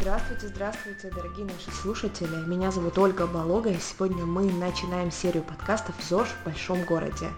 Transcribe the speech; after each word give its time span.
Здравствуйте, 0.00 0.46
здравствуйте, 0.46 1.10
дорогие 1.10 1.44
наши 1.44 1.72
слушатели. 1.72 2.36
Меня 2.46 2.70
зовут 2.70 2.96
Ольга 2.98 3.26
Болога, 3.26 3.70
и 3.70 3.80
сегодня 3.80 4.24
мы 4.24 4.44
начинаем 4.44 5.10
серию 5.10 5.42
подкастов 5.42 5.96
«ЗОЖ 6.08 6.28
в 6.28 6.44
большом 6.44 6.84
городе». 6.84 7.28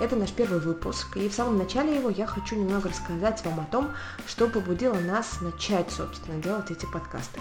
Это 0.00 0.16
наш 0.16 0.32
первый 0.32 0.58
выпуск, 0.58 1.16
и 1.16 1.28
в 1.28 1.32
самом 1.32 1.58
начале 1.58 1.94
его 1.94 2.10
я 2.10 2.26
хочу 2.26 2.56
немного 2.56 2.88
рассказать 2.88 3.44
вам 3.44 3.60
о 3.60 3.66
том, 3.66 3.92
что 4.26 4.48
побудило 4.48 4.98
нас 4.98 5.40
начать, 5.40 5.92
собственно, 5.92 6.42
делать 6.42 6.72
эти 6.72 6.86
подкасты. 6.86 7.40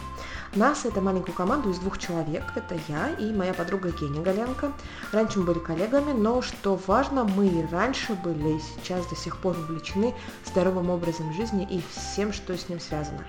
Нас, 0.53 0.85
это 0.85 1.01
маленькую 1.01 1.33
команду 1.33 1.71
из 1.71 1.79
двух 1.79 1.97
человек, 1.97 2.43
это 2.55 2.79
я 2.87 3.09
и 3.09 3.33
моя 3.33 3.55
подруга 3.55 3.89
Геня 3.89 4.21
Галенко. 4.21 4.71
Раньше 5.11 5.39
мы 5.39 5.45
были 5.45 5.59
коллегами, 5.59 6.11
но 6.11 6.43
что 6.43 6.79
важно, 6.85 7.23
мы 7.23 7.47
и 7.47 7.65
раньше 7.71 8.13
были, 8.13 8.57
и 8.57 8.59
сейчас 8.59 9.07
до 9.07 9.15
сих 9.15 9.37
пор 9.37 9.57
увлечены 9.57 10.13
здоровым 10.45 10.91
образом 10.91 11.33
жизни 11.33 11.67
и 11.67 11.81
всем, 11.91 12.31
что 12.31 12.55
с 12.55 12.69
ним 12.69 12.79
связано. 12.79 13.25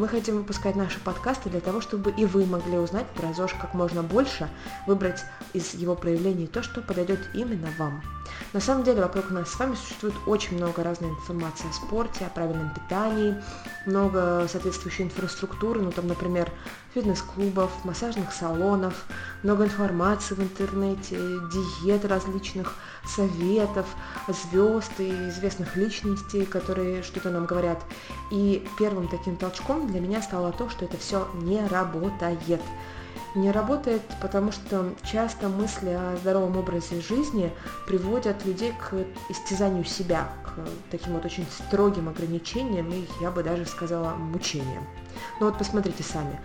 Мы 0.00 0.08
хотим 0.08 0.38
выпускать 0.38 0.76
наши 0.76 0.98
подкасты 0.98 1.50
для 1.50 1.60
того, 1.60 1.82
чтобы 1.82 2.10
и 2.10 2.24
вы 2.24 2.46
могли 2.46 2.78
узнать 2.78 3.06
про 3.08 3.34
ЗОЖ 3.34 3.52
как 3.60 3.74
можно 3.74 4.02
больше, 4.02 4.48
выбрать 4.86 5.22
из 5.52 5.74
его 5.74 5.94
проявлений 5.94 6.46
то, 6.46 6.62
что 6.62 6.80
подойдет 6.80 7.20
именно 7.34 7.68
вам. 7.76 8.00
На 8.54 8.60
самом 8.60 8.82
деле 8.82 9.02
вокруг 9.02 9.30
нас 9.30 9.50
с 9.50 9.58
вами 9.58 9.74
существует 9.74 10.14
очень 10.26 10.56
много 10.56 10.82
разной 10.82 11.10
информации 11.10 11.68
о 11.68 11.72
спорте, 11.74 12.24
о 12.24 12.30
правильном 12.30 12.72
питании, 12.72 13.36
много 13.84 14.46
соответствующей 14.50 15.02
инфраструктуры, 15.02 15.82
ну 15.82 15.92
там, 15.92 16.06
например, 16.06 16.50
фитнес-клубов, 16.94 17.70
массажных 17.84 18.32
салонов, 18.32 19.04
много 19.42 19.64
информации 19.64 20.34
в 20.34 20.40
интернете, 20.40 21.18
диет 21.52 22.06
различных, 22.06 22.74
советов, 23.06 23.86
звезд 24.28 24.92
и 24.98 25.10
известных 25.28 25.76
личностей, 25.76 26.44
которые 26.44 27.02
что-то 27.02 27.30
нам 27.30 27.46
говорят. 27.46 27.82
И 28.30 28.66
первым 28.78 29.08
таким 29.08 29.36
толчком 29.36 29.86
для 29.86 30.00
меня 30.00 30.22
стало 30.22 30.52
то, 30.52 30.68
что 30.68 30.84
это 30.84 30.96
все 30.96 31.28
не 31.34 31.66
работает 31.66 32.60
не 33.34 33.50
работает, 33.50 34.02
потому 34.20 34.52
что 34.52 34.92
часто 35.04 35.48
мысли 35.48 35.90
о 35.90 36.16
здоровом 36.16 36.56
образе 36.56 37.00
жизни 37.00 37.52
приводят 37.86 38.44
людей 38.44 38.72
к 38.72 38.94
истязанию 39.28 39.84
себя, 39.84 40.28
к 40.44 40.90
таким 40.90 41.14
вот 41.14 41.24
очень 41.24 41.46
строгим 41.50 42.08
ограничениям 42.08 42.90
и, 42.92 43.06
я 43.20 43.30
бы 43.30 43.42
даже 43.42 43.66
сказала, 43.66 44.10
мучениям. 44.14 44.84
Но 45.38 45.46
вот 45.46 45.58
посмотрите 45.58 46.02
сами, 46.02 46.40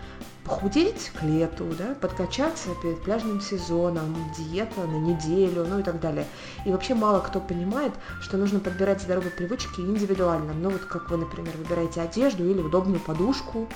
похудеть 0.46 1.12
к 1.14 1.24
лету, 1.24 1.66
да, 1.78 1.96
подкачаться 2.00 2.70
перед 2.82 3.02
пляжным 3.02 3.42
сезоном, 3.42 4.16
диета 4.38 4.82
на 4.82 4.98
неделю, 4.98 5.66
ну 5.68 5.80
и 5.80 5.84
так 5.84 6.00
далее. 6.00 6.26
И 6.66 6.72
вообще 6.72 6.94
мало 6.94 7.20
кто 7.20 7.40
понимает, 7.40 7.92
что 8.22 8.38
нужно 8.38 8.60
подбирать 8.60 9.02
здоровые 9.02 9.32
привычки 9.32 9.82
индивидуально. 9.82 10.54
Ну 10.54 10.70
вот 10.70 10.86
как 10.86 11.10
вы, 11.10 11.18
например, 11.18 11.58
выбираете 11.58 12.02
одежду 12.02 12.50
или 12.50 12.62
удобную 12.62 13.00
подушку, 13.00 13.68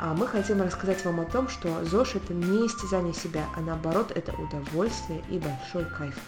а 0.00 0.14
мы 0.14 0.26
хотим 0.26 0.62
рассказать 0.62 1.04
вам 1.04 1.20
о 1.20 1.24
том, 1.24 1.48
что 1.48 1.84
ЗОЖ– 1.84 2.14
это 2.16 2.34
не 2.34 2.66
истязание 2.66 3.14
себя, 3.14 3.44
а 3.56 3.60
наоборот, 3.60 4.12
это 4.14 4.32
удовольствие 4.32 5.22
и 5.30 5.38
большой 5.38 5.84
кайф. 5.84 6.18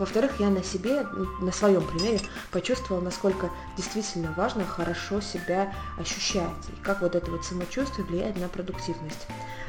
Во-вторых, 0.00 0.40
я 0.40 0.48
на 0.48 0.64
себе, 0.64 1.06
на 1.42 1.52
своем 1.52 1.86
примере 1.86 2.20
почувствовала, 2.50 3.02
насколько 3.04 3.50
действительно 3.76 4.32
важно 4.34 4.64
хорошо 4.64 5.20
себя 5.20 5.74
ощущать 5.98 6.48
и 6.68 6.82
как 6.82 7.02
вот 7.02 7.14
это 7.14 7.30
вот 7.30 7.44
самочувствие 7.44 8.06
влияет 8.06 8.40
на 8.40 8.48
продуктивность. 8.48 9.26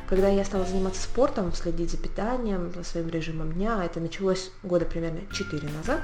Когда 0.08 0.30
я 0.30 0.46
стала 0.46 0.66
заниматься 0.66 1.02
спортом, 1.02 1.54
следить 1.54 1.92
за 1.92 1.98
питанием, 1.98 2.72
за 2.74 2.86
своим 2.86 3.09
режимом 3.09 3.52
дня, 3.52 3.84
это 3.84 4.00
началось 4.00 4.52
года 4.64 4.86
примерно 4.86 5.20
4 5.34 5.68
назад, 5.70 6.02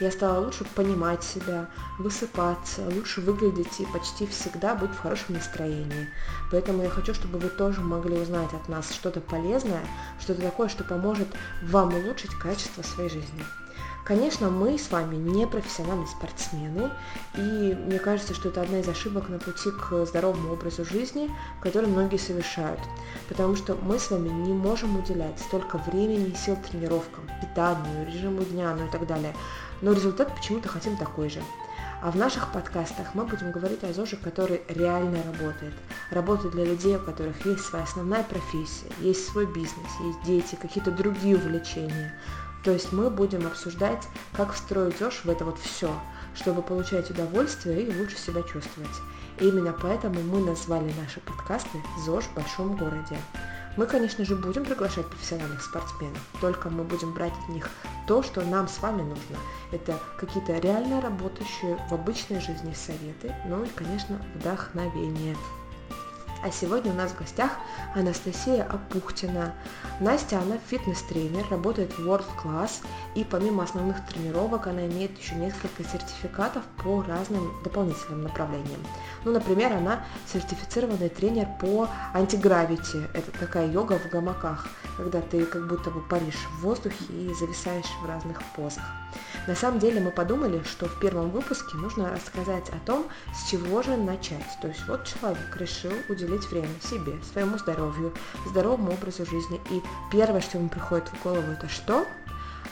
я 0.00 0.10
стала 0.10 0.44
лучше 0.44 0.66
понимать 0.74 1.24
себя, 1.24 1.66
высыпаться, 1.98 2.82
лучше 2.94 3.22
выглядеть 3.22 3.80
и 3.80 3.86
почти 3.86 4.26
всегда 4.26 4.74
быть 4.74 4.90
в 4.90 4.98
хорошем 4.98 5.36
настроении. 5.36 6.08
Поэтому 6.50 6.82
я 6.82 6.90
хочу, 6.90 7.14
чтобы 7.14 7.38
вы 7.38 7.48
тоже 7.48 7.80
могли 7.80 8.18
узнать 8.18 8.52
от 8.52 8.68
нас 8.68 8.92
что-то 8.92 9.22
полезное, 9.22 9.82
что-то 10.20 10.42
такое, 10.42 10.68
что 10.68 10.84
поможет 10.84 11.28
вам 11.62 11.94
улучшить 11.94 12.34
качество 12.34 12.82
своей 12.82 13.08
жизни. 13.08 13.44
Конечно, 14.10 14.50
мы 14.50 14.76
с 14.76 14.90
вами 14.90 15.14
не 15.14 15.46
профессиональные 15.46 16.08
спортсмены, 16.08 16.90
и 17.36 17.40
мне 17.40 18.00
кажется, 18.00 18.34
что 18.34 18.48
это 18.48 18.60
одна 18.60 18.80
из 18.80 18.88
ошибок 18.88 19.28
на 19.28 19.38
пути 19.38 19.70
к 19.70 20.04
здоровому 20.04 20.52
образу 20.54 20.84
жизни, 20.84 21.30
который 21.62 21.86
многие 21.86 22.16
совершают, 22.16 22.80
потому 23.28 23.54
что 23.54 23.76
мы 23.76 24.00
с 24.00 24.10
вами 24.10 24.28
не 24.28 24.52
можем 24.52 24.98
уделять 24.98 25.38
столько 25.38 25.78
времени 25.78 26.30
и 26.30 26.34
сил 26.34 26.56
тренировкам, 26.56 27.22
питанию, 27.40 28.04
режиму 28.04 28.42
дня, 28.42 28.74
ну 28.74 28.88
и 28.88 28.90
так 28.90 29.06
далее, 29.06 29.32
но 29.80 29.92
результат 29.92 30.34
почему-то 30.34 30.68
хотим 30.68 30.96
такой 30.96 31.30
же. 31.30 31.40
А 32.02 32.10
в 32.10 32.16
наших 32.16 32.50
подкастах 32.50 33.14
мы 33.14 33.26
будем 33.26 33.52
говорить 33.52 33.84
о 33.84 33.92
ЗОЖе, 33.92 34.16
который 34.16 34.62
реально 34.68 35.22
работает. 35.22 35.74
Работает 36.10 36.54
для 36.54 36.64
людей, 36.64 36.96
у 36.96 37.00
которых 37.00 37.46
есть 37.46 37.60
своя 37.60 37.84
основная 37.84 38.24
профессия, 38.24 38.90
есть 39.02 39.28
свой 39.28 39.46
бизнес, 39.46 39.90
есть 40.02 40.22
дети, 40.24 40.58
какие-то 40.60 40.90
другие 40.90 41.36
увлечения. 41.36 42.12
То 42.64 42.72
есть 42.72 42.92
мы 42.92 43.10
будем 43.10 43.46
обсуждать, 43.46 44.06
как 44.32 44.52
встроить 44.52 44.98
ЗОЖ 44.98 45.24
в 45.24 45.30
это 45.30 45.44
вот 45.44 45.58
все, 45.58 45.90
чтобы 46.34 46.62
получать 46.62 47.10
удовольствие 47.10 47.82
и 47.82 47.98
лучше 47.98 48.18
себя 48.18 48.42
чувствовать. 48.42 48.90
И 49.38 49.48
именно 49.48 49.72
поэтому 49.72 50.20
мы 50.20 50.40
назвали 50.44 50.92
наши 51.00 51.20
подкасты 51.20 51.82
«ЗОЖ 52.04 52.24
в 52.24 52.34
большом 52.34 52.76
городе». 52.76 53.16
Мы, 53.76 53.86
конечно 53.86 54.24
же, 54.24 54.34
будем 54.34 54.64
приглашать 54.64 55.06
профессиональных 55.06 55.62
спортсменов, 55.62 56.20
только 56.40 56.68
мы 56.68 56.82
будем 56.82 57.14
брать 57.14 57.32
от 57.44 57.48
них 57.48 57.70
то, 58.06 58.22
что 58.22 58.42
нам 58.42 58.66
с 58.66 58.80
вами 58.80 59.02
нужно. 59.02 59.36
Это 59.70 59.98
какие-то 60.18 60.58
реально 60.58 61.00
работающие 61.00 61.78
в 61.88 61.94
обычной 61.94 62.40
жизни 62.40 62.74
советы, 62.74 63.34
ну 63.46 63.64
и, 63.64 63.68
конечно, 63.68 64.20
вдохновение. 64.34 65.36
А 66.42 66.50
сегодня 66.50 66.90
у 66.90 66.94
нас 66.94 67.10
в 67.10 67.18
гостях 67.18 67.50
Анастасия 67.94 68.64
Апухтина. 68.64 69.52
Настя, 70.00 70.38
она 70.38 70.56
фитнес-тренер, 70.68 71.44
работает 71.50 71.92
в 71.98 72.08
World 72.08 72.24
Class, 72.42 72.82
и 73.14 73.24
помимо 73.24 73.64
основных 73.64 74.06
тренировок 74.06 74.66
она 74.66 74.86
имеет 74.86 75.18
еще 75.18 75.34
несколько 75.34 75.84
сертификатов 75.84 76.62
по 76.82 77.02
разным 77.02 77.52
дополнительным 77.62 78.22
направлениям. 78.22 78.80
Ну, 79.24 79.32
например, 79.32 79.74
она 79.74 80.02
сертифицированный 80.32 81.10
тренер 81.10 81.46
по 81.60 81.88
антигравити. 82.14 83.06
Это 83.12 83.30
такая 83.32 83.70
йога 83.70 83.98
в 83.98 84.08
гамаках, 84.08 84.66
когда 85.00 85.22
ты 85.22 85.46
как 85.46 85.66
будто 85.66 85.90
бы 85.90 86.02
паришь 86.02 86.46
в 86.52 86.60
воздухе 86.60 87.04
и 87.08 87.32
зависаешь 87.32 87.90
в 88.02 88.06
разных 88.06 88.42
позах. 88.54 88.84
На 89.46 89.54
самом 89.54 89.78
деле 89.78 89.98
мы 89.98 90.10
подумали, 90.10 90.62
что 90.64 90.86
в 90.86 91.00
первом 91.00 91.30
выпуске 91.30 91.74
нужно 91.78 92.12
рассказать 92.12 92.68
о 92.68 92.78
том, 92.84 93.06
с 93.34 93.50
чего 93.50 93.82
же 93.82 93.96
начать. 93.96 94.44
То 94.60 94.68
есть 94.68 94.86
вот 94.86 95.06
человек 95.06 95.56
решил 95.56 95.92
уделить 96.10 96.46
время 96.50 96.68
себе, 96.82 97.14
своему 97.32 97.56
здоровью, 97.56 98.12
здоровому 98.46 98.92
образу 98.92 99.24
жизни. 99.24 99.58
И 99.70 99.80
первое, 100.12 100.42
что 100.42 100.58
ему 100.58 100.68
приходит 100.68 101.08
в 101.08 101.22
голову, 101.22 101.50
это 101.50 101.68
что? 101.68 102.06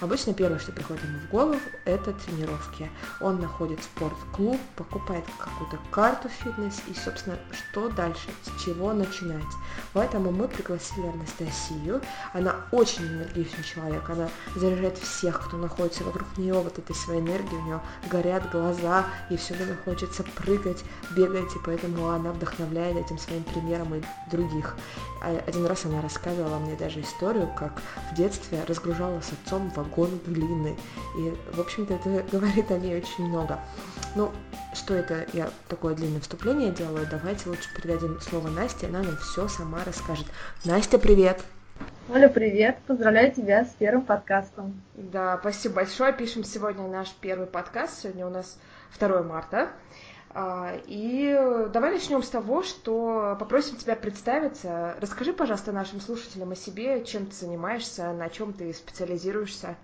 Обычно 0.01 0.33
первое, 0.33 0.61
что 0.61 0.71
приходит 0.71 1.03
ему 1.03 1.19
в 1.19 1.31
голову, 1.31 1.61
это 1.85 2.13
тренировки. 2.13 2.89
Он 3.21 3.41
находит 3.41 3.83
спортклуб, 3.83 4.61
покупает 4.77 5.25
какую-то 5.39 5.79
карту 5.91 6.29
фитнес 6.29 6.81
и, 6.87 6.95
собственно, 6.95 7.37
что 7.53 7.89
дальше, 7.89 8.29
с 8.43 8.63
чего 8.63 8.93
начинать. 8.93 9.43
Поэтому 9.93 10.31
мы 10.31 10.47
пригласили 10.47 11.07
Анастасию. 11.07 12.01
Она 12.33 12.57
очень 12.71 13.07
энергичный 13.07 13.65
человек, 13.65 14.09
она 14.09 14.29
заряжает 14.55 14.99
всех, 14.99 15.45
кто 15.47 15.57
находится 15.57 16.05
вокруг 16.05 16.29
нее 16.39 16.55
вот 16.55 16.79
этой 16.79 16.95
своей 16.95 17.21
энергией, 17.21 17.61
у 17.61 17.65
нее 17.65 17.81
горят 18.09 18.51
глаза, 18.53 19.05
и 19.31 19.37
все 19.37 19.55
время 19.55 19.77
хочется 19.85 20.23
прыгать, 20.37 20.85
бегать, 21.17 21.55
и 21.57 21.59
поэтому 21.65 22.09
она 22.09 22.31
вдохновляет 22.31 22.97
этим 22.97 23.19
своим 23.19 23.43
примером 23.43 23.97
и 23.97 24.03
других. 24.31 24.77
А 25.23 25.31
один 25.47 25.67
раз 25.67 25.85
она 25.85 26.01
рассказывала 26.01 26.59
мне 26.61 26.77
даже 26.77 27.01
историю, 27.01 27.51
как 27.59 27.83
в 28.13 28.15
детстве 28.15 28.63
разгружала 28.69 29.21
с 29.21 29.33
отцом 29.33 29.71
в 29.71 29.75
вагон 29.89 30.21
глины. 30.27 30.77
И, 31.17 31.35
в 31.53 31.61
общем-то, 31.61 31.95
это 31.95 32.25
говорит 32.33 32.71
о 32.71 32.79
ней 32.79 32.97
очень 32.97 33.27
много. 33.27 33.59
Ну, 34.15 34.31
что 34.75 34.95
это 34.95 35.27
я 35.33 35.51
такое 35.69 35.95
длинное 35.95 36.21
вступление 36.21 36.71
делаю, 36.73 37.07
давайте 37.11 37.49
лучше 37.49 37.69
передадим 37.75 38.21
слово 38.21 38.49
Насте, 38.49 38.87
она 38.87 39.03
нам 39.03 39.17
все 39.19 39.49
сама 39.49 39.81
расскажет. 39.85 40.27
Настя, 40.65 40.99
привет! 40.99 41.43
Оля, 42.11 42.29
привет! 42.29 42.79
Поздравляю 42.87 43.33
тебя 43.33 43.65
с 43.65 43.69
первым 43.79 44.03
подкастом. 44.03 44.81
Да, 44.95 45.39
спасибо 45.41 45.77
большое. 45.77 46.13
Пишем 46.13 46.43
сегодня 46.43 46.87
наш 46.89 47.11
первый 47.21 47.47
подкаст. 47.47 48.03
Сегодня 48.03 48.27
у 48.27 48.31
нас 48.31 48.59
2 48.99 49.23
марта. 49.23 49.69
А, 50.35 50.75
и 50.87 51.67
давай 51.73 51.93
начнем 51.93 52.23
с 52.23 52.29
того, 52.29 52.63
что 52.63 53.37
попросим 53.39 53.77
тебя 53.77 53.97
представиться. 53.97 54.95
Расскажи, 55.01 55.33
пожалуйста, 55.33 55.73
нашим 55.73 56.01
слушателям 56.01 56.51
о 56.51 56.55
себе, 56.55 57.05
чем 57.05 57.27
ты 57.27 57.35
занимаешься, 57.35 58.13
на 58.13 58.29
чем 58.29 58.53
ты 58.53 58.73
специализируешься. 58.75 59.77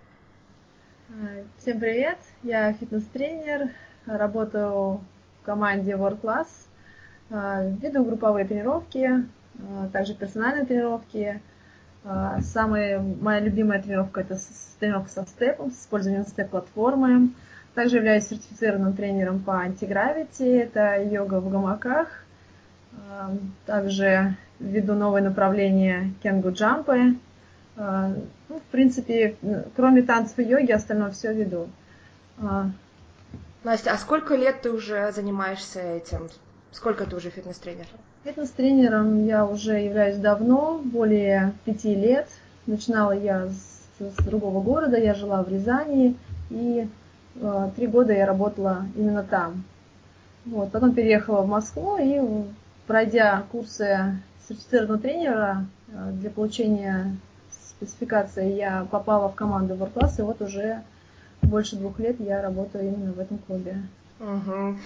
Всем 1.59 1.81
привет, 1.81 2.19
я 2.43 2.73
фитнес-тренер, 2.73 3.71
работаю 4.07 5.01
в 5.41 5.45
команде 5.45 5.93
World 5.93 6.21
Class, 6.21 6.49
а, 7.31 7.63
веду 7.65 8.05
групповые 8.05 8.47
тренировки, 8.47 9.27
а, 9.59 9.89
также 9.93 10.15
персональные 10.15 10.67
тренировки. 10.67 11.41
Самая 12.43 13.01
моя 13.01 13.41
любимая 13.41 13.81
тренировка 13.81 14.21
это 14.21 14.39
тренировка 14.79 15.09
со 15.09 15.23
степом, 15.23 15.71
с 15.71 15.81
использованием 15.81 16.27
степ-платформы. 16.27 17.31
Также 17.75 17.97
являюсь 17.97 18.29
сертифицированным 18.29 18.95
тренером 18.95 19.41
по 19.41 19.59
антигравити, 19.59 20.43
это 20.43 21.03
йога 21.03 21.41
в 21.41 21.51
гамаках. 21.51 22.09
Также 23.67 24.37
введу 24.61 24.95
новое 24.95 25.23
направление 25.23 26.13
кенгу 26.23 26.53
джампы. 26.53 27.17
Ну, 27.77 28.25
в 28.49 28.63
принципе, 28.71 29.37
кроме 29.75 30.03
танцев 30.03 30.39
и 30.39 30.45
йоги, 30.45 30.71
остальное 30.71 31.11
все 31.11 31.33
веду. 31.35 31.69
Настя, 33.65 33.93
а 33.93 33.99
сколько 33.99 34.37
лет 34.37 34.63
ты 34.63 34.71
уже 34.71 35.11
занимаешься 35.13 35.81
этим? 35.81 36.29
Сколько 36.71 37.07
ты 37.07 37.17
уже 37.17 37.31
фитнес-тренер? 37.31 37.87
Фитнес-тренером 38.25 39.27
я 39.27 39.47
уже 39.47 39.81
являюсь 39.81 40.17
давно, 40.17 40.81
более 40.85 41.53
пяти 41.65 41.95
лет. 41.95 42.29
Начинала 42.67 43.13
я 43.13 43.49
с, 43.49 43.83
с 43.99 44.25
другого 44.25 44.63
города, 44.63 44.97
я 44.97 45.15
жила 45.15 45.43
в 45.43 45.49
Рязани, 45.49 46.17
и 46.51 46.81
э, 46.81 46.89
три 47.77 47.87
года 47.87 48.13
я 48.13 48.27
работала 48.27 48.87
именно 48.95 49.23
там. 49.23 49.65
Вот. 50.45 50.71
Потом 50.73 50.95
переехала 50.95 51.43
в 51.43 51.49
Москву 51.49 51.97
и, 51.99 52.21
пройдя 52.87 53.45
курсы 53.51 54.19
сертифицированного 54.47 55.01
тренера 55.01 55.67
э, 55.89 56.11
для 56.21 56.31
получения 56.31 57.17
спецификации, 57.51 58.53
я 58.53 58.87
попала 58.91 59.29
в 59.29 59.35
команду 59.35 59.75
World 59.75 59.95
Class, 59.95 60.19
и 60.19 60.23
вот 60.23 60.43
уже 60.43 60.83
больше 61.43 61.77
двух 61.77 61.99
лет 61.99 62.21
я 62.21 62.43
работаю 62.43 62.89
именно 62.89 63.13
в 63.13 63.19
этом 63.19 63.39
клубе. 63.39 63.79
Угу. 64.21 64.79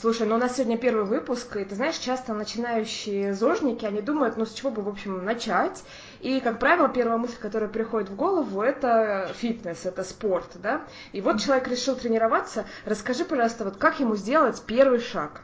Слушай, 0.00 0.26
ну 0.26 0.36
у 0.36 0.38
нас 0.38 0.56
сегодня 0.56 0.78
первый 0.78 1.04
выпуск, 1.04 1.56
и 1.56 1.64
ты 1.64 1.74
знаешь, 1.74 1.96
часто 1.96 2.34
начинающие 2.34 3.34
зожники, 3.34 3.84
они 3.84 4.02
думают, 4.02 4.36
ну 4.36 4.46
с 4.46 4.52
чего 4.52 4.70
бы, 4.70 4.82
в 4.82 4.88
общем, 4.88 5.24
начать. 5.24 5.82
И, 6.20 6.40
как 6.40 6.58
правило, 6.58 6.88
первая 6.88 7.18
мысль, 7.18 7.36
которая 7.40 7.68
приходит 7.68 8.10
в 8.10 8.16
голову, 8.16 8.62
это 8.62 9.30
фитнес, 9.34 9.84
это 9.84 10.04
спорт, 10.04 10.50
да? 10.62 10.82
И 11.12 11.20
вот 11.20 11.40
человек 11.40 11.68
решил 11.68 11.96
тренироваться. 11.96 12.66
Расскажи, 12.84 13.24
пожалуйста, 13.24 13.64
вот 13.64 13.76
как 13.76 13.98
ему 13.98 14.14
сделать 14.14 14.62
первый 14.66 15.00
шаг? 15.00 15.40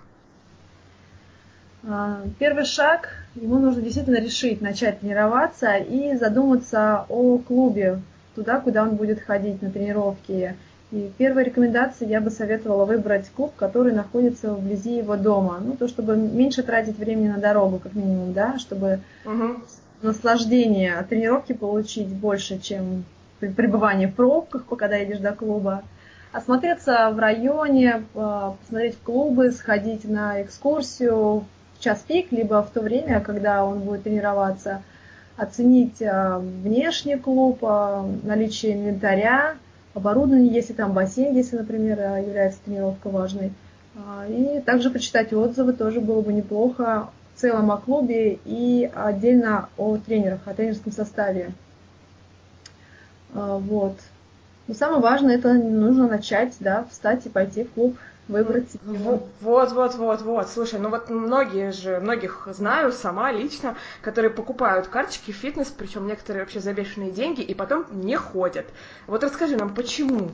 А, 1.86 2.22
первый 2.38 2.64
шаг, 2.64 3.08
ему 3.34 3.58
нужно 3.58 3.82
действительно 3.82 4.20
решить 4.20 4.60
начать 4.60 5.00
тренироваться 5.00 5.74
и 5.76 6.16
задуматься 6.16 7.04
о 7.08 7.38
клубе, 7.38 8.00
туда, 8.34 8.60
куда 8.60 8.82
он 8.82 8.96
будет 8.96 9.20
ходить 9.22 9.60
на 9.60 9.70
тренировки. 9.70 10.56
И 10.90 11.10
первая 11.18 11.44
рекомендация 11.44 12.08
я 12.08 12.20
бы 12.20 12.30
советовала 12.30 12.84
выбрать 12.84 13.28
клуб, 13.30 13.52
который 13.56 13.92
находится 13.92 14.54
вблизи 14.54 14.98
его 14.98 15.16
дома. 15.16 15.60
Ну, 15.64 15.76
то, 15.76 15.88
чтобы 15.88 16.16
меньше 16.16 16.62
тратить 16.62 16.98
времени 16.98 17.28
на 17.28 17.38
дорогу, 17.38 17.78
как 17.78 17.94
минимум, 17.94 18.32
да, 18.32 18.58
чтобы 18.58 19.00
угу. 19.24 19.56
наслаждение 20.02 20.94
от 20.94 21.08
тренировки 21.08 21.52
получить 21.52 22.08
больше, 22.08 22.60
чем 22.60 23.04
пребывание 23.40 24.08
в 24.08 24.14
пробках, 24.14 24.64
пока 24.64 24.88
доедешь 24.88 25.18
до 25.18 25.32
клуба. 25.32 25.82
Осмотреться 26.32 27.10
в 27.12 27.18
районе, 27.18 28.04
а, 28.14 28.56
посмотреть 28.60 28.96
в 28.96 29.02
клубы, 29.02 29.50
сходить 29.52 30.08
на 30.08 30.42
экскурсию 30.42 31.44
в 31.76 31.80
час 31.80 32.04
пик, 32.06 32.32
либо 32.32 32.62
в 32.62 32.70
то 32.70 32.80
время, 32.80 33.20
когда 33.20 33.64
он 33.64 33.80
будет 33.80 34.04
тренироваться– 34.04 34.82
оценить 35.36 36.00
а, 36.02 36.38
внешний 36.38 37.16
клуб, 37.16 37.58
а, 37.62 38.06
наличие 38.22 38.74
инвентаря, 38.74 39.56
оборудование, 39.94 40.52
если 40.52 40.72
там 40.72 40.92
бассейн, 40.92 41.34
если, 41.34 41.56
например, 41.56 41.98
а, 42.00 42.18
является 42.18 42.60
тренировка 42.64 43.08
важной. 43.08 43.52
И 44.28 44.60
также 44.66 44.90
почитать 44.90 45.32
отзывы 45.32 45.72
тоже 45.72 46.00
было 46.00 46.20
бы 46.20 46.32
неплохо 46.32 47.10
в 47.34 47.40
целом 47.40 47.70
о 47.70 47.76
клубе 47.76 48.40
и 48.44 48.90
отдельно 48.92 49.68
о 49.76 49.96
тренерах, 49.98 50.40
о 50.46 50.54
тренерском 50.54 50.90
составе. 50.90 51.52
Вот. 53.32 53.96
Но 54.66 54.74
самое 54.74 55.00
важное, 55.00 55.36
это 55.36 55.52
нужно 55.52 56.08
начать, 56.08 56.54
да, 56.58 56.86
встать 56.90 57.26
и 57.26 57.28
пойти 57.28 57.62
в 57.62 57.70
клуб 57.70 57.96
выбрать 58.28 58.70
себе. 58.70 58.98
Вот, 58.98 59.72
вот, 59.72 59.94
вот, 59.94 60.22
вот. 60.22 60.48
Слушай, 60.48 60.80
ну 60.80 60.88
вот 60.88 61.10
многие 61.10 61.72
же, 61.72 62.00
многих 62.00 62.48
знаю 62.52 62.92
сама 62.92 63.32
лично, 63.32 63.76
которые 64.02 64.30
покупают 64.30 64.88
карточки 64.88 65.32
в 65.32 65.36
фитнес, 65.36 65.68
причем 65.68 66.06
некоторые 66.06 66.44
вообще 66.44 66.60
за 66.60 66.72
бешеные 66.72 67.10
деньги, 67.10 67.42
и 67.42 67.54
потом 67.54 67.86
не 67.92 68.16
ходят. 68.16 68.66
Вот 69.06 69.22
расскажи 69.22 69.56
нам, 69.56 69.74
почему? 69.74 70.30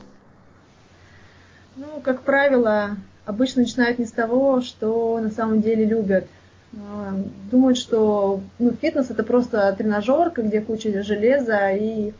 Ну, 1.75 2.01
как 2.03 2.21
правило, 2.21 2.97
обычно 3.25 3.61
начинают 3.61 3.99
не 3.99 4.05
с 4.05 4.11
того, 4.11 4.61
что 4.61 5.19
на 5.19 5.31
самом 5.31 5.61
деле 5.61 5.85
любят. 5.85 6.27
А, 6.73 7.13
думают, 7.51 7.77
что 7.77 8.41
ну, 8.59 8.71
фитнес 8.73 9.09
это 9.09 9.23
просто 9.23 9.73
тренажерка, 9.77 10.41
где 10.41 10.61
куча 10.61 11.03
железа, 11.03 11.71
и 11.71 12.13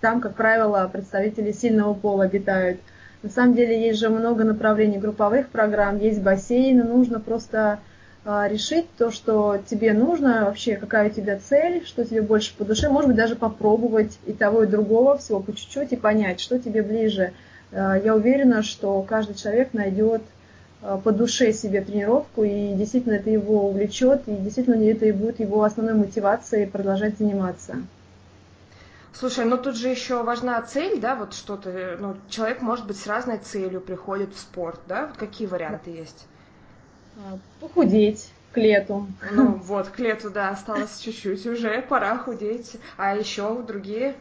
там, 0.00 0.20
как 0.20 0.34
правило, 0.34 0.88
представители 0.90 1.52
сильного 1.52 1.94
пола 1.94 2.24
обитают. 2.24 2.80
На 3.22 3.30
самом 3.30 3.54
деле 3.54 3.80
есть 3.86 3.98
же 3.98 4.10
много 4.10 4.44
направлений 4.44 4.98
групповых 4.98 5.48
программ, 5.48 5.98
есть 5.98 6.22
бассейны, 6.22 6.84
нужно 6.84 7.18
просто 7.18 7.80
а, 8.24 8.46
решить 8.46 8.86
то, 8.96 9.10
что 9.10 9.58
тебе 9.68 9.92
нужно, 9.92 10.44
вообще 10.44 10.76
какая 10.76 11.08
у 11.08 11.12
тебя 11.12 11.38
цель, 11.38 11.84
что 11.84 12.04
тебе 12.04 12.22
больше 12.22 12.54
по 12.56 12.64
душе, 12.64 12.88
может 12.88 13.08
быть, 13.08 13.16
даже 13.16 13.34
попробовать 13.34 14.18
и 14.26 14.32
того, 14.32 14.62
и 14.62 14.66
другого, 14.66 15.18
всего 15.18 15.40
по 15.40 15.52
чуть-чуть, 15.52 15.92
и 15.92 15.96
понять, 15.96 16.38
что 16.38 16.58
тебе 16.58 16.82
ближе. 16.82 17.32
А, 17.72 17.96
я 17.96 18.14
уверена, 18.14 18.62
что 18.62 19.02
каждый 19.02 19.34
человек 19.34 19.72
найдет 19.72 20.22
а, 20.80 20.98
по 20.98 21.10
душе 21.10 21.52
себе 21.52 21.80
тренировку, 21.80 22.44
и 22.44 22.74
действительно 22.74 23.14
это 23.14 23.30
его 23.30 23.68
увлечет, 23.68 24.22
и 24.28 24.36
действительно 24.36 24.80
это 24.84 25.06
и 25.06 25.12
будет 25.12 25.40
его 25.40 25.64
основной 25.64 25.94
мотивацией 25.94 26.68
продолжать 26.68 27.18
заниматься. 27.18 27.76
Слушай, 29.12 29.46
ну 29.46 29.58
тут 29.58 29.76
же 29.76 29.88
еще 29.88 30.22
важна 30.22 30.60
цель, 30.62 31.00
да, 31.00 31.16
вот 31.16 31.34
что-то, 31.34 31.96
ну, 31.98 32.16
человек 32.28 32.60
может 32.60 32.86
быть 32.86 32.98
с 32.98 33.06
разной 33.06 33.38
целью 33.38 33.80
приходит 33.80 34.32
в 34.34 34.38
спорт, 34.38 34.80
да, 34.86 35.06
вот 35.06 35.16
какие 35.16 35.48
варианты 35.48 35.90
есть? 35.90 36.26
А, 37.16 37.38
похудеть 37.60 38.30
к 38.52 38.56
лету. 38.58 39.06
Ну 39.32 39.54
вот, 39.54 39.88
к 39.88 39.98
лету, 39.98 40.30
да, 40.30 40.50
осталось 40.50 41.00
чуть-чуть 41.00 41.46
уже, 41.46 41.82
пора 41.82 42.16
худеть. 42.18 42.76
А 42.96 43.16
еще 43.16 43.60
другие? 43.62 44.14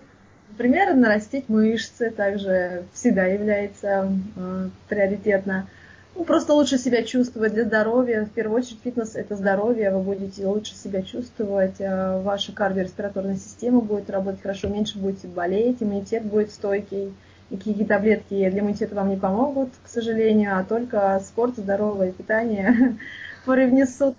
Например, 0.50 0.96
нарастить 0.96 1.50
мышцы 1.50 2.10
также 2.10 2.86
всегда 2.94 3.26
является 3.26 4.12
э, 4.36 4.70
приоритетно. 4.88 5.68
Ну, 6.18 6.24
просто 6.24 6.56
лучше 6.56 6.80
себя 6.80 7.04
чувствовать 7.04 7.54
для 7.54 7.64
здоровья. 7.64 8.26
В 8.26 8.32
первую 8.32 8.58
очередь 8.58 8.80
фитнес– 8.84 9.12
это 9.16 9.36
здоровье, 9.36 9.92
вы 9.92 10.02
будете 10.02 10.48
лучше 10.48 10.74
себя 10.74 11.04
чувствовать, 11.04 11.80
а 11.80 12.20
ваша 12.24 12.52
кардиореспираторная 12.54 13.36
система 13.36 13.82
будет 13.82 14.10
работать 14.10 14.42
хорошо, 14.42 14.68
меньше 14.68 14.98
будете 14.98 15.28
болеть, 15.28 15.78
иммунитет 15.80 16.24
будет 16.24 16.52
стойкий. 16.52 17.14
Никакие 17.52 17.86
таблетки 17.86 18.50
для 18.50 18.62
иммунитета 18.62 18.96
вам 18.96 19.12
не 19.12 19.16
помогут, 19.16 19.70
к 19.84 19.88
сожалению, 19.88 20.58
а 20.58 20.64
только 20.64 21.22
спорт, 21.24 21.56
здоровое 21.56 22.12
питание 22.12 22.98
привнесут 23.46 24.16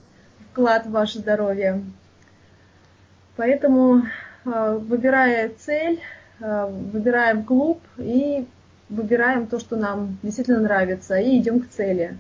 вклад 0.53 0.87
в 0.87 0.93
ваше 0.93 1.19
здоровье. 1.19 1.83
Поэтому, 3.35 4.05
а, 4.45 4.77
выбирая 4.77 5.51
цель, 5.59 5.99
а, 6.41 6.69
выбираем 6.69 7.43
клуб 7.43 7.81
и 7.99 8.47
выбираем 8.89 9.47
то, 9.47 9.59
что 9.59 9.77
нам 9.77 10.19
действительно 10.23 10.61
нравится, 10.61 11.17
и 11.17 11.39
идем 11.39 11.61
к 11.61 11.69
цели. 11.69 12.19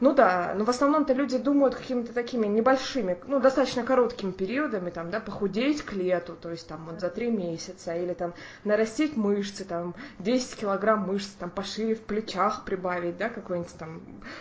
Ну 0.00 0.14
да, 0.14 0.54
но 0.56 0.64
в 0.64 0.70
основном-то 0.70 1.12
люди 1.12 1.36
думают 1.36 1.74
какими-то 1.74 2.14
такими 2.14 2.46
небольшими, 2.46 3.18
ну, 3.26 3.38
достаточно 3.38 3.82
короткими 3.82 4.30
периодами, 4.30 4.88
там, 4.88 5.10
да, 5.10 5.20
похудеть 5.20 5.82
к 5.82 5.92
лету, 5.92 6.34
то 6.40 6.50
есть 6.50 6.66
там 6.66 6.86
вот 6.86 7.00
за 7.00 7.10
три 7.10 7.30
месяца, 7.30 7.94
или 7.94 8.14
там 8.14 8.32
нарастить 8.64 9.14
мышцы, 9.18 9.66
там, 9.66 9.94
10 10.18 10.56
килограмм 10.56 11.06
мышц, 11.06 11.28
там, 11.38 11.50
пошире 11.50 11.94
в 11.94 12.00
плечах 12.00 12.64
прибавить, 12.64 13.18
да, 13.18 13.28
какой-нибудь 13.28 13.74
там 13.78 14.00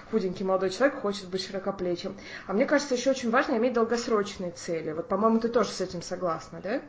худенький 0.10 0.46
молодой 0.46 0.70
человек 0.70 1.02
хочет 1.02 1.28
быть 1.28 1.46
широкоплечим. 1.46 2.16
А 2.48 2.54
мне 2.54 2.66
кажется, 2.66 2.96
еще 2.96 3.10
очень 3.10 3.30
важно 3.30 3.58
иметь 3.58 3.74
долгосрочные 3.74 4.52
цели. 4.52 4.94
Вот, 4.94 5.10
по-моему, 5.10 5.40
ты 5.42 5.50
тоже 5.50 5.72
с 5.72 5.82
этим 5.82 6.02
согласна, 6.02 6.62
да? 6.64 6.80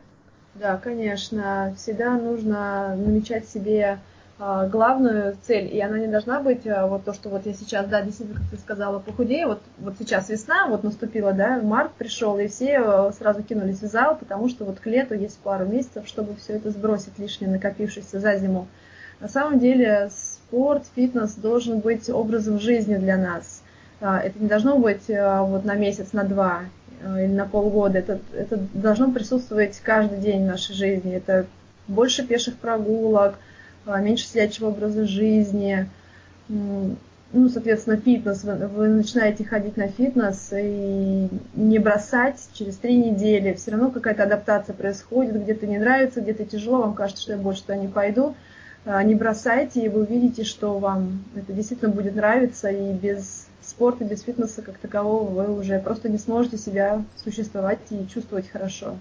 Да, 0.54 0.76
конечно. 0.76 1.74
Всегда 1.76 2.16
нужно 2.16 2.94
намечать 2.96 3.48
себе 3.48 3.98
главную 4.40 5.36
цель, 5.42 5.68
и 5.70 5.80
она 5.80 5.98
не 5.98 6.06
должна 6.06 6.40
быть 6.40 6.66
а, 6.66 6.86
вот 6.86 7.04
то, 7.04 7.12
что 7.12 7.28
вот 7.28 7.44
я 7.44 7.52
сейчас, 7.52 7.86
да, 7.86 8.00
действительно, 8.00 8.40
как 8.40 8.48
ты 8.50 8.56
сказала, 8.56 8.98
похудею, 8.98 9.48
вот, 9.48 9.60
вот 9.78 9.94
сейчас 9.98 10.30
весна, 10.30 10.66
вот 10.66 10.82
наступила, 10.82 11.32
да, 11.32 11.60
март 11.60 11.92
пришел, 11.92 12.38
и 12.38 12.48
все 12.48 12.78
а, 12.78 13.12
сразу 13.12 13.42
кинулись 13.42 13.82
в 13.82 13.86
зал, 13.86 14.16
потому 14.16 14.48
что 14.48 14.64
вот 14.64 14.80
к 14.80 14.86
лету 14.86 15.14
есть 15.14 15.38
пару 15.40 15.66
месяцев, 15.66 16.06
чтобы 16.06 16.36
все 16.36 16.54
это 16.54 16.70
сбросить 16.70 17.18
лишнее, 17.18 17.50
накопившееся 17.50 18.18
за 18.18 18.36
зиму. 18.38 18.66
На 19.20 19.28
самом 19.28 19.58
деле 19.58 20.08
спорт, 20.10 20.84
фитнес 20.96 21.34
должен 21.34 21.80
быть 21.80 22.08
образом 22.08 22.58
жизни 22.58 22.96
для 22.96 23.18
нас. 23.18 23.62
Это 24.00 24.32
не 24.38 24.48
должно 24.48 24.78
быть 24.78 25.08
вот 25.08 25.66
на 25.66 25.74
месяц, 25.74 26.14
на 26.14 26.24
два 26.24 26.60
или 27.02 27.26
на 27.26 27.44
полгода. 27.44 27.98
Это, 27.98 28.18
это 28.32 28.58
должно 28.72 29.12
присутствовать 29.12 29.78
каждый 29.80 30.20
день 30.20 30.44
в 30.44 30.46
нашей 30.46 30.74
жизни. 30.74 31.12
Это 31.14 31.44
больше 31.86 32.26
пеших 32.26 32.56
прогулок, 32.56 33.34
а, 33.34 33.49
меньше 33.98 34.26
сидячего 34.26 34.68
образа 34.68 35.06
жизни, 35.06 35.88
ну, 37.32 37.48
соответственно, 37.48 37.96
фитнес, 37.96 38.42
вы, 38.42 38.54
вы 38.66 38.88
начинаете 38.88 39.44
ходить 39.44 39.76
на 39.76 39.86
фитнес 39.86 40.50
и 40.52 41.28
не 41.54 41.78
бросать 41.78 42.40
через 42.54 42.76
три 42.76 42.96
недели, 42.96 43.54
все 43.54 43.70
равно 43.70 43.90
какая-то 43.90 44.24
адаптация 44.24 44.74
происходит, 44.74 45.40
где-то 45.40 45.66
не 45.66 45.78
нравится, 45.78 46.20
где-то 46.20 46.44
тяжело, 46.44 46.80
вам 46.80 46.94
кажется, 46.94 47.22
что 47.22 47.32
я 47.32 47.38
больше 47.38 47.62
туда 47.62 47.76
не 47.76 47.86
пойду, 47.86 48.34
а, 48.84 49.02
не 49.04 49.14
бросайте, 49.14 49.84
и 49.84 49.88
вы 49.88 50.00
увидите, 50.00 50.42
что 50.42 50.78
вам 50.78 51.24
это 51.36 51.52
действительно 51.52 51.90
будет 51.90 52.16
нравиться, 52.16 52.68
и 52.68 52.92
без 52.94 53.46
спорта, 53.62 54.04
без 54.04 54.22
фитнеса 54.22 54.62
как 54.62 54.78
такового 54.78 55.28
вы 55.30 55.56
уже 55.56 55.78
просто 55.78 56.08
не 56.08 56.18
сможете 56.18 56.58
себя 56.58 57.04
существовать 57.22 57.78
и 57.90 58.08
чувствовать 58.12 58.48
хорошо. 58.50 58.96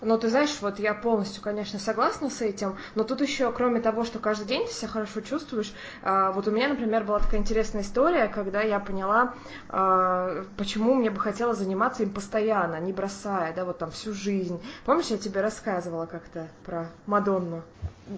Ну, 0.00 0.18
ты 0.18 0.28
знаешь, 0.28 0.56
вот 0.60 0.78
я 0.78 0.92
полностью, 0.92 1.42
конечно, 1.42 1.78
согласна 1.78 2.28
с 2.28 2.40
этим, 2.42 2.76
но 2.94 3.04
тут 3.04 3.20
еще, 3.20 3.50
кроме 3.52 3.80
того, 3.80 4.04
что 4.04 4.18
каждый 4.18 4.46
день 4.46 4.66
ты 4.66 4.72
себя 4.72 4.88
хорошо 4.88 5.20
чувствуешь, 5.20 5.72
а, 6.02 6.32
вот 6.32 6.46
у 6.48 6.50
меня, 6.50 6.68
например, 6.68 7.04
была 7.04 7.20
такая 7.20 7.40
интересная 7.40 7.82
история, 7.82 8.28
когда 8.28 8.60
я 8.60 8.80
поняла, 8.80 9.34
а, 9.68 10.44
почему 10.56 10.94
мне 10.94 11.10
бы 11.10 11.20
хотелось 11.20 11.58
заниматься 11.58 12.02
им 12.02 12.10
постоянно, 12.10 12.78
не 12.80 12.92
бросая, 12.92 13.54
да, 13.54 13.64
вот 13.64 13.78
там 13.78 13.90
всю 13.90 14.12
жизнь. 14.12 14.60
Помнишь, 14.84 15.06
я 15.06 15.18
тебе 15.18 15.40
рассказывала 15.40 16.06
как-то 16.06 16.48
про 16.64 16.90
Мадонну? 17.06 17.62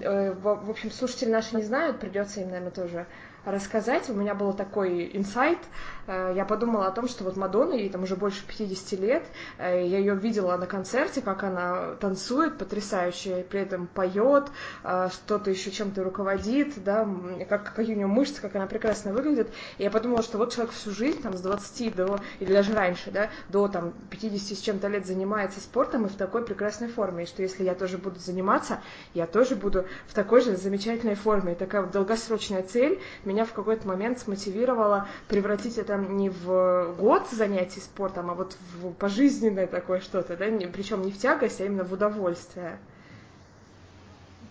Э, 0.01 0.33
в 0.33 0.71
общем, 0.71 0.91
слушатели 0.91 1.31
наши 1.31 1.55
не 1.55 1.63
знают, 1.63 2.01
придется 2.01 2.41
им, 2.41 2.49
наверное, 2.49 2.73
тоже 2.73 3.07
рассказать. 3.47 4.11
У 4.11 4.15
меня 4.15 4.35
был 4.35 4.53
такой 4.53 5.09
инсайт. 5.15 5.59
Э, 6.07 6.33
я 6.35 6.45
подумала 6.45 6.89
о 6.89 6.91
том, 6.91 7.09
что 7.09 7.25
вот 7.25 7.37
Мадонна, 7.37 7.75
ей 7.75 7.89
там 7.89 8.03
уже 8.03 8.17
больше 8.17 8.45
50 8.47 9.01
лет, 9.01 9.25
э, 9.59 9.87
я 9.87 9.99
ее 9.99 10.15
видела 10.15 10.57
на 10.57 10.67
концерте, 10.67 11.23
как 11.23 11.45
она 11.45 11.95
танцует 12.01 12.59
потрясающе, 12.59 13.47
при 13.49 13.61
этом 13.61 13.87
поет, 13.87 14.49
э, 14.83 15.09
что-то 15.13 15.51
еще 15.51 15.71
чем-то 15.71 16.03
руководит, 16.03 16.83
да, 16.83 17.09
как, 17.49 17.73
какие 17.73 17.95
у 17.95 17.99
нее 17.99 18.07
мышцы, 18.09 18.41
как 18.41 18.57
она 18.57 18.67
прекрасно 18.67 19.13
выглядит. 19.13 19.49
И 19.79 19.85
я 19.85 19.91
подумала, 19.91 20.23
что 20.23 20.39
вот 20.39 20.53
человек 20.53 20.75
всю 20.75 20.91
жизнь, 20.91 21.23
там, 21.23 21.37
с 21.37 21.41
20 21.41 21.95
до, 21.95 22.19
или 22.41 22.53
даже 22.53 22.75
раньше, 22.75 23.13
да, 23.13 23.31
до 23.49 23.69
там 23.69 23.93
50 24.11 24.59
с 24.59 24.61
чем-то 24.61 24.89
лет 24.89 25.07
занимается 25.07 25.61
спортом 25.61 26.07
и 26.07 26.09
в 26.09 26.17
такой 26.17 26.45
прекрасной 26.45 26.89
форме, 26.89 27.25
и 27.25 27.27
что 27.27 27.43
если 27.43 27.63
я 27.63 27.75
тоже 27.75 27.97
буду 27.97 28.19
заниматься, 28.19 28.81
я 29.15 29.27
тоже 29.27 29.55
буду 29.55 29.87
в 30.09 30.15
такой 30.15 30.41
же 30.41 30.57
замечательной 30.57 31.15
форме. 31.15 31.53
И 31.53 31.55
такая 31.55 31.83
вот 31.83 31.93
долгосрочная 31.93 32.63
цель 32.65 33.01
меня 33.36 33.36
меня 33.37 33.45
в 33.45 33.53
какой-то 33.53 33.87
момент 33.87 34.19
смотивировало 34.19 35.09
превратить 35.29 35.77
это 35.77 35.97
не 35.97 36.31
в 36.31 36.95
год 36.99 37.29
занятий 37.31 37.81
спортом, 37.81 38.31
а 38.31 38.35
вот 38.35 38.57
в 38.81 38.93
пожизненное 38.93 39.67
такое 39.67 40.01
что-то, 40.01 40.39
да, 40.39 40.47
причем 40.73 41.03
не 41.03 41.13
в 41.13 41.19
тягость, 41.19 41.61
а 41.61 41.67
именно 41.67 41.85
в 41.85 41.93
удовольствие. 41.93 42.79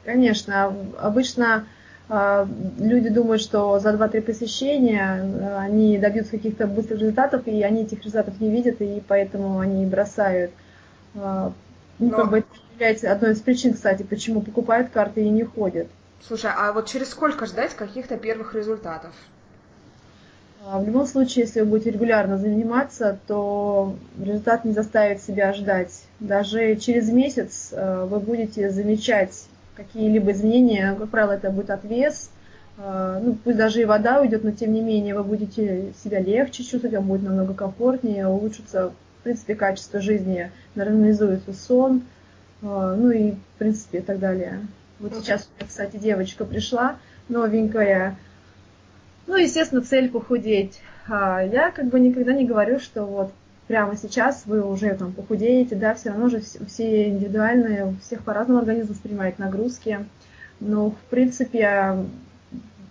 Конечно, 0.04 0.72
обычно 1.00 1.66
э, 2.10 2.46
люди 2.78 3.10
думают, 3.10 3.42
что 3.42 3.80
за 3.80 3.90
2-3 3.90 4.22
посещения 4.22 5.24
э, 5.24 5.58
они 5.58 5.98
добьются 5.98 6.34
каких-то 6.34 6.68
быстрых 6.68 7.00
результатов, 7.00 7.48
и 7.48 7.64
они 7.64 7.86
этих 7.86 8.06
результатов 8.06 8.40
не 8.40 8.52
видят, 8.52 8.82
и 8.82 9.02
поэтому 9.08 9.58
они 9.58 9.84
бросают. 9.88 10.52
Э, 11.16 11.50
ну, 11.98 12.10
Но... 12.10 12.18
как 12.18 12.30
бы 12.30 12.38
это 12.40 12.48
является 12.76 13.12
одной 13.12 13.32
из 13.32 13.40
причин, 13.40 13.74
кстати, 13.74 14.04
почему 14.04 14.42
покупают 14.42 14.92
карты 14.92 15.24
и 15.24 15.30
не 15.30 15.44
ходят. 15.44 15.88
Слушай, 16.22 16.52
а 16.56 16.72
вот 16.74 16.88
через 16.88 17.10
сколько 17.10 17.46
ждать 17.46 17.76
каких-то 17.76 18.18
первых 18.18 18.56
результатов? 18.56 19.14
А, 20.68 20.80
в 20.80 20.86
любом 20.86 21.06
случае, 21.06 21.46
если 21.46 21.62
вы 21.62 21.68
будете 21.68 21.92
регулярно 21.92 22.38
заниматься, 22.38 23.20
то 23.28 23.96
результат 24.20 24.66
не 24.66 24.74
заставит 24.74 25.22
себя 25.22 25.54
ждать. 25.54 26.04
Даже 26.20 26.76
через 26.78 27.10
месяц 27.10 27.70
э, 27.72 28.06
вы 28.10 28.20
будете 28.20 28.72
замечать 28.72 29.46
какие-либо 29.76 30.32
изменения. 30.32 30.96
Как 30.98 31.10
правило, 31.10 31.34
это 31.34 31.52
будет 31.52 31.70
отвес. 31.70 32.32
Э, 32.78 33.20
ну, 33.24 33.38
пусть 33.44 33.58
даже 33.58 33.82
и 33.82 33.86
вода 33.86 34.22
уйдет, 34.22 34.44
но 34.44 34.52
тем 34.52 34.74
не 34.74 34.82
менее 34.82 35.14
вы 35.14 35.24
будете 35.24 35.94
себя 36.04 36.20
легче 36.20 36.64
чувствовать, 36.64 36.96
вам 36.96 37.06
будет 37.06 37.24
намного 37.24 37.54
комфортнее, 37.54 38.28
улучшится, 38.28 38.90
в 39.20 39.24
принципе, 39.24 39.54
качество 39.54 40.02
жизни, 40.02 40.52
нормализуется 40.74 41.54
сон, 41.54 42.02
э, 42.64 42.96
ну 42.98 43.12
и, 43.12 43.32
в 43.34 43.58
принципе, 43.60 44.00
и 44.00 44.02
так 44.02 44.18
далее. 44.18 44.62
Вот 45.00 45.14
сейчас 45.16 45.50
кстати, 45.66 45.98
девочка 45.98 46.46
пришла, 46.46 46.98
новенькая. 47.30 48.18
Ну, 49.28 49.36
естественно, 49.36 49.82
цель 49.82 50.10
похудеть. 50.10 50.80
А 51.08 51.42
я 51.42 51.72
как 51.72 51.88
бы 51.88 52.00
никогда 52.00 52.34
не 52.34 52.46
говорю, 52.46 52.80
что 52.80 53.06
вот 53.06 53.32
прямо 53.68 53.96
сейчас 53.96 54.44
вы 54.46 54.64
уже 54.64 54.94
там 54.96 55.12
похудеете, 55.12 55.76
да, 55.76 55.94
все 55.96 56.10
равно 56.10 56.30
же 56.30 56.42
все 56.68 57.10
индивидуальные, 57.10 57.88
у 57.88 57.96
всех 57.98 58.24
по-разному 58.24 58.60
организм 58.60 58.94
воспринимает 58.94 59.40
нагрузки. 59.40 60.06
Но, 60.60 60.92
в 60.92 60.98
принципе, 61.10 62.06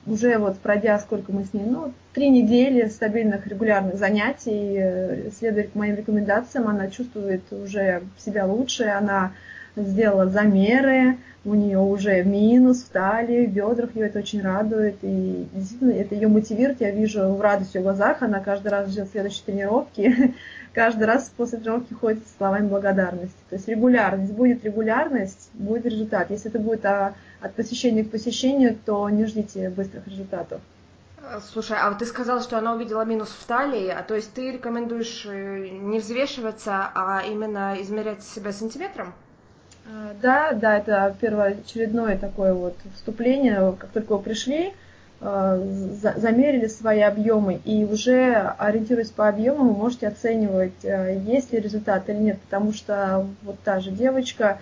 уже 0.07 0.39
вот 0.39 0.59
пройдя 0.59 0.99
сколько 0.99 1.33
мы 1.33 1.45
с 1.45 1.55
ней, 1.55 1.65
ну, 1.65 1.93
три 2.13 2.29
недели 2.29 2.89
стабильных 2.89 3.47
регулярных 3.47 3.97
занятий, 3.97 4.77
э, 4.77 5.31
следуя 5.37 5.69
моим 5.75 5.97
рекомендациям, 5.97 6.69
она 6.69 6.89
чувствует 6.89 7.43
уже 7.53 8.03
себя 8.19 8.47
лучше, 8.47 8.85
она 8.85 9.33
сделала 9.77 10.27
замеры, 10.27 11.19
у 11.45 11.55
нее 11.55 11.79
уже 11.79 12.25
минус 12.25 12.83
в 12.85 12.89
талии, 12.89 13.47
в 13.47 13.51
бедрах, 13.51 13.95
ее 13.95 14.07
это 14.07 14.21
очень 14.21 14.41
радует, 14.41 14.97
и 15.03 15.47
действительно 15.53 15.93
это 15.93 16.15
ее 16.15 16.29
мотивирует, 16.29 16.81
я 16.81 16.91
вижу 16.91 17.35
в 17.35 17.41
радость 17.41 17.75
ее 17.75 17.83
глазах, 17.83 18.23
она 18.23 18.41
каждый 18.41 18.69
раз 18.69 18.91
ждет 18.91 19.11
следующей 19.11 19.43
тренировки, 19.45 20.35
каждый 20.73 21.05
раз 21.05 21.31
после 21.37 21.59
тренировки 21.59 21.93
ходит 21.93 22.27
с 22.27 22.37
словами 22.39 22.69
благодарности. 22.69 23.37
То 23.51 23.57
есть 23.57 23.69
регулярность, 23.69 24.33
будет 24.33 24.65
регулярность, 24.65 25.51
будет 25.53 25.85
результат. 25.85 26.31
Если 26.31 26.49
это 26.49 26.59
будет 26.59 26.85
а, 26.87 27.15
от 27.41 27.55
посещения 27.55 28.05
к 28.05 28.11
посещению, 28.11 28.79
то 28.87 29.09
не 29.11 29.27
ждите 29.27 29.69
быстрых 29.69 30.07
результатов. 30.07 30.61
Слушай, 31.53 31.79
а 31.81 31.89
вот 31.89 31.99
ты 31.99 32.07
сказала, 32.07 32.43
что 32.43 32.59
она 32.59 32.75
увидела 32.75 33.05
минус 33.05 33.31
в 33.31 33.47
талии, 33.47 33.89
а 33.89 34.03
то 34.03 34.15
есть 34.15 34.33
ты 34.35 34.53
рекомендуешь 34.53 35.25
э, 35.27 35.69
не 35.71 35.99
взвешиваться, 35.99 36.91
а 36.95 37.23
именно 37.27 37.81
измерять 37.81 38.23
себя 38.23 38.53
сантиметром? 38.53 39.15
А, 39.87 40.15
да, 40.21 40.53
да, 40.53 40.79
это 40.79 41.15
первоочередное 41.21 42.17
такое 42.17 42.55
вот 42.55 42.77
вступление. 42.95 43.75
Как 43.79 43.91
только 43.91 44.17
вы 44.17 44.23
пришли, 44.23 44.73
а, 45.21 45.59
замерили 46.17 46.67
свои 46.69 47.01
объемы 47.01 47.61
и 47.65 47.85
уже 47.85 48.35
ориентируясь 48.59 49.11
по 49.11 49.29
объему, 49.29 49.65
вы 49.65 49.73
можете 49.75 50.09
оценивать, 50.09 50.85
а, 50.85 51.11
есть 51.11 51.53
ли 51.53 51.61
результат 51.61 52.09
или 52.09 52.17
нет, 52.17 52.41
потому 52.41 52.73
что 52.73 53.27
вот 53.43 53.59
та 53.61 53.81
же 53.81 53.91
девочка, 53.91 54.59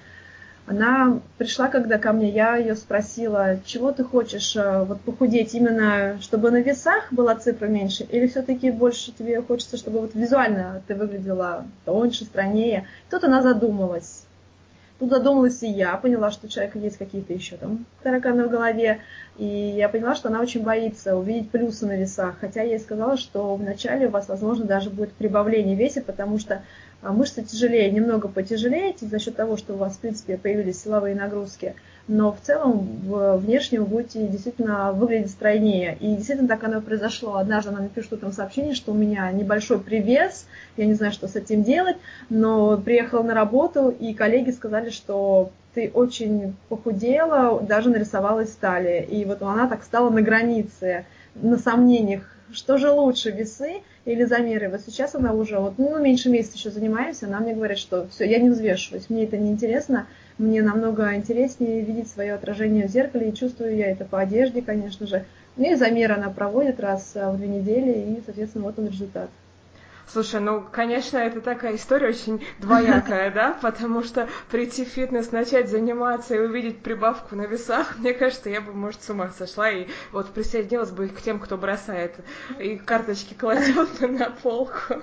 она 0.67 1.21
пришла 1.39 1.69
когда 1.69 1.99
ко 1.99 2.13
мне, 2.13 2.31
я 2.31 2.57
ее 2.57 2.77
спросила, 2.77 3.59
чего 3.65 3.91
ты 3.91 4.05
хочешь 4.05 4.57
вот 4.57 5.01
похудеть, 5.01 5.55
именно 5.55 6.19
чтобы 6.21 6.53
на 6.53 6.61
весах 6.61 7.13
была 7.13 7.35
цифра 7.35 7.67
меньше, 7.67 8.05
или 8.05 8.29
все-таки 8.29 8.71
больше 8.71 9.13
тебе 9.13 9.43
хочется, 9.43 9.77
чтобы 9.77 10.01
вот 10.01 10.15
визуально 10.15 10.81
ты 10.87 10.95
выглядела 10.95 11.65
тоньше, 11.85 12.25
стройнее. 12.25 12.87
Тут 13.11 13.25
она 13.25 13.43
задумалась. 13.43 14.25
Тут 15.03 15.11
задумалась 15.11 15.61
и 15.65 15.69
я, 15.69 15.97
поняла, 15.97 16.31
что 16.31 16.47
у 16.47 16.49
человека 16.49 16.79
есть 16.79 16.97
какие-то 16.97 17.33
еще 17.33 17.57
там 17.57 17.87
тараканы 18.05 18.47
в 18.47 18.51
голове, 18.51 19.01
и 19.37 19.45
я 19.45 19.89
поняла, 19.89 20.15
что 20.15 20.29
она 20.29 20.41
очень 20.41 20.63
боится 20.63 21.17
увидеть 21.17 21.51
плюсы 21.51 21.87
на 21.87 21.97
весах, 21.97 22.37
хотя 22.41 22.63
я 22.63 22.75
ей 22.75 22.79
сказала, 22.79 23.17
что 23.17 23.57
вначале 23.57 24.07
у 24.07 24.11
вас, 24.11 24.29
возможно, 24.29 24.65
даже 24.65 24.91
будет 24.91 25.11
прибавление 25.15 25.75
веса, 25.75 26.03
потому 26.03 26.39
что 26.39 26.63
а, 27.03 27.13
мышцы 27.13 27.43
тяжелее, 27.43 27.91
немного 27.91 28.29
потяжелеете 28.29 29.07
за 29.07 29.19
счет 29.19 29.35
того, 29.35 29.57
что 29.57 29.75
у 29.75 29.77
вас, 29.77 29.97
в 29.97 29.99
принципе, 29.99 30.39
появились 30.39 30.81
силовые 30.81 31.17
нагрузки– 31.17 31.75
но 32.09 32.33
в 32.33 32.41
целом 32.41 32.89
внешне 33.39 33.81
вы 33.81 33.87
будете 33.87 34.27
действительно 34.27 34.93
выглядеть 34.93 35.31
стройнее. 35.31 35.97
И 36.01 36.15
действительно 36.17 36.49
так 36.49 36.65
оно 36.65 36.79
и 36.79 36.81
произошло. 36.83 37.37
Однажды 37.37 37.71
она 37.71 37.81
напишет 37.81 38.13
утром 38.13 38.33
сообщение, 38.33 38.75
что 38.75 38.93
у 38.93 38.95
меня 38.95 39.31
небольшой 39.31 39.81
привес, 39.81 40.47
я 40.77 40.87
не 40.87 40.95
знаю, 40.95 41.13
что 41.13 41.29
с 41.29 41.37
этим 41.37 41.63
делать, 41.63 41.97
но 42.29 42.77
приехала 42.77 43.23
на 43.23 43.35
работу, 43.35 43.89
и 43.89 44.15
коллеги 44.15 44.51
сказали, 44.51 44.91
что 44.91 45.51
ты 45.75 45.91
очень 45.95 46.55
похудела, 46.69 47.61
даже 47.61 47.89
нарисовалась 47.89 48.51
талия. 48.51 49.03
И 49.03 49.25
вот 49.25 49.43
она 49.43 49.69
так 49.69 49.85
стала 49.85 50.11
на 50.11 50.21
границе, 50.21 51.07
на 51.35 51.57
сомнениях, 51.57 52.23
что 52.53 52.77
же 52.77 52.91
лучше, 52.91 53.31
весы 53.31 53.81
или 54.05 54.25
замеры. 54.25 54.69
Вот 54.69 54.83
сейчас 54.87 55.15
она 55.15 55.33
уже, 55.33 55.59
вот, 55.59 55.75
ну, 55.79 55.99
меньше 55.99 56.29
месяца 56.29 56.59
еще 56.59 56.71
занимаемся, 56.71 57.27
она 57.27 57.41
мне 57.41 57.55
говорит, 57.55 57.79
что 57.79 58.07
все, 58.09 58.29
я 58.29 58.39
не 58.39 58.51
взвешиваюсь, 58.51 59.09
мне 59.09 59.25
это 59.25 59.39
не 59.39 59.51
интересно, 59.51 60.07
мне 60.43 60.61
намного 60.63 61.15
интереснее 61.15 61.83
видеть 61.83 62.11
свое 62.11 62.35
отражение 62.35 62.89
в 62.89 62.91
зеркале, 62.91 63.31
и 63.31 63.35
чувствую 63.35 63.77
я 63.77 63.91
это 63.91 64.05
по 64.05 64.19
одежде, 64.19 64.61
конечно 64.61 65.07
же. 65.07 65.25
Ну 65.57 65.73
и 65.73 65.75
замер 65.75 66.13
она 66.13 66.31
проводит 66.31 66.81
раз 66.81 67.13
в 67.15 67.37
две 67.37 67.49
недели, 67.49 68.17
и, 68.17 68.23
соответственно, 68.25 68.65
вот 68.65 68.79
он 68.79 68.89
результат. 68.89 69.31
Слушай, 70.13 70.41
ну, 70.41 70.63
конечно, 70.71 71.17
это 71.17 71.41
такая 71.41 71.77
история 71.77 72.09
очень 72.09 72.45
двоякая, 72.59 73.31
да, 73.31 73.57
потому 73.63 74.03
что 74.03 74.29
прийти 74.51 74.85
в 74.85 74.89
фитнес, 74.89 75.33
начать 75.33 75.71
заниматься 75.71 76.35
и 76.35 76.39
увидеть 76.39 76.81
прибавку 76.81 77.37
на 77.37 77.43
весах, 77.43 77.97
мне 77.99 78.13
кажется, 78.13 78.51
я 78.51 78.61
бы, 78.61 78.73
может, 78.73 79.03
с 79.03 79.11
ума 79.11 79.31
сошла 79.31 79.71
и 79.71 79.87
вот 80.11 80.29
присоединилась 80.31 80.91
бы 80.91 81.09
к 81.09 81.23
тем, 81.23 81.39
кто 81.39 81.57
бросает 81.57 82.15
и 82.59 82.77
карточки 82.77 83.35
кладет 83.39 84.01
на 84.01 84.31
полку 84.31 85.03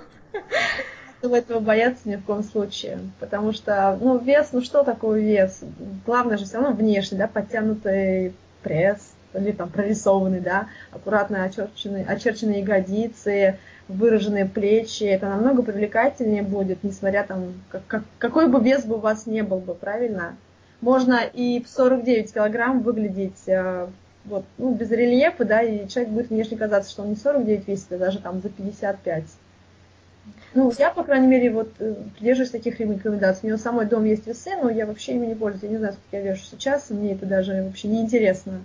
этого 1.22 1.60
бояться 1.60 2.08
ни 2.08 2.16
в 2.16 2.24
коем 2.24 2.42
случае. 2.42 2.98
Потому 3.18 3.52
что, 3.52 3.98
ну, 4.00 4.18
вес, 4.18 4.48
ну 4.52 4.62
что 4.62 4.82
такое 4.82 5.20
вес? 5.20 5.60
Главное 6.06 6.38
же 6.38 6.44
все 6.44 6.58
равно 6.58 6.72
внешне, 6.72 7.18
да, 7.18 7.26
подтянутый 7.26 8.34
пресс, 8.62 9.12
или 9.34 9.52
там 9.52 9.68
прорисованный, 9.68 10.40
да, 10.40 10.66
аккуратно 10.90 11.44
очерченные, 11.44 12.04
очерченные 12.04 12.60
ягодицы, 12.60 13.58
выраженные 13.88 14.46
плечи. 14.46 15.04
Это 15.04 15.28
намного 15.28 15.62
привлекательнее 15.62 16.42
будет, 16.42 16.82
несмотря 16.82 17.24
там, 17.24 17.54
как, 17.70 17.82
как, 17.86 18.02
какой 18.18 18.48
бы 18.48 18.60
вес 18.60 18.84
бы 18.84 18.96
у 18.96 19.00
вас 19.00 19.26
не 19.26 19.42
был 19.42 19.58
бы, 19.58 19.74
правильно? 19.74 20.36
Можно 20.80 21.20
и 21.22 21.62
в 21.62 21.68
49 21.68 22.32
килограмм 22.32 22.80
выглядеть 22.80 23.46
э, 23.46 23.86
вот, 24.24 24.44
ну, 24.56 24.74
без 24.74 24.90
рельефа, 24.90 25.44
да, 25.44 25.62
и 25.62 25.86
человек 25.88 26.12
будет 26.12 26.30
внешне 26.30 26.56
казаться, 26.56 26.90
что 26.90 27.02
он 27.02 27.10
не 27.10 27.16
49 27.16 27.68
весит, 27.68 27.92
а 27.92 27.98
даже 27.98 28.18
там 28.18 28.40
за 28.40 28.48
55. 28.48 29.24
Ну, 30.52 30.72
я, 30.78 30.90
по 30.90 31.04
крайней 31.04 31.28
мере, 31.28 31.50
вот 31.50 31.72
э, 31.78 31.94
придерживаюсь 32.16 32.50
таких 32.50 32.80
рекомендаций. 32.80 33.40
У 33.44 33.46
него 33.48 33.58
самой 33.58 33.86
дом 33.86 34.04
есть 34.04 34.26
весы, 34.26 34.50
но 34.60 34.68
я 34.68 34.84
вообще 34.84 35.14
ими 35.14 35.26
не 35.26 35.34
пользуюсь. 35.34 35.62
Я 35.62 35.68
не 35.70 35.76
знаю, 35.78 35.92
сколько 35.94 36.16
я 36.16 36.32
вешу 36.32 36.42
сейчас, 36.50 36.90
мне 36.90 37.12
это 37.12 37.26
даже 37.26 37.62
вообще 37.62 37.88
не 37.88 38.00
интересно. 38.00 38.60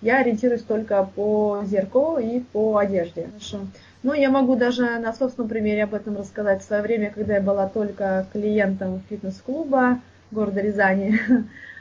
Я 0.00 0.20
ориентируюсь 0.20 0.62
только 0.62 1.08
по 1.14 1.62
зеркалу 1.66 2.18
и 2.18 2.40
по 2.40 2.78
одежде. 2.78 3.26
Хорошо. 3.26 3.66
Ну, 4.02 4.12
я 4.12 4.30
могу 4.30 4.56
даже 4.56 4.98
на 4.98 5.12
собственном 5.12 5.48
примере 5.48 5.84
об 5.84 5.94
этом 5.94 6.16
рассказать. 6.16 6.62
В 6.62 6.66
свое 6.66 6.82
время, 6.82 7.10
когда 7.10 7.34
я 7.34 7.40
была 7.40 7.68
только 7.68 8.26
клиентом 8.32 9.02
фитнес-клуба 9.08 10.00
города 10.30 10.60
Рязани, 10.60 11.18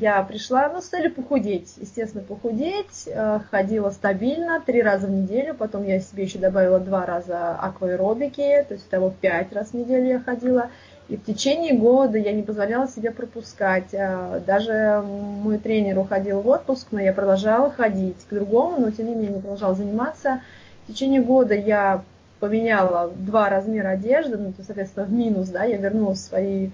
я 0.00 0.22
пришла, 0.22 0.68
ну, 0.68 0.80
с 0.80 0.86
целью 0.86 1.14
похудеть. 1.14 1.74
Естественно, 1.78 2.22
похудеть. 2.22 3.08
А, 3.14 3.40
ходила 3.50 3.90
стабильно, 3.90 4.60
три 4.60 4.82
раза 4.82 5.06
в 5.06 5.10
неделю. 5.10 5.54
Потом 5.54 5.84
я 5.84 6.00
себе 6.00 6.24
еще 6.24 6.38
добавила 6.38 6.78
два 6.78 7.06
раза 7.06 7.52
акваэробики, 7.52 8.64
то 8.68 8.74
есть 8.74 8.88
того 8.90 9.14
пять 9.20 9.52
раз 9.52 9.70
в 9.70 9.74
неделю 9.74 10.06
я 10.06 10.20
ходила. 10.20 10.70
И 11.08 11.16
в 11.16 11.24
течение 11.24 11.74
года 11.74 12.18
я 12.18 12.32
не 12.32 12.42
позволяла 12.42 12.88
себе 12.88 13.10
пропускать. 13.10 13.94
А, 13.94 14.40
даже 14.46 15.02
мой 15.02 15.58
тренер 15.58 15.98
уходил 15.98 16.40
в 16.40 16.48
отпуск, 16.48 16.88
но 16.90 17.00
я 17.00 17.12
продолжала 17.12 17.70
ходить 17.70 18.24
к 18.28 18.34
другому, 18.34 18.80
но 18.80 18.90
тем 18.90 19.06
не 19.06 19.14
менее 19.14 19.40
продолжала 19.40 19.74
заниматься. 19.74 20.40
В 20.84 20.92
течение 20.92 21.22
года 21.22 21.54
я 21.54 22.02
поменяла 22.40 23.10
два 23.16 23.48
размера 23.48 23.90
одежды, 23.90 24.36
ну, 24.36 24.52
соответственно, 24.62 25.06
в 25.06 25.12
минус, 25.12 25.48
да, 25.48 25.64
я 25.64 25.78
вернула 25.78 26.12
свои, 26.12 26.68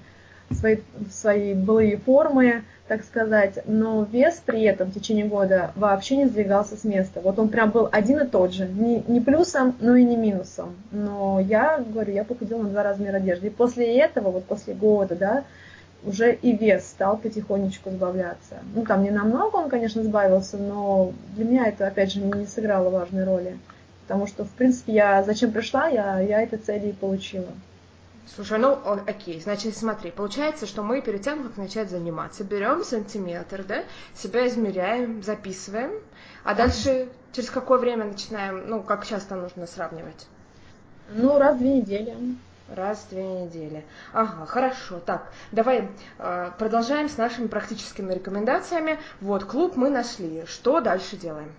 свои, 0.52 0.78
свои 1.10 1.54
былые 1.54 1.96
формы, 1.96 2.64
так 2.88 3.04
сказать, 3.04 3.60
но 3.66 4.02
вес 4.10 4.42
при 4.44 4.62
этом 4.62 4.90
в 4.90 4.94
течение 4.94 5.24
года 5.24 5.70
вообще 5.76 6.16
не 6.16 6.26
сдвигался 6.26 6.76
с 6.76 6.84
места. 6.84 7.20
Вот 7.20 7.38
он 7.38 7.48
прям 7.48 7.70
был 7.70 7.88
один 7.90 8.18
и 8.18 8.26
тот 8.26 8.52
же, 8.52 8.66
не, 8.66 9.04
не 9.06 9.20
плюсом, 9.20 9.76
но 9.80 9.94
и 9.94 10.02
не 10.02 10.16
минусом. 10.16 10.74
Но 10.90 11.38
я 11.40 11.78
говорю, 11.78 12.12
я 12.12 12.24
похудела 12.24 12.62
на 12.62 12.70
два 12.70 12.82
размера 12.82 13.18
одежды. 13.18 13.46
И 13.46 13.50
после 13.50 13.96
этого, 13.96 14.30
вот 14.30 14.44
после 14.44 14.74
года, 14.74 15.14
да, 15.14 15.44
уже 16.02 16.32
и 16.34 16.56
вес 16.56 16.84
стал 16.84 17.16
потихонечку 17.16 17.90
сбавляться. 17.90 18.56
Ну, 18.74 18.84
там 18.84 19.02
не 19.04 19.10
намного 19.10 19.56
он, 19.56 19.68
конечно, 19.68 20.02
сбавился, 20.02 20.56
но 20.56 21.12
для 21.36 21.44
меня 21.44 21.66
это, 21.66 21.86
опять 21.86 22.12
же, 22.12 22.20
не 22.20 22.46
сыграло 22.46 22.90
важной 22.90 23.24
роли. 23.24 23.56
Потому 24.06 24.26
что, 24.26 24.44
в 24.44 24.50
принципе, 24.50 24.94
я 24.94 25.22
зачем 25.22 25.52
пришла, 25.52 25.86
я, 25.86 26.18
я 26.20 26.42
этой 26.42 26.58
цели 26.58 26.88
и 26.88 26.92
получила. 26.92 27.46
Слушай, 28.34 28.58
ну 28.58 28.78
окей, 29.08 29.40
значит, 29.40 29.76
смотри, 29.76 30.12
получается, 30.12 30.66
что 30.66 30.84
мы 30.84 31.00
перед 31.00 31.22
тем, 31.22 31.42
как 31.42 31.56
начать 31.56 31.90
заниматься, 31.90 32.44
берем 32.44 32.84
сантиметр, 32.84 33.64
да, 33.64 33.82
себя 34.14 34.46
измеряем, 34.46 35.22
записываем, 35.22 35.90
а 36.44 36.54
дальше 36.54 37.08
через 37.32 37.50
какое 37.50 37.78
время 37.78 38.04
начинаем, 38.04 38.68
ну, 38.68 38.82
как 38.82 39.04
часто 39.04 39.34
нужно 39.34 39.66
сравнивать? 39.66 40.28
Ну, 41.12 41.38
раз 41.38 41.56
в 41.56 41.58
две 41.58 41.78
недели. 41.78 42.16
Раз 42.68 42.98
в 42.98 43.10
две 43.10 43.24
недели. 43.24 43.84
Ага, 44.12 44.46
хорошо. 44.46 45.00
Так, 45.04 45.32
давай 45.50 45.88
э, 46.18 46.50
продолжаем 46.56 47.08
с 47.08 47.16
нашими 47.18 47.48
практическими 47.48 48.14
рекомендациями. 48.14 49.00
Вот, 49.20 49.42
клуб 49.42 49.74
мы 49.74 49.90
нашли. 49.90 50.44
Что 50.46 50.80
дальше 50.80 51.16
делаем? 51.16 51.52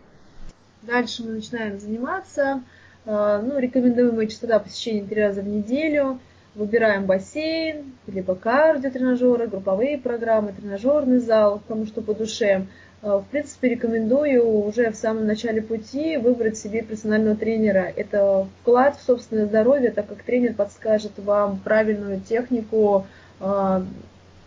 Дальше 0.84 1.24
мы 1.24 1.32
начинаем 1.32 1.82
заниматься. 1.82 2.64
Э, 3.04 3.42
ну, 3.44 3.60
рекомендуемая 3.60 4.28
частота 4.28 4.60
посещения 4.60 5.06
три 5.06 5.22
раза 5.22 5.42
в 5.42 5.48
неделю– 5.48 6.18
Выбираем 6.54 7.06
бассейн, 7.06 7.94
либо 8.08 8.36
кардиотренажеры, 8.36 9.48
групповые 9.48 9.98
программы, 9.98 10.52
тренажерный 10.52 11.20
зал, 11.20 11.62
кому 11.68 11.86
что 11.86 12.02
по 12.02 12.14
душе. 12.14 12.68
Э, 13.02 13.22
в 13.24 13.26
принципе, 13.32 13.70
рекомендую 13.70 14.66
уже 14.66 14.92
в 14.92 14.96
самом 14.96 15.26
начале 15.26 15.62
пути 15.62 16.18
выбрать 16.18 16.58
себе 16.58 16.82
персонального 16.82 17.38
тренера. 17.38 17.92
Это 17.96 18.48
вклад 18.62 18.98
в 18.98 19.04
собственное 19.04 19.46
здоровье, 19.46 19.92
так 19.92 20.08
как 20.08 20.24
тренер 20.24 20.54
подскажет 20.54 21.14
вам 21.18 21.58
правильную 21.60 22.20
технику 22.20 23.06
э, 23.40 23.82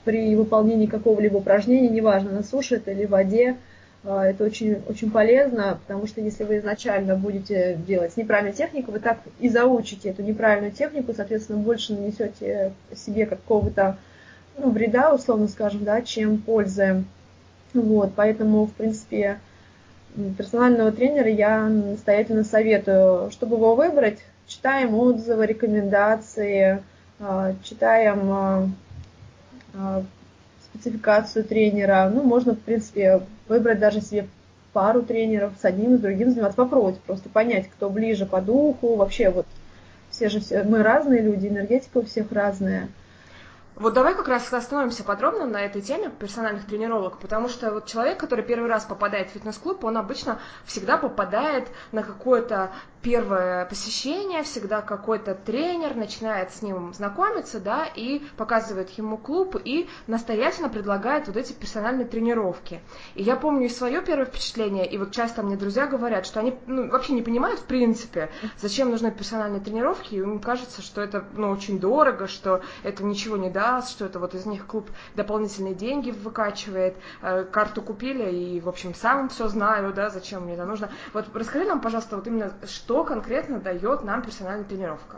при 0.04 0.36
выполнении 0.36 0.86
какого-либо 0.86 1.38
упражнения, 1.38 1.88
неважно, 1.88 2.30
на 2.32 2.42
суше 2.42 2.76
это 2.76 2.90
или 2.90 3.06
в 3.06 3.10
воде, 3.10 3.56
это 4.04 4.44
очень, 4.44 4.82
очень 4.86 5.10
полезно, 5.10 5.78
потому 5.86 6.06
что 6.06 6.20
если 6.20 6.44
вы 6.44 6.58
изначально 6.58 7.16
будете 7.16 7.78
делать 7.86 8.16
неправильную 8.16 8.54
технику, 8.54 8.92
вы 8.92 9.00
так 9.00 9.18
и 9.40 9.48
заучите 9.48 10.10
эту 10.10 10.22
неправильную 10.22 10.72
технику, 10.72 11.14
соответственно, 11.14 11.58
больше 11.58 11.94
нанесете 11.94 12.74
себе 12.94 13.24
какого-то 13.24 13.96
ну, 14.58 14.70
вреда, 14.70 15.14
условно 15.14 15.48
скажем, 15.48 15.84
да, 15.84 16.02
чем 16.02 16.38
пользы. 16.38 17.04
Вот, 17.72 18.12
поэтому, 18.14 18.66
в 18.66 18.72
принципе, 18.72 19.40
персонального 20.36 20.92
тренера 20.92 21.28
я 21.28 21.66
настоятельно 21.66 22.44
советую. 22.44 23.30
Чтобы 23.30 23.56
его 23.56 23.74
выбрать, 23.74 24.18
читаем 24.46 24.94
отзывы, 24.94 25.46
рекомендации, 25.46 26.82
а, 27.18 27.54
читаем 27.64 28.70
а, 29.72 30.02
спецификацию 30.74 31.44
тренера. 31.44 32.10
Ну, 32.12 32.22
можно, 32.22 32.54
в 32.54 32.60
принципе, 32.60 33.22
выбрать 33.48 33.78
даже 33.78 34.00
себе 34.00 34.26
пару 34.72 35.02
тренеров, 35.02 35.52
с 35.60 35.64
одним 35.64 35.94
и 35.94 35.98
с 35.98 36.00
другим 36.00 36.30
заниматься, 36.30 36.56
попробовать, 36.56 36.98
просто 37.00 37.28
понять, 37.28 37.68
кто 37.68 37.88
ближе 37.88 38.26
по 38.26 38.40
духу, 38.40 38.96
вообще 38.96 39.30
вот 39.30 39.46
все 40.10 40.28
же 40.28 40.40
все, 40.40 40.64
мы 40.64 40.82
разные 40.82 41.22
люди, 41.22 41.46
энергетика 41.46 41.98
у 41.98 42.02
всех 42.02 42.32
разная. 42.32 42.88
Вот 43.76 43.92
давай 43.92 44.14
как 44.14 44.28
раз 44.28 44.52
остановимся 44.52 45.02
подробно 45.02 45.46
на 45.46 45.60
этой 45.60 45.82
теме 45.82 46.08
персональных 46.08 46.64
тренировок, 46.64 47.18
потому 47.18 47.48
что 47.48 47.72
вот 47.72 47.86
человек, 47.86 48.18
который 48.18 48.44
первый 48.44 48.68
раз 48.68 48.84
попадает 48.84 49.30
в 49.30 49.32
фитнес-клуб, 49.32 49.82
он 49.84 49.96
обычно 49.96 50.38
всегда 50.64 50.96
попадает 50.96 51.68
на 51.90 52.04
какое-то 52.04 52.70
первое 53.02 53.66
посещение, 53.66 54.42
всегда 54.44 54.80
какой-то 54.80 55.34
тренер 55.34 55.94
начинает 55.94 56.52
с 56.52 56.62
ним 56.62 56.94
знакомиться, 56.94 57.60
да, 57.60 57.84
и 57.84 58.22
показывает 58.36 58.90
ему 58.90 59.18
клуб 59.18 59.56
и 59.62 59.88
настоятельно 60.06 60.68
предлагает 60.68 61.26
вот 61.26 61.36
эти 61.36 61.52
персональные 61.52 62.06
тренировки. 62.06 62.80
И 63.14 63.22
я 63.22 63.36
помню 63.36 63.66
и 63.66 63.68
свое 63.68 64.00
первое 64.00 64.24
впечатление, 64.24 64.86
и 64.88 64.96
вот 64.98 65.10
часто 65.10 65.42
мне 65.42 65.56
друзья 65.56 65.86
говорят, 65.86 66.26
что 66.26 66.40
они 66.40 66.56
ну, 66.66 66.88
вообще 66.88 67.12
не 67.12 67.22
понимают 67.22 67.60
в 67.60 67.64
принципе, 67.64 68.30
зачем 68.58 68.90
нужны 68.90 69.10
персональные 69.10 69.60
тренировки, 69.60 70.14
и 70.14 70.18
им 70.18 70.38
кажется, 70.38 70.80
что 70.80 71.02
это 71.02 71.24
ну, 71.34 71.50
очень 71.50 71.80
дорого, 71.80 72.26
что 72.28 72.62
это 72.84 73.04
ничего 73.04 73.36
не 73.36 73.50
даст, 73.50 73.63
что 73.88 74.06
это 74.06 74.18
вот 74.18 74.34
из 74.34 74.46
них 74.46 74.66
клуб 74.66 74.90
дополнительные 75.14 75.74
деньги 75.74 76.10
выкачивает, 76.10 76.96
э, 77.22 77.44
карту 77.44 77.82
купили, 77.82 78.30
и, 78.30 78.60
в 78.60 78.68
общем, 78.68 78.94
сам 78.94 79.28
все 79.28 79.48
знаю, 79.48 79.92
да, 79.92 80.10
зачем 80.10 80.44
мне 80.44 80.54
это 80.54 80.64
нужно. 80.64 80.90
Вот 81.12 81.26
расскажи 81.34 81.64
нам, 81.66 81.80
пожалуйста, 81.80 82.16
вот 82.16 82.26
именно, 82.26 82.52
что 82.66 83.04
конкретно 83.04 83.58
дает 83.58 84.04
нам 84.04 84.22
персональная 84.22 84.64
тренировка? 84.64 85.16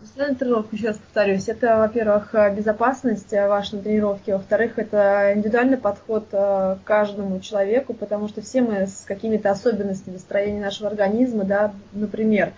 Персональная 0.00 0.36
тренировка, 0.36 0.76
еще 0.76 0.88
раз 0.88 0.96
повторюсь, 0.98 1.48
это, 1.48 1.78
во-первых, 1.78 2.34
безопасность 2.56 3.32
вашей 3.32 3.76
на 3.76 3.82
тренировке, 3.82 4.32
во-вторых, 4.34 4.78
это 4.78 5.32
индивидуальный 5.34 5.78
подход 5.78 6.26
э, 6.32 6.76
к 6.82 6.86
каждому 6.86 7.38
человеку, 7.40 7.94
потому 7.94 8.28
что 8.28 8.42
все 8.42 8.60
мы 8.60 8.86
с 8.86 9.04
какими-то 9.06 9.50
особенностями 9.50 10.16
строения 10.16 10.60
нашего 10.60 10.88
организма, 10.88 11.44
да, 11.44 11.72
например, 11.92 12.52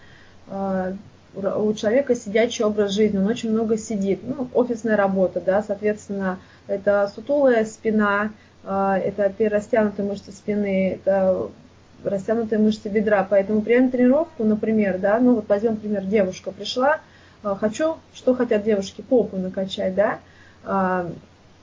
э, 0.49 0.95
у 1.35 1.73
человека 1.75 2.15
сидячий 2.15 2.65
образ 2.65 2.93
жизни, 2.93 3.19
он 3.19 3.27
очень 3.27 3.51
много 3.51 3.79
сидит, 3.79 4.21
ну, 4.23 4.49
офисная 4.53 4.97
работа, 4.97 5.41
да, 5.41 5.63
соответственно, 5.63 6.39
это 6.67 7.11
сутулая 7.15 7.65
спина, 7.65 8.33
э, 8.65 9.01
это 9.05 9.33
перерастянутые 9.37 10.09
мышцы 10.09 10.33
спины, 10.33 10.93
это 10.95 11.51
растянутые 12.05 12.59
мышцы 12.59 12.89
бедра. 12.89 13.27
Поэтому 13.29 13.63
при 13.63 13.89
тренировку, 13.89 14.45
например, 14.45 14.99
да, 14.99 15.19
ну 15.19 15.35
вот 15.35 15.49
возьмем 15.49 15.77
пример, 15.77 16.05
девушка 16.05 16.51
пришла, 16.51 17.01
а, 17.43 17.57
хочу, 17.57 17.97
что 18.15 18.35
хотят 18.35 18.65
девушки, 18.65 19.03
попу 19.03 19.37
накачать, 19.37 19.95
да, 19.95 20.19
а, 20.65 21.11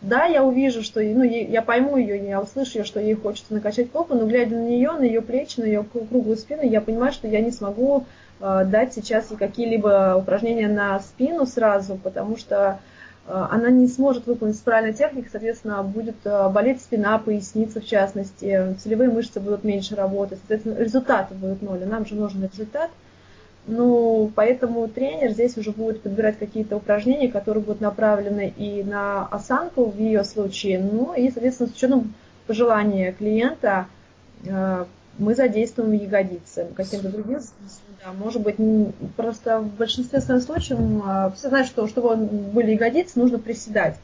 да, 0.01 0.25
я 0.25 0.43
увижу, 0.43 0.83
что, 0.83 1.01
ну, 1.01 1.23
я 1.23 1.61
пойму 1.63 1.97
ее, 1.97 2.27
я 2.27 2.39
услышу 2.39 2.79
ее, 2.79 2.85
что 2.85 2.99
ей 2.99 3.15
хочется 3.15 3.53
накачать 3.53 3.89
попу, 3.89 4.13
но 4.13 4.27
глядя 4.27 4.55
на 4.55 4.67
нее, 4.67 4.91
на 4.91 5.03
ее 5.03 5.21
плечи, 5.21 5.59
на 5.59 5.65
ее 5.65 5.83
круглую 5.83 6.37
спину, 6.37 6.61
я 6.61 6.81
понимаю, 6.81 7.11
что 7.11 7.27
я 7.27 7.41
не 7.41 7.51
смогу 7.51 7.97
а, 7.97 8.03
дать 8.39 8.93
сейчас 8.93 9.27
какие-либо 9.27 10.15
упражнения 10.17 10.67
на 10.67 10.99
спину 10.99 11.45
сразу, 11.45 11.95
потому 11.95 12.37
что 12.37 12.79
Э, 13.27 13.47
она 13.51 13.69
не 13.69 13.87
сможет 13.87 14.25
выполнить 14.25 14.61
правильной 14.61 14.93
техникой, 14.93 15.29
соответственно, 15.31 15.83
будет 15.83 16.15
э, 16.23 16.49
болеть 16.49 16.81
спина, 16.81 17.17
поясница 17.19 17.81
в 17.81 17.85
частности, 17.85 18.75
целевые 18.79 19.09
мышцы 19.09 19.39
будут 19.39 19.63
меньше 19.63 19.95
работать, 19.95 20.39
соответственно, 20.39 20.81
результаты 20.81 21.35
будут 21.35 21.61
ноль, 21.61 21.85
нам 21.85 22.05
же 22.05 22.15
нужен 22.15 22.43
результат. 22.43 22.89
Ну, 23.69 24.31
поэтому 24.33 24.87
тренер 24.87 25.31
здесь 25.31 25.57
уже 25.57 25.71
будет 25.71 26.01
подбирать 26.01 26.39
какие-то 26.39 26.77
упражнения, 26.77 27.29
которые 27.29 27.61
будут 27.61 27.81
направлены 27.81 28.53
и 28.55 28.81
на 28.81 29.25
осанку 29.25 29.85
в 29.85 29.97
ее 29.99 30.23
случае, 30.23 30.79
ну 30.79 31.13
и, 31.13 31.29
соответственно, 31.29 31.69
с 31.69 31.73
учетом 31.73 32.13
пожелания 32.47 33.11
клиента 33.11 33.87
э, 34.45 34.85
мы 35.17 35.35
задействуем 35.35 35.91
ягодицы. 35.93 36.67
Каким-то 36.75 37.09
другим 37.09 37.39
да, 38.03 38.13
может 38.13 38.41
быть, 38.41 38.57
просто 39.15 39.59
в 39.59 39.75
большинстве 39.75 40.21
своих 40.21 40.43
случаев 40.43 40.79
а, 41.03 41.31
все 41.31 41.49
знают, 41.49 41.67
что 41.67 41.87
чтобы 41.87 42.15
были 42.15 42.71
ягодицы, 42.71 43.19
нужно 43.19 43.39
приседать. 43.39 43.95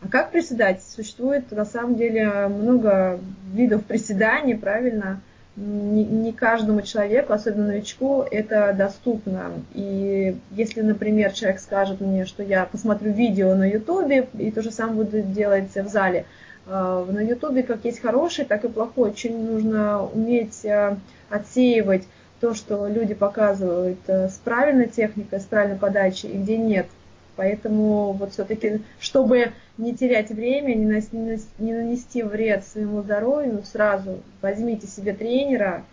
А 0.00 0.08
как 0.08 0.30
приседать? 0.30 0.82
Существует 0.82 1.50
на 1.50 1.64
самом 1.64 1.96
деле 1.96 2.48
много 2.48 3.18
видов 3.52 3.84
приседаний, 3.84 4.54
правильно? 4.54 5.20
Не, 5.56 6.04
не 6.04 6.32
каждому 6.32 6.82
человеку, 6.82 7.32
особенно 7.32 7.66
новичку, 7.66 8.22
это 8.22 8.72
доступно. 8.78 9.50
И 9.74 10.36
если, 10.52 10.82
например, 10.82 11.32
человек 11.32 11.60
скажет 11.60 12.00
мне, 12.00 12.26
что 12.26 12.44
я 12.44 12.64
посмотрю 12.64 13.12
видео 13.12 13.56
на 13.56 13.68
Ютубе 13.68 14.28
и 14.38 14.52
то 14.52 14.62
же 14.62 14.70
самое 14.70 15.04
буду 15.04 15.20
делать 15.20 15.74
в 15.74 15.88
зале, 15.88 16.26
на 16.68 17.20
Ютубе 17.20 17.62
как 17.62 17.84
есть 17.84 18.00
хороший, 18.00 18.44
так 18.44 18.64
и 18.64 18.68
плохой. 18.68 19.10
Очень 19.10 19.50
нужно 19.50 20.04
уметь 20.04 20.64
э, 20.64 20.96
отсеивать 21.30 22.04
то, 22.40 22.54
что 22.54 22.86
люди 22.86 23.14
показывают 23.14 23.98
э, 24.06 24.28
с 24.28 24.34
правильной 24.34 24.88
техникой, 24.88 25.40
с 25.40 25.44
правильной 25.44 25.78
подачей, 25.78 26.30
и 26.30 26.38
где 26.38 26.56
нет. 26.56 26.86
Поэтому 27.36 28.12
вот 28.12 28.32
все-таки, 28.32 28.82
чтобы 28.98 29.52
не 29.76 29.94
терять 29.94 30.30
время, 30.30 30.74
не, 30.74 31.38
не 31.58 31.72
нанести 31.72 32.22
вред 32.22 32.64
своему 32.66 33.02
здоровью, 33.02 33.62
сразу 33.64 34.18
возьмите 34.42 34.88
себе 34.88 35.12
тренера, 35.12 35.84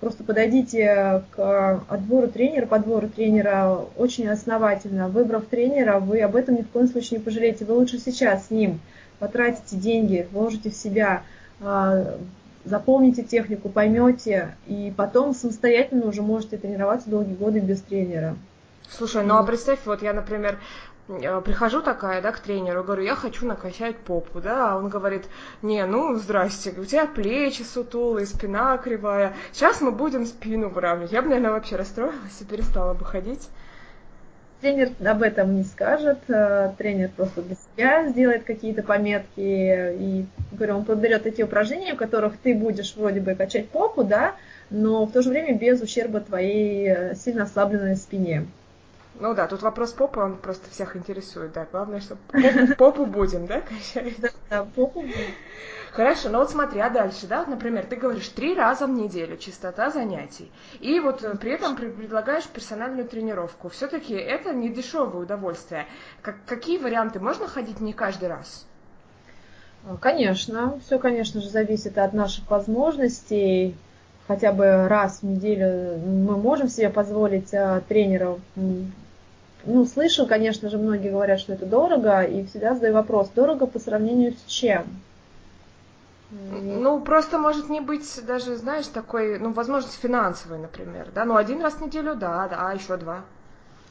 просто 0.00 0.24
подойдите 0.24 1.22
к 1.30 1.82
отбору 1.88 2.28
тренера, 2.28 2.66
подбору 2.66 3.08
тренера 3.08 3.78
очень 3.96 4.28
основательно. 4.28 5.08
Выбрав 5.08 5.44
тренера, 5.44 5.98
вы 5.98 6.20
об 6.22 6.34
этом 6.34 6.56
ни 6.56 6.62
в 6.62 6.68
коем 6.68 6.88
случае 6.88 7.18
не 7.18 7.24
пожалеете. 7.24 7.64
Вы 7.64 7.74
лучше 7.74 7.98
сейчас 7.98 8.46
с 8.46 8.50
ним 8.50 8.80
потратите 9.18 9.76
деньги, 9.76 10.28
вложите 10.32 10.70
в 10.70 10.74
себя, 10.74 11.22
а, 11.60 12.16
запомните 12.64 13.22
технику, 13.22 13.68
поймете, 13.68 14.56
и 14.66 14.92
потом 14.96 15.34
самостоятельно 15.34 16.06
уже 16.06 16.22
можете 16.22 16.58
тренироваться 16.58 17.08
долгие 17.08 17.34
годы 17.34 17.60
без 17.60 17.80
тренера. 17.80 18.36
Слушай, 18.88 19.24
ну 19.24 19.36
а 19.36 19.42
представь, 19.42 19.80
вот 19.84 20.02
я, 20.02 20.12
например, 20.12 20.58
э, 21.08 21.40
прихожу 21.40 21.80
такая, 21.80 22.20
да, 22.22 22.32
к 22.32 22.40
тренеру, 22.40 22.84
говорю, 22.84 23.02
я 23.02 23.14
хочу 23.14 23.46
накачать 23.46 23.96
попу, 23.96 24.40
да, 24.40 24.72
а 24.72 24.76
он 24.76 24.88
говорит, 24.88 25.24
не, 25.62 25.84
ну, 25.86 26.16
здрасте, 26.16 26.74
у 26.76 26.84
тебя 26.84 27.06
плечи 27.06 27.62
сутулые, 27.62 28.26
спина 28.26 28.76
кривая, 28.78 29.34
сейчас 29.52 29.80
мы 29.80 29.92
будем 29.92 30.26
спину 30.26 30.68
выравнивать. 30.68 31.12
Я 31.12 31.22
бы, 31.22 31.28
наверное, 31.28 31.52
вообще 31.52 31.76
расстроилась 31.76 32.40
и 32.40 32.44
перестала 32.44 32.94
бы 32.94 33.04
ходить. 33.04 33.48
Тренер 34.60 34.90
об 35.04 35.22
этом 35.22 35.54
не 35.54 35.64
скажет, 35.64 36.18
э, 36.28 36.72
тренер 36.78 37.10
просто 37.14 37.42
для 37.42 37.56
себя 37.56 38.08
сделает 38.08 38.44
какие-то 38.44 38.82
пометки 38.82 39.28
и, 39.36 40.26
говорю, 40.52 40.78
он 40.78 40.84
подберет 40.84 41.24
такие 41.24 41.44
упражнения, 41.44 41.92
в 41.92 41.98
которых 41.98 42.38
ты 42.38 42.54
будешь 42.54 42.96
вроде 42.96 43.20
бы 43.20 43.34
качать 43.34 43.68
попу, 43.68 44.02
да, 44.02 44.34
но 44.70 45.04
в 45.04 45.12
то 45.12 45.20
же 45.20 45.28
время 45.28 45.58
без 45.58 45.82
ущерба 45.82 46.20
твоей 46.20 46.88
э, 46.88 47.14
сильно 47.16 47.42
ослабленной 47.42 47.96
спине. 47.96 48.46
Ну 49.18 49.34
да, 49.34 49.46
тут 49.46 49.62
вопрос 49.62 49.92
попы, 49.92 50.20
он 50.20 50.36
просто 50.36 50.70
всех 50.70 50.96
интересует, 50.96 51.52
да. 51.52 51.66
Главное, 51.70 52.00
что 52.00 52.16
попу, 52.16 52.74
попу 52.76 53.06
будем, 53.06 53.46
да, 53.46 53.60
качать? 53.62 54.20
Да, 54.20 54.28
да, 54.50 54.66
попу 54.74 55.00
будем. 55.00 55.34
Хорошо, 55.92 56.28
ну 56.28 56.40
вот 56.40 56.50
смотри, 56.50 56.80
а 56.80 56.90
дальше, 56.90 57.26
да, 57.26 57.46
например, 57.46 57.86
ты 57.86 57.96
говоришь 57.96 58.28
три 58.28 58.54
раза 58.54 58.86
в 58.86 58.90
неделю 58.90 59.38
частота 59.38 59.88
занятий, 59.90 60.52
и 60.78 61.00
вот 61.00 61.24
э, 61.24 61.34
при 61.36 61.52
этом 61.52 61.74
предлагаешь 61.74 62.44
персональную 62.44 63.08
тренировку. 63.08 63.70
Все-таки 63.70 64.12
это 64.12 64.52
не 64.52 64.68
дешевое 64.68 65.22
удовольствие. 65.22 65.86
Как, 66.20 66.36
какие 66.44 66.76
варианты? 66.76 67.18
Можно 67.18 67.48
ходить 67.48 67.80
не 67.80 67.94
каждый 67.94 68.28
раз? 68.28 68.66
Конечно, 70.02 70.78
все, 70.84 70.98
конечно 70.98 71.40
же, 71.40 71.48
зависит 71.48 71.96
от 71.96 72.12
наших 72.12 72.50
возможностей. 72.50 73.74
Хотя 74.26 74.52
бы 74.52 74.88
раз 74.88 75.20
в 75.20 75.22
неделю 75.22 75.98
мы 75.98 76.36
можем 76.36 76.68
себе 76.68 76.90
позволить 76.90 77.54
а, 77.54 77.80
тренеров 77.88 78.40
ну, 79.66 79.84
слышу, 79.84 80.26
конечно 80.26 80.70
же, 80.70 80.78
многие 80.78 81.10
говорят, 81.10 81.40
что 81.40 81.52
это 81.52 81.66
дорого, 81.66 82.22
и 82.22 82.44
всегда 82.46 82.74
задаю 82.74 82.94
вопрос, 82.94 83.28
дорого 83.34 83.66
по 83.66 83.78
сравнению 83.78 84.32
с 84.32 84.50
чем? 84.50 84.84
Ну, 86.30 87.00
просто 87.00 87.38
может 87.38 87.68
не 87.68 87.80
быть 87.80 88.20
даже, 88.26 88.56
знаешь, 88.56 88.86
такой, 88.86 89.38
ну, 89.38 89.52
возможность 89.52 90.00
финансовой, 90.00 90.58
например, 90.58 91.08
да, 91.14 91.24
ну, 91.24 91.36
один 91.36 91.62
раз 91.62 91.74
в 91.74 91.80
неделю, 91.80 92.14
да, 92.14 92.48
да, 92.48 92.68
а 92.68 92.74
еще 92.74 92.96
два. 92.96 93.22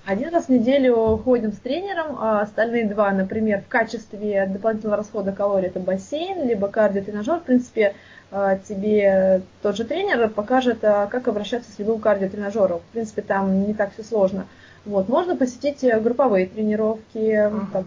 Один 0.06 0.30
раз 0.30 0.46
в 0.46 0.50
неделю 0.50 1.18
ходим 1.24 1.52
с 1.52 1.58
тренером, 1.58 2.18
а 2.20 2.42
остальные 2.42 2.88
два, 2.88 3.12
например, 3.12 3.62
в 3.62 3.68
качестве 3.68 4.46
дополнительного 4.46 4.98
расхода 4.98 5.32
калорий 5.32 5.68
это 5.68 5.80
бассейн, 5.80 6.48
либо 6.48 6.68
кардиотренажер. 6.68 7.40
В 7.40 7.44
принципе, 7.44 7.96
а, 8.30 8.58
тебе 8.58 9.42
тот 9.64 9.76
же 9.76 9.84
тренер 9.84 10.30
покажет, 10.30 10.84
а, 10.84 11.08
как 11.08 11.28
обращаться 11.28 11.72
с 11.72 11.80
любым 11.80 12.00
кардиотренажером. 12.00 12.82
В 12.82 12.94
принципе, 12.94 13.24
там 13.24 13.66
не 13.66 13.74
так 13.74 13.94
все 13.94 14.04
сложно. 14.04 14.46
Вот, 14.86 15.10
можно 15.10 15.36
посетить 15.36 15.84
э, 15.84 16.00
групповые 16.00 16.46
тренировки, 16.46 17.18
uh-huh. 17.18 17.66
там, 17.74 17.86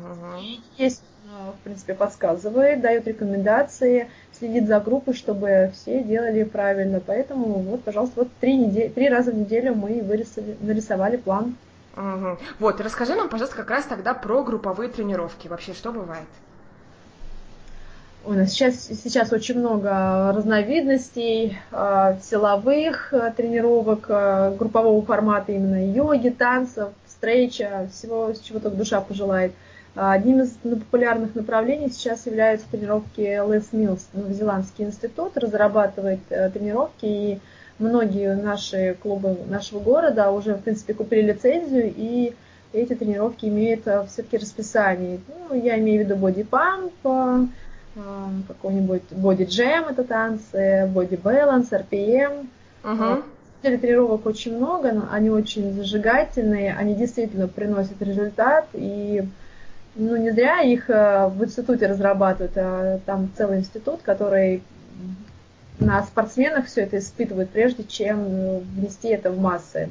есть, 0.76 1.02
э, 1.26 1.50
в 1.58 1.62
принципе, 1.62 1.94
подсказывает, 1.94 2.80
дает 2.80 3.06
рекомендации, 3.06 4.11
следит 4.32 4.66
за 4.66 4.80
группой, 4.80 5.14
чтобы 5.14 5.72
все 5.74 6.02
делали 6.02 6.42
правильно. 6.42 7.00
Поэтому 7.04 7.61
вот, 7.61 7.84
пожалуйста, 7.84 8.20
вот 8.20 8.28
три, 8.40 8.56
недели, 8.56 8.88
три 8.88 9.08
раза 9.08 9.30
в 9.30 9.37
неделю 9.37 9.74
мы 9.74 10.02
вырисовали, 10.02 10.56
нарисовали 10.61 11.16
план. 11.16 11.56
Угу. 11.96 12.38
Вот, 12.58 12.80
расскажи 12.80 13.14
нам, 13.14 13.28
пожалуйста, 13.28 13.56
как 13.56 13.70
раз 13.70 13.84
тогда 13.84 14.14
про 14.14 14.42
групповые 14.42 14.88
тренировки. 14.88 15.48
Вообще, 15.48 15.74
что 15.74 15.92
бывает? 15.92 16.26
У 18.24 18.33
нас 18.33 18.50
сейчас, 18.50 18.88
сейчас 19.04 19.33
очень 19.33 19.59
много 19.59 20.33
разновидностей 20.35 21.57
э, 21.70 22.16
силовых 22.22 23.14
э, 23.14 23.33
тренировок, 23.37 24.07
э, 24.09 24.54
группового 24.59 25.00
формата 25.02 25.52
именно 25.52 25.92
йоги, 25.92 26.31
танцев, 26.31 26.88
стрейча, 27.07 27.88
всего, 27.92 28.33
чего 28.42 28.59
только 28.59 28.76
душа 28.76 29.00
пожелает. 29.00 29.52
Одним 29.94 30.42
из 30.42 30.50
популярных 30.50 31.35
направлений 31.35 31.90
сейчас 31.90 32.26
являются 32.26 32.66
тренировки 32.70 33.20
Les 33.20 33.64
Mills. 33.72 34.02
Новозеландский 34.12 34.85
институт 34.85 35.37
разрабатывает 35.37 36.20
тренировки, 36.28 37.07
и 37.07 37.40
многие 37.78 38.37
наши 38.37 38.96
клубы 39.02 39.37
нашего 39.48 39.81
города 39.81 40.31
уже, 40.31 40.54
в 40.54 40.62
принципе, 40.62 40.94
купили 40.94 41.33
лицензию, 41.33 41.92
и 41.96 42.35
эти 42.72 42.94
тренировки 42.94 43.46
имеют 43.46 43.81
все-таки 44.09 44.37
расписание. 44.37 45.18
Ну, 45.48 45.61
я 45.61 45.78
имею 45.78 46.04
в 46.04 46.07
виду 46.07 46.16
боди 46.16 46.44
памп, 46.44 46.92
какой-нибудь 48.46 49.12
боди 49.12 49.44
джем 49.44 49.87
это 49.88 50.04
танцы, 50.04 50.88
боди 50.92 51.16
баланс, 51.16 51.70
RPM. 51.70 52.46
Uh-huh. 52.82 53.24
Тренировок 53.62 54.24
очень 54.26 54.56
много, 54.56 54.92
но 54.92 55.08
они 55.11 55.30
очень 55.30 55.72
зажигательные, 55.72 56.74
они 56.74 56.94
действительно 56.94 57.48
приносят 57.48 58.00
результат, 58.00 58.66
и 58.72 59.26
ну, 59.96 60.16
не 60.16 60.30
зря 60.30 60.61
их 60.61 60.88
э, 60.88 61.26
в 61.26 61.44
институте 61.44 61.88
разрабатывают, 61.88 62.52
а 62.56 63.00
там 63.04 63.30
целый 63.37 63.58
институт, 63.58 64.00
который 64.02 64.62
на 65.80 66.02
спортсменах 66.04 66.66
все 66.66 66.82
это 66.82 66.98
испытывает, 66.98 67.50
прежде 67.50 67.84
чем 67.84 68.61
внести 68.61 69.08
это 69.08 69.30
в 69.30 69.40
массы. 69.40 69.90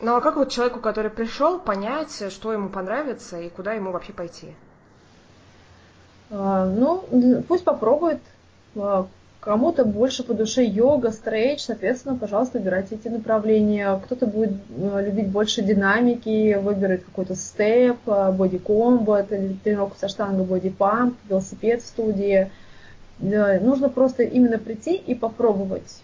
Ну 0.00 0.14
а 0.14 0.20
как 0.20 0.36
вот 0.36 0.50
человеку, 0.50 0.78
который 0.80 1.10
пришел, 1.10 1.58
понять, 1.58 2.22
что 2.30 2.52
ему 2.52 2.68
понравится 2.68 3.40
и 3.40 3.48
куда 3.48 3.72
ему 3.72 3.90
вообще 3.90 4.12
пойти? 4.12 4.54
А, 6.30 6.66
ну, 6.66 7.04
пусть 7.46 7.64
попробует. 7.64 8.20
А, 8.76 9.06
кому-то 9.40 9.84
больше 9.84 10.24
по 10.24 10.34
душе 10.34 10.64
йога, 10.64 11.10
стрейч, 11.10 11.60
соответственно, 11.62 12.16
пожалуйста, 12.16 12.58
выбирайте 12.58 12.96
эти 12.96 13.08
направления. 13.08 13.98
Кто-то 14.04 14.26
будет 14.26 14.52
а, 14.78 15.00
любить 15.00 15.28
больше 15.28 15.62
динамики, 15.62 16.54
выберет 16.56 17.04
какой-то 17.04 17.34
степ, 17.34 17.98
боди-комбо, 18.04 19.22
тренировку 19.22 19.96
со 19.98 20.08
штангой 20.08 20.44
боди-памп, 20.44 21.16
велосипед 21.28 21.82
в 21.82 21.86
студии. 21.86 22.50
Нужно 23.20 23.88
просто 23.88 24.22
именно 24.22 24.58
прийти 24.58 24.94
и 24.94 25.14
попробовать. 25.14 26.02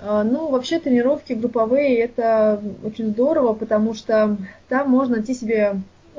Ну, 0.00 0.48
вообще 0.48 0.78
тренировки 0.78 1.32
групповые 1.32 1.98
это 1.98 2.62
очень 2.84 3.10
здорово, 3.10 3.52
потому 3.52 3.94
что 3.94 4.36
там 4.68 4.88
можно 4.88 5.16
найти 5.16 5.34
себе 5.34 5.74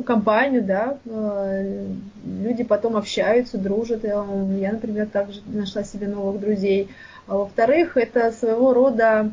компанию, 0.05 0.63
да, 0.63 0.97
э, 1.05 1.85
люди 2.25 2.63
потом 2.63 2.95
общаются, 2.97 3.57
дружат. 3.57 4.03
Я, 4.03 4.23
например, 4.71 5.07
также 5.07 5.41
нашла 5.45 5.83
себе 5.83 6.07
новых 6.07 6.41
друзей. 6.41 6.89
А 7.27 7.37
во-вторых, 7.37 7.97
это 7.97 8.31
своего 8.31 8.73
рода 8.73 9.31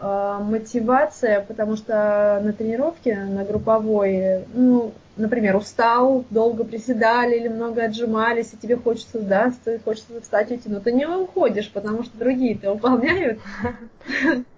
э, 0.00 0.38
мотивация, 0.42 1.40
потому 1.40 1.76
что 1.76 2.40
на 2.42 2.52
тренировке, 2.52 3.16
на 3.16 3.44
групповой, 3.44 4.44
ну, 4.54 4.92
например, 5.16 5.56
устал, 5.56 6.24
долго 6.30 6.64
приседали 6.64 7.36
или 7.36 7.48
много 7.48 7.84
отжимались, 7.84 8.52
и 8.52 8.56
тебе 8.56 8.76
хочется 8.76 9.20
сдаться, 9.20 9.78
хочется 9.84 10.20
встать 10.20 10.50
уйти, 10.50 10.68
но 10.68 10.80
ты 10.80 10.92
не 10.92 11.06
уходишь, 11.06 11.70
потому 11.70 12.04
что 12.04 12.16
другие 12.18 12.54
это 12.54 12.72
выполняют. 12.72 13.40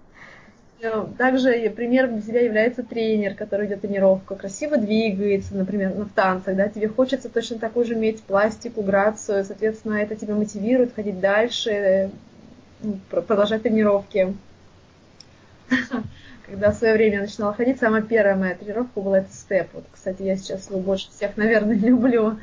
Э, 0.79 1.05
также 1.17 1.69
примером 1.71 2.13
для 2.13 2.21
себя 2.21 2.41
является 2.41 2.83
тренер, 2.83 3.33
который 3.33 3.65
идет 3.65 3.81
тренировку, 3.81 4.35
красиво 4.35 4.77
двигается, 4.77 5.55
например, 5.55 5.91
в 5.93 6.09
танцах, 6.13 6.55
да, 6.55 6.67
тебе 6.69 6.87
хочется 6.87 7.29
точно 7.29 7.57
такую 7.57 7.85
же 7.85 7.95
иметь 7.95 8.21
пластику, 8.21 8.83
грацию, 8.83 9.43
соответственно, 9.43 9.95
это 9.95 10.15
тебя 10.15 10.35
мотивирует 10.35 10.93
ходить 10.93 11.19
дальше, 11.19 12.11
ну, 12.81 12.99
продолжать 13.09 13.63
тренировки. 13.63 14.35
Когда 16.45 16.71
в 16.71 16.75
свое 16.75 16.93
время 16.93 17.21
начинала 17.21 17.53
ходить, 17.53 17.79
самая 17.79 18.03
первая 18.03 18.35
моя 18.35 18.55
тренировка 18.55 19.01
была 19.01 19.19
это 19.19 19.33
степ. 19.33 19.67
Вот, 19.73 19.83
кстати, 19.91 20.21
я 20.21 20.37
сейчас 20.37 20.69
его 20.69 20.79
больше 20.79 21.09
всех, 21.09 21.35
наверное, 21.37 21.75
люблю. 21.75 22.37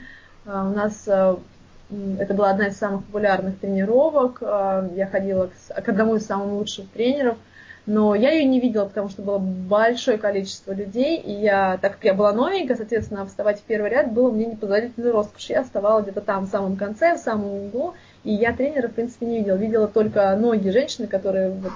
У 0.44 0.50
нас 0.50 1.06
это 1.06 2.34
была 2.34 2.50
одна 2.50 2.66
из 2.66 2.76
самых 2.76 3.04
популярных 3.04 3.58
тренировок. 3.60 4.42
Я 4.42 5.06
ходила 5.10 5.48
к 5.68 5.88
одному 5.88 6.16
из 6.16 6.26
самых 6.26 6.52
лучших 6.52 6.90
тренеров– 6.90 7.38
но 7.86 8.14
я 8.14 8.30
ее 8.30 8.44
не 8.44 8.60
видела, 8.60 8.86
потому 8.86 9.10
что 9.10 9.20
было 9.20 9.38
большое 9.38 10.16
количество 10.16 10.72
людей, 10.72 11.18
и 11.18 11.32
я, 11.32 11.78
так 11.82 11.94
как 11.94 12.04
я 12.04 12.14
была 12.14 12.32
новенькая, 12.32 12.76
соответственно, 12.76 13.26
вставать 13.26 13.60
в 13.60 13.64
первый 13.64 13.90
ряд 13.90 14.10
было 14.10 14.30
мне 14.30 14.46
непозволительной 14.46 15.10
роскошь. 15.10 15.50
Я 15.50 15.64
вставала 15.64 16.00
где-то 16.00 16.22
там, 16.22 16.46
в 16.46 16.50
самом 16.50 16.76
конце, 16.76 17.14
в 17.14 17.18
самом 17.18 17.66
углу, 17.66 17.94
и 18.22 18.32
я 18.32 18.54
тренера, 18.54 18.88
в 18.88 18.92
принципе, 18.92 19.26
не 19.26 19.38
видела. 19.38 19.56
Видела 19.56 19.86
только 19.86 20.34
ноги 20.34 20.70
женщины, 20.70 21.06
которые 21.06 21.50
вот, 21.50 21.72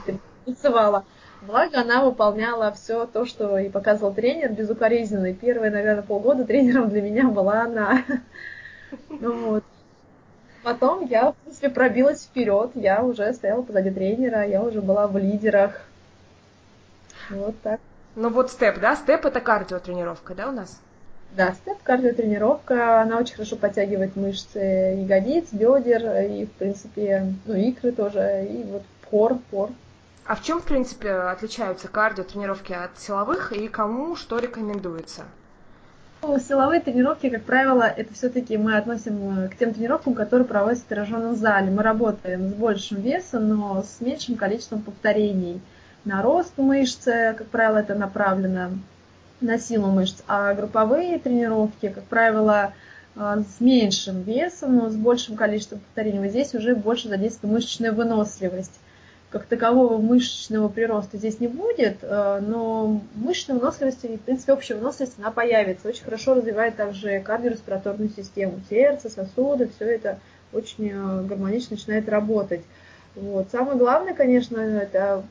танцевала. 0.47 1.05
Благо, 1.43 1.81
она 1.81 2.03
выполняла 2.05 2.73
все 2.73 3.07
то, 3.07 3.27
что 3.27 3.59
и 3.59 3.69
показывал 3.69 4.15
тренер, 4.15 4.53
безукоризненно. 4.53 5.27
И 5.27 5.35
первые, 5.35 5.71
наверное, 5.71 6.03
полгода 6.03 6.45
тренером 6.45 6.89
для 6.89 7.03
меня 7.03 7.29
была 7.29 7.63
она. 7.63 8.03
Ну 9.11 9.51
вот. 9.51 9.65
Потом 10.63 11.05
я, 11.07 11.33
в 11.33 11.37
принципе, 11.37 11.69
пробилась 11.69 12.25
вперед, 12.25 12.71
я 12.75 13.03
уже 13.03 13.33
стояла 13.35 13.61
позади 13.61 13.91
тренера, 13.91 14.47
я 14.47 14.63
уже 14.63 14.81
была 14.81 15.07
в 15.07 15.19
лидерах. 15.19 15.88
Вот 17.31 17.61
так. 17.63 17.81
Ну 18.17 18.31
вот 18.31 18.51
степ, 18.51 18.81
да? 18.81 18.97
Степ 18.97 19.27
это 19.27 19.41
кардиотренировка, 19.41 20.35
да, 20.35 20.49
у 20.49 20.53
нас? 20.53 20.81
Да, 21.37 21.53
степ 21.53 21.79
кардиотренировка, 21.83 23.03
она 23.03 23.19
очень 23.19 23.35
хорошо 23.35 23.57
подтягивает 23.57 24.17
мышцы 24.17 24.59
ягодиц, 24.59 25.53
бедер 25.53 26.23
и, 26.23 26.47
в 26.47 26.53
принципе, 26.53 27.35
ну, 27.45 27.55
икры 27.55 27.93
тоже, 27.93 28.47
и 28.51 28.65
вот 28.65 28.83
пор, 29.11 29.39
пор. 29.51 29.71
А 30.25 30.35
в 30.35 30.43
чем, 30.43 30.61
в 30.61 30.65
принципе, 30.65 31.11
отличаются 31.11 31.89
кардиотренировки 31.89 32.73
от 32.73 32.99
силовых 32.99 33.53
и 33.53 33.69
кому 33.69 34.17
что 34.17 34.39
рекомендуется? 34.39 35.25
Ну, 36.23 36.39
силовые 36.41 36.81
тренировки, 36.81 37.31
как 37.31 37.45
правило, 37.45 37.83
это 37.83 38.13
все-таки 38.13 38.57
мы 38.57 38.77
относим 38.77 39.49
к 39.49 39.57
тем 39.57 39.73
тренировкам, 39.73 40.15
которые 40.15 40.47
проводятся 40.47 40.85
в 40.85 40.89
тренажерном 40.89 41.37
зале. 41.37 41.71
Мы 41.71 41.83
работаем 41.83 42.51
с 42.51 42.53
большим 42.55 43.01
весом, 43.01 43.49
но 43.49 43.83
с 43.83 44.01
меньшим 44.01 44.35
количеством 44.35 44.83
повторений 44.83 45.61
на 46.09 46.23
рост 46.23 46.57
мышцы, 46.57 47.35
как 47.37 47.49
правило, 47.49 47.77
это 47.77 47.95
направлено 47.95 48.71
на 49.43 49.59
силу 49.59 49.89
мышц, 49.89 50.23
а 50.27 50.55
групповые 50.55 51.19
тренировки, 51.19 51.91
как 51.91 52.05
правило, 52.05 52.73
э, 53.15 53.43
с 53.47 53.61
меньшим 53.61 54.23
весом, 54.23 54.77
но 54.77 54.89
с 54.89 54.97
большим 54.97 55.37
количеством 55.37 55.81
повторений. 55.81 56.21
Вот 56.21 56.31
здесь 56.31 56.55
уже 56.55 56.75
больше 56.75 57.09
задействуется 57.09 57.47
мышечная 57.47 57.93
выносливость. 57.93 58.81
Как 59.29 59.45
такового 59.45 59.99
мышечного 59.99 60.69
прироста 60.71 61.19
здесь 61.19 61.41
не 61.41 61.49
будет, 61.49 61.99
э, 62.01 62.41
но 62.41 63.03
мышечная 63.15 63.59
выносливость 63.59 64.05
и, 64.05 64.17
в 64.17 64.23
принципе, 64.23 64.55
общая 64.55 64.77
выносливость, 64.77 65.19
она 65.19 65.31
появится. 65.31 65.89
Очень 65.89 66.05
хорошо 66.05 66.35
развивает 66.35 66.77
также 66.77 67.21
кардиореспираторную 67.21 68.09
систему. 68.09 68.61
Сердце, 68.71 69.11
сосуды, 69.11 69.69
все 69.77 69.85
это 69.85 70.19
очень 70.55 70.89
э, 70.91 71.23
гармонично 71.25 71.77
начинает 71.77 72.09
работать. 72.09 72.63
Вот. 73.15 73.49
Самое 73.53 73.77
главное, 73.77 74.15
конечно, 74.15 74.59
это 74.59 75.23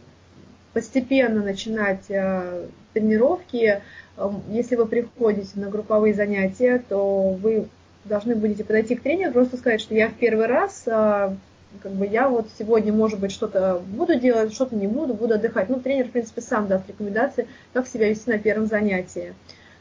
постепенно 0.78 1.42
начинать 1.42 2.04
э, 2.10 2.68
тренировки. 2.94 3.82
Эм, 4.16 4.44
если 4.52 4.76
вы 4.76 4.86
приходите 4.86 5.50
на 5.56 5.72
групповые 5.72 6.14
занятия, 6.14 6.84
то 6.88 7.32
вы 7.32 7.66
должны 8.06 8.36
будете 8.36 8.64
подойти 8.64 8.94
к 8.94 9.02
тренеру, 9.02 9.34
просто 9.34 9.58
сказать, 9.58 9.82
что 9.82 9.96
я 9.96 10.08
в 10.08 10.14
первый 10.14 10.46
раз, 10.46 10.84
э, 10.86 11.34
как 11.82 11.92
бы 11.94 12.06
я 12.06 12.30
вот 12.30 12.50
сегодня, 12.60 12.94
может 12.94 13.20
быть, 13.20 13.32
что-то 13.32 13.82
буду 13.88 14.20
делать, 14.20 14.54
что-то 14.54 14.76
не 14.76 14.86
буду, 14.86 15.16
буду 15.16 15.34
отдыхать. 15.34 15.68
Ну, 15.68 15.80
тренер, 15.80 16.10
в 16.10 16.12
принципе, 16.12 16.42
сам 16.42 16.68
даст 16.68 16.88
рекомендации, 16.88 17.48
как 17.74 17.88
себя 17.88 18.08
вести 18.08 18.30
на 18.30 18.38
первом 18.38 18.68
занятии. 18.68 19.34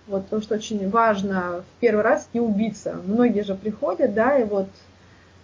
Вот, 0.06 0.24
потому 0.24 0.40
что 0.40 0.54
очень 0.54 0.88
важно 0.88 1.62
в 1.76 1.80
первый 1.80 2.04
раз 2.04 2.26
не 2.32 2.40
убиться. 2.40 2.96
Многие 3.04 3.42
же 3.42 3.54
приходят, 3.54 4.14
да, 4.14 4.38
и 4.38 4.44
вот 4.44 4.68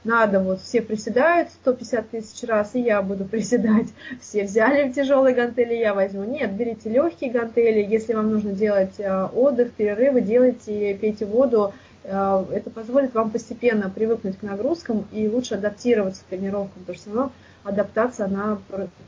надо, 0.04 0.40
вот 0.40 0.60
все 0.60 0.82
приседают 0.82 1.50
150 1.50 2.10
тысяч 2.10 2.42
раз, 2.48 2.74
и 2.74 2.80
я 2.80 3.00
буду 3.02 3.24
приседать. 3.24 3.86
Все 4.20 4.44
взяли 4.44 4.90
тяжелые 4.90 5.34
гантели, 5.34 5.74
я 5.74 5.94
возьму. 5.94 6.24
Нет, 6.24 6.52
берите 6.52 6.90
легкие 6.90 7.30
гантели, 7.30 7.86
если 7.88 8.14
вам 8.14 8.30
нужно 8.30 8.52
делать 8.52 8.98
э, 8.98 9.28
отдых, 9.32 9.72
перерывы, 9.72 10.20
делайте, 10.20 10.94
пейте 10.94 11.24
воду. 11.24 11.72
Э, 12.02 12.44
это 12.52 12.70
позволит 12.70 13.14
вам 13.14 13.30
постепенно 13.30 13.88
привыкнуть 13.90 14.38
к 14.38 14.42
нагрузкам 14.42 15.06
и 15.12 15.28
лучше 15.28 15.54
адаптироваться 15.54 16.22
к 16.22 16.26
тренировкам, 16.26 16.80
потому 16.80 16.98
что 16.98 17.10
равно 17.10 17.32
адаптация, 17.62 18.26
она 18.26 18.58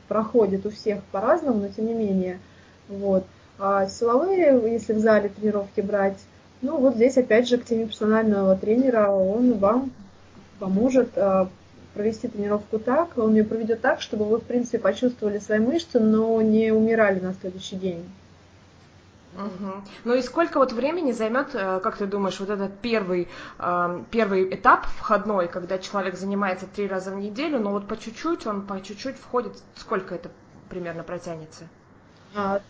проходит 0.07 0.65
у 0.65 0.69
всех 0.69 1.03
по-разному, 1.11 1.59
но 1.59 1.67
тем 1.67 1.87
не 1.87 1.93
менее. 1.93 2.39
Вот. 2.87 3.25
А 3.59 3.87
силовые, 3.87 4.71
если 4.71 4.93
в 4.93 4.99
зале 4.99 5.29
тренировки 5.29 5.81
брать, 5.81 6.17
ну 6.61 6.77
вот 6.77 6.95
здесь 6.95 7.17
опять 7.17 7.49
же 7.49 7.57
к 7.57 7.65
теме 7.65 7.85
персонального 7.85 8.55
тренера, 8.55 9.09
он 9.09 9.57
вам 9.57 9.91
поможет 10.59 11.09
э, 11.15 11.47
провести 11.93 12.27
тренировку 12.27 12.77
так, 12.79 13.17
он 13.17 13.33
ее 13.33 13.43
проведет 13.43 13.81
так, 13.81 14.01
чтобы 14.01 14.25
вы, 14.25 14.37
в 14.37 14.43
принципе, 14.43 14.79
почувствовали 14.79 15.39
свои 15.39 15.59
мышцы, 15.59 15.99
но 15.99 16.41
не 16.41 16.71
умирали 16.71 17.19
на 17.19 17.33
следующий 17.33 17.77
день. 17.77 18.05
Угу. 19.35 19.71
Ну 20.05 20.13
и 20.13 20.21
сколько 20.21 20.59
вот 20.59 20.71
времени 20.71 21.11
займет, 21.11 21.49
э, 21.53 21.79
как 21.81 21.97
ты 21.97 22.05
думаешь, 22.05 22.39
вот 22.39 22.49
этот 22.49 22.77
первый, 22.79 23.27
э, 23.59 24.03
первый 24.11 24.53
этап 24.53 24.85
входной, 24.85 25.47
когда 25.47 25.77
человек 25.77 26.15
занимается 26.15 26.67
три 26.67 26.87
раза 26.87 27.11
в 27.11 27.15
неделю, 27.15 27.59
но 27.59 27.71
вот 27.71 27.87
по 27.87 27.97
чуть-чуть, 27.97 28.47
он 28.47 28.61
по 28.61 28.81
чуть-чуть 28.81 29.17
входит, 29.17 29.53
сколько 29.75 30.15
это 30.15 30.29
примерно 30.69 31.03
протянется? 31.03 31.67
А, 32.33 32.61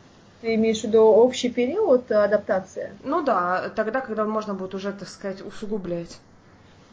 ты 0.41 0.56
имеешь 0.56 0.82
в 0.82 0.86
виду 0.86 1.02
общий 1.02 1.50
период 1.50 2.12
адаптации? 2.12 2.91
Ну 3.04 3.21
да, 3.24 3.69
тогда, 3.76 4.02
когда 4.02 4.26
можно 4.26 4.54
будет 4.54 4.74
уже, 4.74 4.91
так 4.91 5.08
сказать, 5.08 5.45
усугублять. 5.45 6.19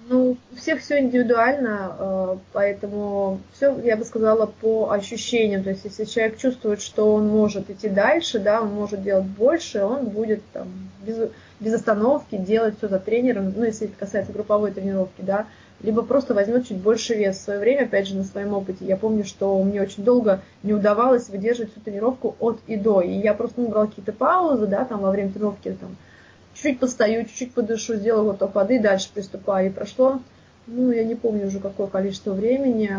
Ну, 0.09 0.37
у 0.53 0.57
всех 0.57 0.81
все 0.81 0.99
индивидуально, 1.01 1.97
э, 1.99 2.37
поэтому 2.53 3.41
все, 3.53 3.79
я 3.81 3.97
бы 3.97 4.05
сказала, 4.05 4.47
по 4.47 4.91
ощущениям. 4.91 5.63
То 5.63 5.71
есть, 5.71 5.85
если 5.85 6.05
человек 6.05 6.39
чувствует, 6.39 6.83
что 6.83 7.15
он 7.15 7.29
может 7.29 7.71
идти 7.71 7.89
дальше, 7.89 8.41
да, 8.41 8.63
он 8.63 8.73
может 8.73 9.03
делать 9.03 9.27
больше, 9.27 9.85
он 9.85 10.07
будет 10.07 10.43
там 10.53 10.69
без, 11.07 11.31
без 11.61 11.75
остановки 11.75 12.37
делать 12.37 12.79
все 12.79 12.89
за 12.89 12.99
тренером, 12.99 13.53
ну, 13.57 13.65
если 13.65 13.87
это 13.87 13.97
касается 13.97 14.33
групповой 14.33 14.73
тренировки, 14.73 15.21
да, 15.21 15.47
либо 15.83 16.03
просто 16.03 16.35
возьмет 16.35 16.67
чуть 16.67 16.79
больше 16.79 17.15
вес. 17.15 17.37
В 17.37 17.43
свое 17.43 17.61
время, 17.61 17.85
опять 17.85 18.09
же, 18.09 18.17
на 18.17 18.25
своем 18.25 18.55
опыте, 18.55 18.85
я 18.85 18.97
помню, 18.97 19.25
что 19.25 19.63
мне 19.63 19.83
очень 19.83 20.05
долго 20.05 20.41
не 20.63 20.73
удавалось 20.73 21.29
выдерживать 21.29 21.73
всю 21.73 21.81
тренировку 21.81 22.37
от 22.41 22.59
и 22.67 22.77
до. 22.77 23.01
И 23.01 23.13
я 23.13 23.35
просто 23.35 23.61
ну, 23.61 23.69
брала 23.69 23.87
какие-то 23.87 24.13
паузы, 24.13 24.67
да, 24.67 24.85
там 24.85 25.01
во 25.01 25.11
время 25.11 25.31
тренировки, 25.31 25.77
там, 25.81 25.97
чуть-чуть 26.63 26.81
постою, 26.81 27.25
чуть-чуть 27.25 27.55
подышу, 27.55 27.97
сделаю 27.97 28.25
глоток 28.25 28.55
воды, 28.55 28.79
дальше 28.79 29.11
приступаю. 29.13 29.69
И 29.69 29.73
прошло, 29.73 30.21
ну, 30.67 30.91
я 30.93 31.05
не 31.05 31.15
помню 31.15 31.49
уже 31.49 31.59
какое 31.59 31.89
количество 31.89 32.33
времени, 32.33 32.91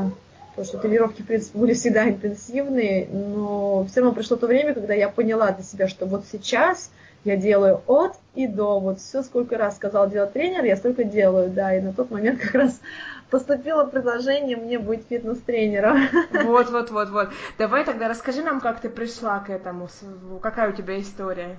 потому 0.49 0.65
что 0.65 0.78
тренировки, 0.80 1.21
в 1.21 1.28
принципе, 1.28 1.58
были 1.58 1.73
всегда 1.73 2.10
интенсивные, 2.10 3.08
но 3.08 3.86
все 3.86 4.02
равно 4.02 4.13
пришло 4.13 4.38
то 4.38 4.47
время, 4.47 4.73
когда 4.73 4.93
я 4.93 5.08
поняла 5.10 5.52
для 5.52 5.63
себя, 5.63 5.88
что 5.88 6.06
вот 6.06 6.26
сейчас 6.32 6.91
я 7.23 7.38
делаю 7.38 7.82
от 7.88 8.15
и 8.36 8.47
до. 8.47 8.80
Вот 8.80 8.99
все, 8.99 9.23
сколько 9.23 9.58
раз 9.58 9.78
сказал 9.78 10.10
делать 10.10 10.34
тренер, 10.34 10.65
я 10.65 10.76
столько 10.76 11.06
делаю, 11.06 11.49
да. 11.49 11.76
И 11.76 11.82
на 11.82 11.93
тот 11.93 12.12
момент 12.12 12.41
как 12.41 12.54
раз 12.56 12.82
поступило 13.30 13.86
предложение 13.86 14.58
мне 14.58 14.78
быть 14.78 15.06
фитнес-тренером. 15.08 16.02
Вот, 16.43 16.69
вот, 16.69 16.91
вот, 16.91 17.10
вот. 17.12 17.30
Давай 17.58 17.86
тогда 17.86 18.10
расскажи 18.10 18.43
нам, 18.43 18.60
как 18.60 18.82
ты 18.82 18.89
пришла 18.89 19.39
к 19.39 19.49
этому, 19.49 19.88
какая 20.41 20.69
у 20.69 20.73
тебя 20.73 20.99
история. 20.99 21.58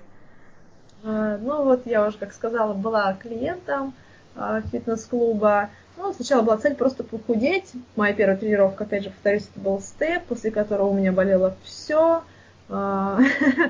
А, 1.05 1.37
ну 1.39 1.65
вот 1.65 1.87
я 1.87 2.07
уже, 2.07 2.17
как 2.19 2.33
сказала, 2.33 2.73
была 2.73 3.13
клиентом 3.15 3.95
а, 4.35 4.63
фитнес-клуба. 4.63 5.71
Ну, 5.97 6.13
сначала 6.13 6.43
была 6.43 6.57
цель 6.57 6.75
просто 6.75 7.05
похудеть. 7.05 7.73
Моя 7.95 8.15
первая 8.15 8.37
тренировка, 8.37 8.85
опять 8.85 9.05
же, 9.05 9.11
повторюсь, 9.11 9.49
это 9.51 9.61
был 9.61 9.81
степ, 9.81 10.25
после 10.25 10.51
которого 10.51 10.89
у 10.89 10.95
меня 10.95 11.13
болело 11.13 11.57
все. 11.63 12.23
А, 12.71 13.21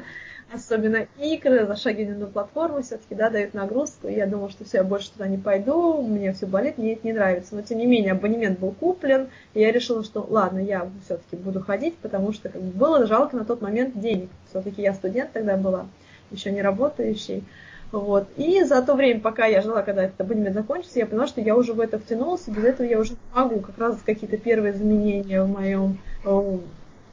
особенно 0.54 1.08
икры, 1.18 1.66
зашагивание 1.66 2.16
на 2.16 2.26
платформу 2.26 2.82
все-таки, 2.82 3.16
да, 3.16 3.30
дают 3.30 3.52
нагрузку. 3.52 4.06
Я 4.06 4.28
думала, 4.28 4.48
что 4.48 4.64
все, 4.64 4.78
я 4.78 4.84
больше 4.84 5.10
туда 5.10 5.26
не 5.26 5.36
пойду, 5.36 6.02
мне 6.02 6.32
все 6.32 6.46
болит, 6.46 6.78
мне 6.78 6.92
это 6.92 7.04
не 7.04 7.12
нравится. 7.12 7.56
Но, 7.56 7.62
тем 7.62 7.78
не 7.78 7.86
менее, 7.86 8.12
абонемент 8.12 8.60
был 8.60 8.70
куплен, 8.70 9.28
и 9.54 9.60
я 9.60 9.72
решила, 9.72 10.04
что 10.04 10.24
ладно, 10.30 10.60
я 10.60 10.88
все-таки 11.04 11.34
буду 11.34 11.60
ходить, 11.60 11.96
потому 11.98 12.32
что 12.32 12.48
как 12.48 12.62
бы, 12.62 12.70
было 12.70 13.06
жалко 13.06 13.36
на 13.36 13.44
тот 13.44 13.60
момент 13.60 13.98
денег. 13.98 14.30
Все-таки 14.50 14.82
я 14.82 14.94
студент 14.94 15.32
тогда 15.32 15.56
была 15.56 15.86
еще 16.30 16.50
не 16.50 16.62
работающий. 16.62 17.44
Вот. 17.92 18.26
И 18.36 18.62
за 18.64 18.82
то 18.82 18.94
время, 18.94 19.20
пока 19.20 19.46
я 19.46 19.62
ждала, 19.62 19.82
когда 19.82 20.04
этот 20.04 20.20
абонемент 20.20 20.54
закончится, 20.54 20.98
я 20.98 21.06
поняла, 21.06 21.26
что 21.26 21.40
я 21.40 21.54
уже 21.54 21.72
в 21.72 21.80
это 21.80 21.98
втянулась, 21.98 22.42
и 22.46 22.50
без 22.50 22.64
этого 22.64 22.86
я 22.86 22.98
уже 22.98 23.12
не 23.12 23.18
могу. 23.34 23.60
Как 23.60 23.78
раз 23.78 23.96
какие-то 24.04 24.36
первые 24.36 24.74
изменения 24.74 25.42
в 25.42 25.48
моем 25.48 25.98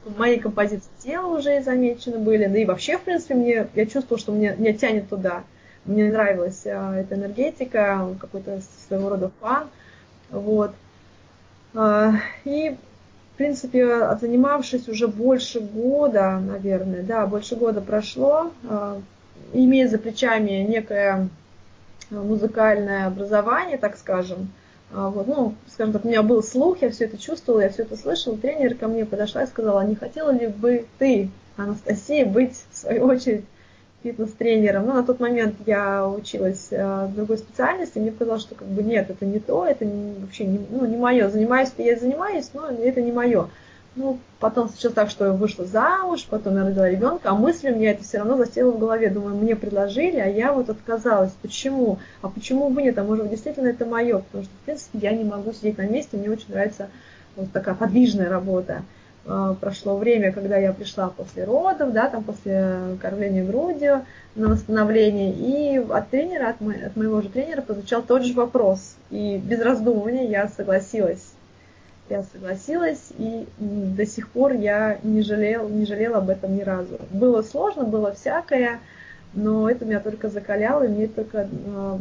в 0.04 0.18
моей 0.18 0.40
композиции 0.40 0.90
тела 0.98 1.38
уже 1.38 1.62
замечены 1.62 2.18
были. 2.18 2.46
Да 2.46 2.58
и 2.58 2.64
вообще, 2.64 2.98
в 2.98 3.02
принципе, 3.02 3.34
мне, 3.34 3.68
я 3.74 3.86
чувствовала, 3.86 4.18
что 4.18 4.32
мне, 4.32 4.54
меня 4.58 4.72
тянет 4.72 5.08
туда. 5.08 5.44
Мне 5.84 6.10
нравилась 6.10 6.62
а, 6.66 6.96
эта 6.96 7.14
энергетика, 7.14 8.08
какой-то 8.20 8.60
своего 8.86 9.10
рода 9.10 9.30
фан. 9.40 9.68
Вот. 10.30 10.72
А, 11.74 12.14
и, 12.44 12.76
в 13.34 13.36
принципе, 13.36 14.16
занимавшись 14.20 14.88
уже 14.88 15.08
больше 15.08 15.60
года, 15.60 16.38
наверное, 16.38 17.02
да, 17.02 17.26
больше 17.26 17.56
года 17.56 17.80
прошло, 17.80 18.50
а, 18.68 19.00
имея 19.52 19.88
за 19.88 19.98
плечами 19.98 20.62
некое 20.62 21.28
музыкальное 22.10 23.06
образование, 23.06 23.78
так 23.78 23.96
скажем. 23.96 24.50
А, 24.92 25.08
вот, 25.08 25.26
ну, 25.26 25.54
скажем 25.68 25.94
так, 25.94 26.04
у 26.04 26.08
меня 26.08 26.22
был 26.22 26.42
слух, 26.42 26.82
я 26.82 26.90
все 26.90 27.06
это 27.06 27.16
чувствовала, 27.16 27.62
я 27.62 27.70
все 27.70 27.82
это 27.82 27.96
слышала. 27.96 28.36
Тренер 28.36 28.74
ко 28.74 28.88
мне 28.88 29.06
подошла 29.06 29.42
и 29.42 29.46
сказала, 29.46 29.80
не 29.80 29.94
хотела 29.94 30.30
ли 30.30 30.48
бы 30.48 30.84
ты, 30.98 31.30
Анастасия, 31.56 32.26
быть, 32.26 32.62
в 32.70 32.76
свою 32.76 33.04
очередь, 33.04 33.44
фитнес-тренером. 34.02 34.86
Но 34.86 34.94
на 34.94 35.02
тот 35.02 35.20
момент 35.20 35.54
я 35.66 36.06
училась 36.08 36.68
э, 36.70 37.06
в 37.06 37.14
другой 37.14 37.38
специальности, 37.38 37.98
мне 37.98 38.12
показалось, 38.12 38.42
что 38.42 38.54
как 38.54 38.68
бы 38.68 38.82
нет, 38.82 39.10
это 39.10 39.24
не 39.24 39.38
то, 39.38 39.66
это 39.66 39.84
не, 39.84 40.14
вообще 40.20 40.44
не, 40.44 40.60
ну, 40.70 40.84
не 40.86 40.96
мое. 40.96 41.28
Занимаюсь-то 41.28 41.82
я 41.82 41.96
занимаюсь, 41.96 42.50
но 42.54 42.68
это 42.68 43.00
не 43.00 43.12
мое. 43.12 43.48
Ну, 43.94 44.18
потом 44.40 44.70
сейчас 44.70 44.94
так, 44.94 45.10
что 45.10 45.26
я 45.26 45.32
вышла 45.32 45.66
замуж, 45.66 46.26
потом 46.30 46.56
я 46.56 46.64
родила 46.64 46.88
ребенка, 46.88 47.28
а 47.28 47.34
мысли 47.34 47.70
у 47.70 47.76
меня 47.76 47.90
это 47.90 48.02
все 48.02 48.18
равно 48.18 48.38
засело 48.38 48.70
в 48.70 48.78
голове. 48.78 49.10
Думаю, 49.10 49.36
мне 49.36 49.54
предложили, 49.54 50.18
а 50.18 50.26
я 50.26 50.52
вот 50.52 50.70
отказалась. 50.70 51.32
Почему? 51.42 51.98
А 52.22 52.28
почему 52.28 52.70
бы 52.70 52.82
нет? 52.82 52.96
А 52.96 53.04
может 53.04 53.24
быть, 53.24 53.32
действительно 53.32 53.68
это 53.68 53.84
мое? 53.84 54.18
Потому 54.18 54.44
что, 54.44 54.52
в 54.54 54.64
принципе, 54.64 54.98
я 54.98 55.12
не 55.12 55.24
могу 55.24 55.52
сидеть 55.52 55.76
на 55.76 55.86
месте, 55.86 56.16
мне 56.16 56.30
очень 56.30 56.48
нравится 56.48 56.88
вот 57.36 57.52
такая 57.52 57.74
подвижная 57.74 58.30
работа. 58.30 58.82
А, 59.26 59.54
прошло 59.54 59.96
время, 59.96 60.32
когда 60.32 60.56
я 60.56 60.72
пришла 60.72 61.08
после 61.08 61.44
родов, 61.44 61.92
да, 61.92 62.08
там 62.08 62.24
после 62.24 62.96
кормления 63.00 63.44
грудью 63.44 64.04
на 64.34 64.48
восстановление, 64.48 65.32
и 65.32 65.78
от 65.78 66.10
тренера, 66.10 66.50
от, 66.50 66.60
мо- 66.60 66.86
от 66.86 66.96
моего 66.96 67.20
же 67.20 67.28
тренера 67.28 67.62
прозвучал 67.62 68.02
тот 68.02 68.24
же 68.24 68.34
вопрос. 68.34 68.96
И 69.10 69.36
без 69.38 69.60
раздумывания 69.60 70.28
я 70.28 70.48
согласилась 70.48 71.32
я 72.12 72.22
согласилась, 72.24 73.08
и 73.18 73.46
до 73.58 74.04
сих 74.06 74.28
пор 74.28 74.52
я 74.52 74.98
не 75.02 75.22
жалела, 75.22 75.68
не 75.68 75.86
жалела 75.86 76.18
об 76.18 76.28
этом 76.28 76.56
ни 76.56 76.62
разу. 76.62 76.98
Было 77.10 77.42
сложно, 77.42 77.84
было 77.84 78.12
всякое, 78.12 78.80
но 79.34 79.70
это 79.70 79.84
меня 79.84 80.00
только 80.00 80.28
закаляло, 80.28 80.84
и 80.84 80.88
мне 80.88 81.06
только, 81.06 81.48
э, 81.50 81.98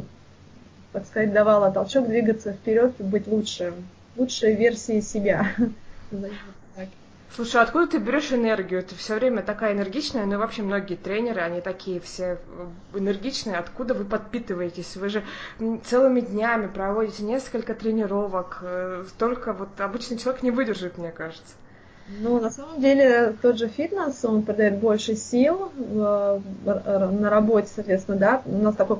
так 0.92 1.06
сказать, 1.06 1.32
давало 1.32 1.72
толчок 1.72 2.08
двигаться 2.08 2.52
вперед 2.52 2.94
и 3.00 3.04
быть 3.04 3.28
лучше, 3.28 3.74
лучшей 4.18 4.56
версией 4.56 5.02
себя. 5.02 5.48
Слушай, 7.34 7.62
а 7.62 7.63
откуда 7.63 7.88
ты 7.88 7.98
берешь 7.98 8.34
энергию? 8.34 8.84
Ты 8.84 8.94
все 8.96 9.15
время 9.15 9.41
такая 9.41 9.74
энергичная, 9.74 10.26
ну 10.26 10.34
и 10.34 10.38
вообще 10.38 10.63
многие 10.63 10.96
тренеры, 10.96 11.39
они 11.39 11.62
такие 11.62 12.02
все 12.02 12.39
э, 12.94 12.98
энергичные. 12.98 13.56
Откуда 13.56 13.94
вы 13.94 14.04
подпитываетесь? 14.04 14.98
Вы 14.98 15.08
же 15.08 15.24
целыми 15.86 16.20
днями 16.20 16.67
проводите 16.67 17.24
несколько 17.24 17.74
тренировок. 17.74 18.60
Э, 18.63 19.06
столько 19.08 19.54
вот 19.54 19.70
обычный 19.80 20.17
человек 20.17 20.44
не 20.44 20.52
выдержит, 20.52 20.98
мне 20.98 21.12
кажется. 21.12 21.54
Ну, 22.20 22.41
на 22.41 22.50
самом 22.50 22.82
деле, 22.82 23.34
тот 23.41 23.58
же 23.58 23.70
фитнес, 23.70 24.26
он 24.26 24.44
придает 24.44 24.80
больше 24.80 25.15
сил 25.15 25.72
на 25.78 27.30
работе, 27.30 27.70
соответственно, 27.74 28.17
да. 28.17 28.41
У 28.46 28.58
нас 28.58 28.76
такой 28.76 28.98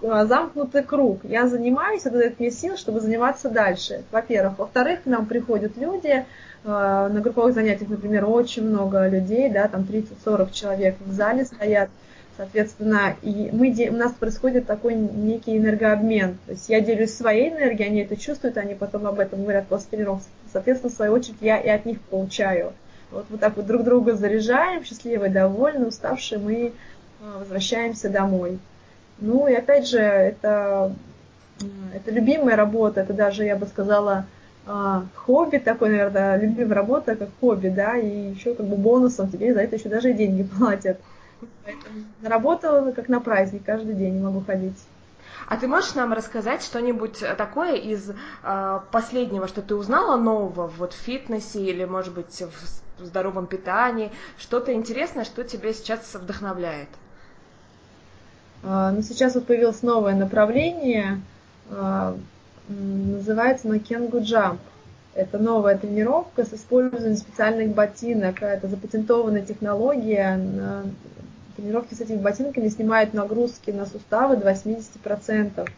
замкнутый 0.00 0.84
круг. 0.84 1.20
Я 1.24 1.48
занимаюсь, 1.48 2.02
это 2.02 2.18
дает 2.18 2.38
мне 2.38 2.52
сил, 2.52 2.76
чтобы 2.76 3.00
заниматься 3.00 3.48
дальше, 3.48 4.04
во-первых. 4.12 4.58
Во-вторых, 4.58 5.02
к 5.02 5.06
нам 5.06 5.26
приходят 5.26 5.76
люди, 5.76 6.10
Э, 6.18 6.53
на 6.64 7.20
групповых 7.20 7.54
занятиях, 7.54 7.90
например, 7.90 8.24
очень 8.24 8.64
много 8.64 9.06
людей, 9.06 9.50
да, 9.50 9.68
там 9.68 9.82
30-40 9.82 10.52
человек 10.52 10.96
в 11.04 11.12
зале 11.12 11.44
стоят, 11.44 11.90
соответственно, 12.36 13.16
и 13.22 13.50
мы, 13.52 13.74
у 13.90 13.96
нас 13.96 14.12
происходит 14.12 14.66
такой 14.66 14.94
некий 14.94 15.58
энергообмен. 15.58 16.38
То 16.46 16.52
есть 16.52 16.68
я 16.68 16.80
делюсь 16.80 17.14
своей 17.14 17.50
энергией, 17.50 17.88
они 17.88 18.00
это 18.00 18.16
чувствуют, 18.16 18.56
они 18.56 18.74
потом 18.74 19.06
об 19.06 19.20
этом 19.20 19.42
говорят 19.42 19.66
после 19.66 19.90
тренировки. 19.90 20.26
Соответственно, 20.52 20.92
в 20.92 20.96
свою 20.96 21.12
очередь, 21.12 21.36
я 21.40 21.58
и 21.58 21.68
от 21.68 21.84
них 21.84 22.00
получаю. 22.00 22.72
Вот, 23.10 23.26
вот 23.28 23.40
так 23.40 23.56
вот 23.56 23.66
друг 23.66 23.84
друга 23.84 24.14
заряжаем, 24.14 24.84
счастливые, 24.84 25.30
довольны, 25.30 25.86
уставшие, 25.86 26.38
мы 26.38 26.54
э, 26.54 26.72
возвращаемся 27.38 28.08
домой. 28.08 28.58
Ну 29.18 29.46
и 29.46 29.54
опять 29.54 29.86
же, 29.86 29.98
это, 29.98 30.92
это 31.94 32.10
любимая 32.10 32.56
работа, 32.56 33.02
это 33.02 33.12
даже, 33.12 33.44
я 33.44 33.54
бы 33.54 33.66
сказала, 33.66 34.26
а, 34.66 35.04
хобби 35.14 35.58
такой, 35.58 35.90
наверное, 35.90 36.36
любимая 36.38 36.74
работа 36.74 37.16
как 37.16 37.28
хобби, 37.40 37.68
да, 37.68 37.96
и 37.96 38.30
еще 38.30 38.54
как 38.54 38.66
бы 38.66 38.76
бонусом 38.76 39.30
тебе 39.30 39.52
за 39.52 39.60
это 39.60 39.76
еще 39.76 39.88
даже 39.88 40.10
и 40.10 40.14
деньги 40.14 40.42
платят. 40.58 41.00
Поэтому 41.64 42.04
на 42.22 42.28
работу 42.28 42.92
как 42.96 43.08
на 43.08 43.20
праздник, 43.20 43.64
каждый 43.64 43.94
день 43.94 44.22
могу 44.22 44.40
ходить. 44.40 44.78
А 45.46 45.56
ты 45.58 45.66
можешь 45.66 45.94
нам 45.94 46.12
рассказать 46.12 46.62
что-нибудь 46.62 47.22
такое 47.36 47.74
из 47.74 48.10
э, 48.42 48.80
последнего, 48.90 49.46
что 49.46 49.60
ты 49.60 49.74
узнала 49.74 50.16
нового 50.16 50.68
вот 50.68 50.94
в 50.94 50.96
фитнесе 50.96 51.62
или, 51.62 51.84
может 51.84 52.14
быть, 52.14 52.42
в 52.98 53.04
здоровом 53.04 53.46
питании? 53.46 54.10
Что-то 54.38 54.72
интересное, 54.72 55.24
что 55.24 55.44
тебя 55.44 55.74
сейчас 55.74 56.14
вдохновляет? 56.14 56.88
А, 58.62 58.92
ну, 58.92 59.02
сейчас 59.02 59.34
вот 59.34 59.46
появилось 59.46 59.82
новое 59.82 60.14
направление. 60.14 61.20
А, 61.70 62.16
называется 62.68 63.68
Макенгу 63.68 64.18
Jump. 64.18 64.58
Это 65.14 65.38
новая 65.38 65.78
тренировка 65.78 66.44
с 66.44 66.52
использованием 66.52 67.16
специальных 67.16 67.74
ботинок. 67.74 68.42
Это 68.42 68.68
запатентованная 68.68 69.42
технология. 69.42 70.40
Тренировки 71.56 71.94
с 71.94 72.00
этими 72.00 72.16
ботинками 72.16 72.68
снимают 72.68 73.14
нагрузки 73.14 73.70
на 73.70 73.86
суставы 73.86 74.36
до 74.36 74.50
80%. 74.50 75.68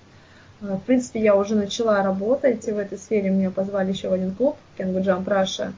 В 0.60 0.80
принципе, 0.80 1.20
я 1.20 1.36
уже 1.36 1.54
начала 1.54 2.02
работать 2.02 2.64
в 2.64 2.78
этой 2.78 2.96
сфере. 2.96 3.28
Меня 3.28 3.50
позвали 3.50 3.92
еще 3.92 4.08
в 4.08 4.14
один 4.14 4.34
клуб, 4.34 4.56
Кенгу 4.78 5.00
Jump 5.00 5.24
Russia. 5.26 5.72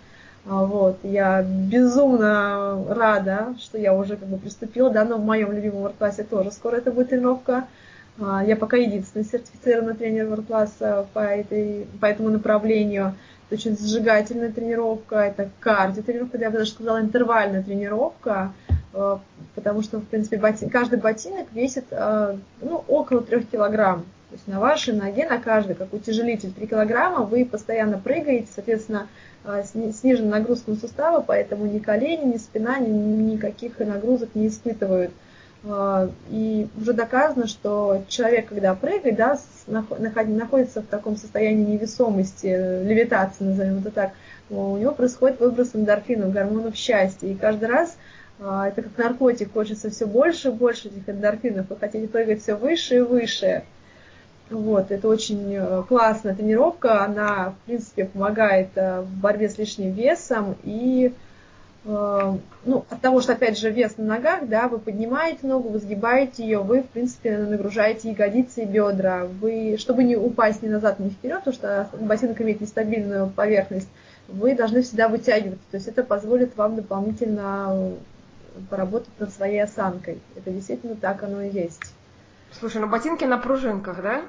Вот, 0.45 0.99
я 1.03 1.43
безумно 1.43 2.83
рада, 2.89 3.55
что 3.59 3.77
я 3.77 3.93
уже 3.93 4.17
как 4.17 4.29
бы 4.29 4.39
приступила, 4.39 4.89
да, 4.89 5.05
но 5.05 5.19
в 5.19 5.25
моем 5.25 5.53
любимом 5.53 5.83
ворклассе 5.83 6.23
тоже 6.23 6.53
скоро 6.53 6.77
это 6.77 6.91
будет 6.91 7.11
тренировка 7.11 7.53
а, 7.57 7.67
я 8.19 8.57
пока 8.57 8.77
единственный 8.77 9.25
сертифицированный 9.25 9.95
тренер 9.95 10.27
воркласса 10.27 11.07
по, 11.15 11.29
по 12.01 12.07
этому 12.07 12.31
направлению. 12.31 13.15
Это 13.47 13.55
очень 13.55 13.77
зажигательная 13.77 14.53
тренировка, 14.53 15.17
это 15.17 15.51
кардио-тренировка, 15.61 16.37
я 16.37 16.51
бы 16.51 16.59
даже 16.59 16.73
сказала 16.73 17.01
интервальная 17.01 17.63
тренировка, 17.63 18.53
а, 18.93 19.21
потому 19.55 19.83
что, 19.83 20.01
в 20.01 20.05
принципе, 20.05 20.37
ботин, 20.37 20.69
каждый 20.69 20.99
ботинок 20.99 21.47
весит 21.53 21.87
а, 21.93 22.37
ну, 22.61 22.85
около 22.89 23.23
3 23.23 23.45
килограмм. 23.45 24.05
То 24.29 24.35
есть 24.35 24.47
на 24.47 24.61
вашей 24.61 24.93
ноге, 24.93 25.27
на 25.27 25.39
каждой, 25.39 25.75
как 25.75 25.95
утяжелитель 25.95 26.53
3 26.53 26.67
килограмма, 26.67 27.25
вы 27.25 27.47
постоянно 27.47 27.99
прыгаете, 27.99 28.49
соответственно, 28.55 29.09
снижена 29.65 30.29
нагрузка 30.29 30.73
на 30.73 30.77
суставы, 30.77 31.25
поэтому 31.27 31.65
ни 31.65 31.79
колени, 31.79 32.35
ни 32.35 32.37
спина, 32.37 32.79
ни, 32.79 32.91
никаких 32.91 33.79
нагрузок 33.79 34.35
не 34.35 34.49
испытывают. 34.49 35.13
А, 35.65 36.09
и 36.31 36.69
уже 36.81 36.93
доказано, 36.93 37.47
что 37.47 38.05
человек, 38.09 38.49
когда 38.49 38.75
прыгает, 38.75 39.17
да, 39.17 39.39
находится 39.67 40.83
в 40.83 40.87
таком 40.87 41.17
состоянии 41.17 41.75
невесомости, 41.75 42.47
левитации, 42.47 43.45
назовем 43.45 43.79
это 43.79 43.91
так, 43.91 44.13
у 44.51 44.77
него 44.77 44.93
происходит 44.93 45.41
выброс 45.41 45.75
эндорфинов, 45.75 46.33
гормонов 46.33 46.77
счастья. 46.77 47.27
И 47.27 47.35
каждый 47.35 47.69
раз 47.69 47.97
а, 48.41 48.69
это 48.69 48.83
как 48.83 48.97
наркотик, 48.97 49.53
хочется 49.53 49.91
все 49.91 50.07
больше 50.07 50.49
и 50.49 50.53
больше 50.53 50.89
этих 50.89 51.09
эндорфинов. 51.09 51.69
Вы 51.69 51.77
хотите 51.77 52.07
прыгать 52.07 52.43
все 52.43 52.55
выше 52.55 52.97
и 52.97 53.01
выше. 53.01 53.65
Вот, 54.51 54.91
это 54.91 55.09
очень 55.09 55.55
э, 55.55 55.83
классная 55.87 56.35
тренировка, 56.35 57.05
она, 57.05 57.51
в 57.51 57.67
принципе, 57.67 58.07
помогает 58.07 58.69
э, 58.77 59.03
в 59.03 59.21
борьбе 59.21 59.51
с 59.51 59.59
лишним 59.59 59.93
весом 59.93 60.57
и 60.65 61.13
Э, 61.13 61.28
ну, 61.85 62.85
от 62.91 63.01
того, 63.01 63.21
что, 63.21 63.33
опять 63.33 63.59
же, 63.59 63.71
вес 63.71 63.97
на 63.97 64.05
ногах, 64.05 64.47
да, 64.47 64.69
вы 64.69 64.79
поднимаете 64.79 65.47
ногу, 65.47 65.69
вы 65.71 65.79
сгибаете 65.79 66.43
ее, 66.43 66.59
вы, 66.59 66.83
в 66.83 66.89
принципе, 66.89 67.39
нагружаете 67.39 68.11
ягодицы 68.11 68.63
и 68.63 68.67
бедра. 68.67 69.27
Вы, 69.41 69.77
чтобы 69.79 70.05
не 70.05 70.17
упасть 70.17 70.63
ни 70.63 70.69
назад, 70.69 70.99
ни 70.99 71.09
вперед, 71.09 71.39
потому 71.39 71.55
что 71.55 71.89
ботинок 72.01 72.41
имеет 72.41 72.61
нестабильную 72.61 73.29
поверхность, 73.31 73.89
вы 74.27 74.55
должны 74.55 74.83
всегда 74.83 75.09
вытягиваться. 75.09 75.65
То 75.71 75.77
есть 75.77 75.89
это 75.89 76.03
позволит 76.03 76.57
вам 76.57 76.77
дополнительно 76.77 77.93
поработать 78.69 79.19
над 79.19 79.33
своей 79.33 79.63
осанкой. 79.63 80.19
Это 80.37 80.51
действительно 80.51 80.97
так 80.97 81.23
оно 81.23 81.43
и 81.43 81.51
есть. 81.51 81.81
Слушай, 82.53 82.81
ну 82.81 82.89
ботинки 82.89 83.25
на 83.25 83.39
пружинках, 83.39 84.03
да? 84.03 84.23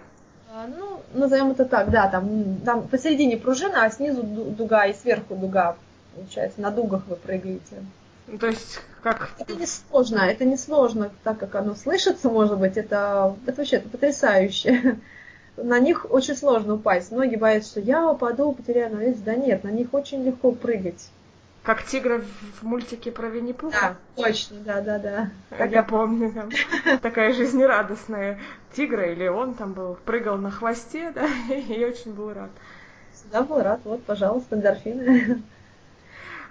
А, 0.52 0.68
ну, 0.68 1.02
назовем 1.14 1.52
это 1.52 1.66
так, 1.66 1.90
да, 1.90 2.08
там, 2.08 2.58
там 2.66 2.88
посередине 2.88 3.38
пружина, 3.38 3.84
а 3.84 3.90
снизу 3.90 4.24
дуга 4.24 4.86
и 4.86 4.94
сверху 4.94 5.36
дуга 5.36 5.76
получается, 6.16 6.62
на 6.62 6.72
дугах 6.72 7.04
вы 7.08 7.16
прыгаете. 7.16 7.84
Ну, 8.28 8.38
то 8.38 8.48
есть 8.48 8.82
как... 9.02 9.32
Это 9.40 9.56
не 9.56 9.66
сложно, 9.66 10.20
это 10.20 10.46
не 10.46 10.58
сложно, 10.58 11.12
так 11.24 11.40
как 11.40 11.56
оно 11.56 11.76
слышится, 11.76 12.30
может 12.30 12.60
быть, 12.60 12.78
это, 12.78 13.36
это 13.46 13.58
вообще 13.58 13.78
это 13.78 13.90
потрясающе. 13.90 15.00
На 15.58 15.80
них 15.80 16.06
очень 16.10 16.36
сложно 16.36 16.76
упасть. 16.76 17.12
Многие 17.12 17.36
боятся, 17.36 17.72
что 17.72 17.80
я 17.82 18.10
упаду, 18.10 18.54
потеряю 18.54 18.96
вес. 18.98 19.18
Да 19.18 19.36
нет, 19.36 19.64
на 19.64 19.70
них 19.70 19.94
очень 19.94 20.24
легко 20.24 20.52
прыгать. 20.52 21.10
Как 21.64 21.84
тигр 21.84 22.24
в 22.62 22.64
мультике 22.64 23.12
про 23.12 23.28
Винни-Пуха? 23.28 23.98
Да, 24.16 24.24
точно, 24.24 24.58
да, 24.62 24.82
да, 24.82 24.98
да. 24.98 25.30
Как 25.50 25.72
я 25.72 25.84
помню, 25.84 26.32
там 26.32 26.50
такая 27.02 27.34
жизнерадостная 27.34 28.40
тигра, 28.74 29.12
или 29.12 29.28
он 29.28 29.54
там 29.54 29.74
был, 29.74 29.98
прыгал 30.06 30.38
на 30.38 30.52
хвосте, 30.52 31.12
да, 31.12 31.28
и 31.54 31.84
очень 31.84 32.14
был 32.14 32.34
рад. 32.34 32.50
Всегда 33.14 33.42
был 33.42 33.62
рад, 33.62 33.82
вот, 33.84 34.04
пожалуйста, 34.04 34.56
эндорфины. 34.56 35.42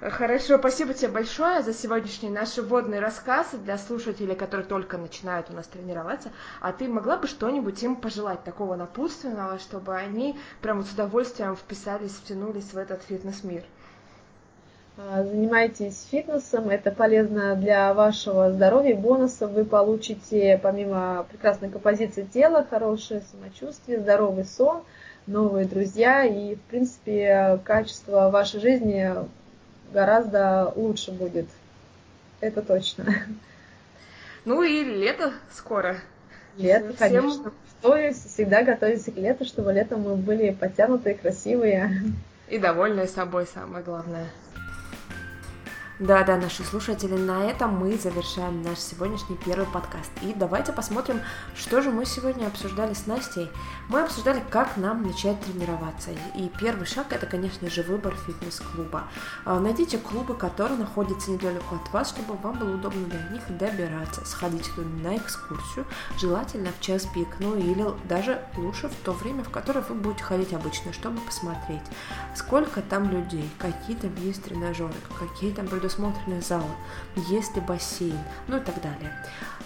Хорошо, 0.00 0.58
спасибо 0.58 0.94
тебе 0.94 1.08
большое 1.10 1.60
за 1.60 1.74
сегодняшний 1.74 2.30
наш 2.30 2.56
вводный 2.56 3.00
рассказ 3.00 3.48
для 3.64 3.76
слушателей, 3.76 4.36
которые 4.36 4.64
только 4.64 4.96
начинают 4.96 5.50
у 5.50 5.54
нас 5.54 5.66
тренироваться. 5.66 6.30
А 6.60 6.72
ты 6.72 6.86
могла 6.86 7.16
бы 7.16 7.26
что-нибудь 7.26 7.82
им 7.82 7.96
пожелать 7.96 8.44
такого 8.44 8.76
напутственного, 8.76 9.58
чтобы 9.58 9.96
они 9.96 10.38
прямо 10.62 10.84
с 10.84 10.92
удовольствием 10.92 11.56
вписались, 11.56 12.12
втянулись 12.12 12.72
в 12.72 12.78
этот 12.78 13.02
фитнес-мир? 13.02 13.64
А, 14.98 15.24
занимайтесь 15.24 16.06
фитнесом, 16.08 16.70
это 16.70 16.92
полезно 16.92 17.56
для 17.56 17.92
вашего 17.92 18.52
здоровья, 18.52 18.94
бонусов 18.94 19.50
вы 19.50 19.64
получите 19.64 20.60
помимо 20.62 21.26
прекрасной 21.28 21.70
композиции 21.70 22.22
тела, 22.22 22.64
хорошее 22.70 23.22
самочувствие, 23.32 23.98
здоровый 23.98 24.44
сон, 24.44 24.84
новые 25.26 25.66
друзья 25.66 26.22
и, 26.22 26.54
в 26.54 26.60
принципе, 26.62 27.58
качество 27.64 28.30
вашей 28.30 28.60
жизни 28.60 29.12
гораздо 29.92 30.72
лучше 30.74 31.12
будет. 31.12 31.46
Это 32.40 32.62
точно. 32.62 33.06
Ну 34.44 34.62
и 34.62 34.84
лето 34.84 35.32
скоро. 35.52 35.96
Лето, 36.56 36.94
Всем... 36.94 36.96
конечно. 36.96 37.52
Стоит 37.80 38.16
всегда 38.16 38.62
готовиться 38.62 39.12
к 39.12 39.16
лету, 39.16 39.44
чтобы 39.44 39.72
летом 39.72 40.02
мы 40.02 40.16
были 40.16 40.50
подтянутые, 40.50 41.14
красивые. 41.14 42.02
И 42.48 42.58
довольные 42.58 43.06
собой, 43.06 43.46
самое 43.46 43.84
главное. 43.84 44.26
Да-да, 45.98 46.36
наши 46.36 46.62
слушатели, 46.62 47.16
на 47.16 47.44
этом 47.44 47.76
мы 47.76 47.98
завершаем 47.98 48.62
наш 48.62 48.78
сегодняшний 48.78 49.34
первый 49.34 49.66
подкаст. 49.66 50.12
И 50.22 50.32
давайте 50.32 50.72
посмотрим, 50.72 51.20
что 51.56 51.82
же 51.82 51.90
мы 51.90 52.06
сегодня 52.06 52.46
обсуждали 52.46 52.94
с 52.94 53.08
Настей. 53.08 53.50
Мы 53.88 54.02
обсуждали, 54.02 54.40
как 54.48 54.76
нам 54.76 55.02
начать 55.02 55.40
тренироваться. 55.40 56.10
И 56.36 56.48
первый 56.60 56.86
шаг 56.86 57.12
это, 57.12 57.26
конечно 57.26 57.68
же, 57.68 57.82
выбор 57.82 58.14
фитнес-клуба. 58.14 59.08
А, 59.44 59.58
найдите 59.58 59.98
клубы, 59.98 60.36
которые 60.36 60.78
находятся 60.78 61.32
недалеко 61.32 61.74
от 61.74 61.92
вас, 61.92 62.10
чтобы 62.10 62.34
вам 62.34 62.60
было 62.60 62.76
удобно 62.76 63.04
до 63.06 63.18
них 63.32 63.42
добираться. 63.58 64.24
Сходите 64.24 64.70
туда 64.76 64.88
на 65.02 65.16
экскурсию, 65.16 65.84
желательно 66.16 66.70
в 66.78 66.80
час 66.80 67.06
пик, 67.12 67.26
ну 67.40 67.56
или 67.56 67.84
даже 68.04 68.40
лучше 68.56 68.86
в 68.86 68.94
то 69.02 69.10
время, 69.10 69.42
в 69.42 69.50
которое 69.50 69.80
вы 69.80 69.96
будете 69.96 70.22
ходить 70.22 70.52
обычно, 70.52 70.92
чтобы 70.92 71.20
посмотреть, 71.22 71.82
сколько 72.36 72.82
там 72.82 73.10
людей, 73.10 73.50
какие 73.58 73.96
там 73.96 74.14
есть 74.18 74.44
тренажеры, 74.44 74.94
какие 75.18 75.52
там 75.52 75.66
предусмотрены 75.66 75.87
предусмотрены 75.88 76.42
залы, 76.42 76.70
есть 77.16 77.54
ли 77.54 77.62
бассейн, 77.62 78.18
ну 78.46 78.58
и 78.58 78.60
так 78.60 78.80
далее. 78.82 79.12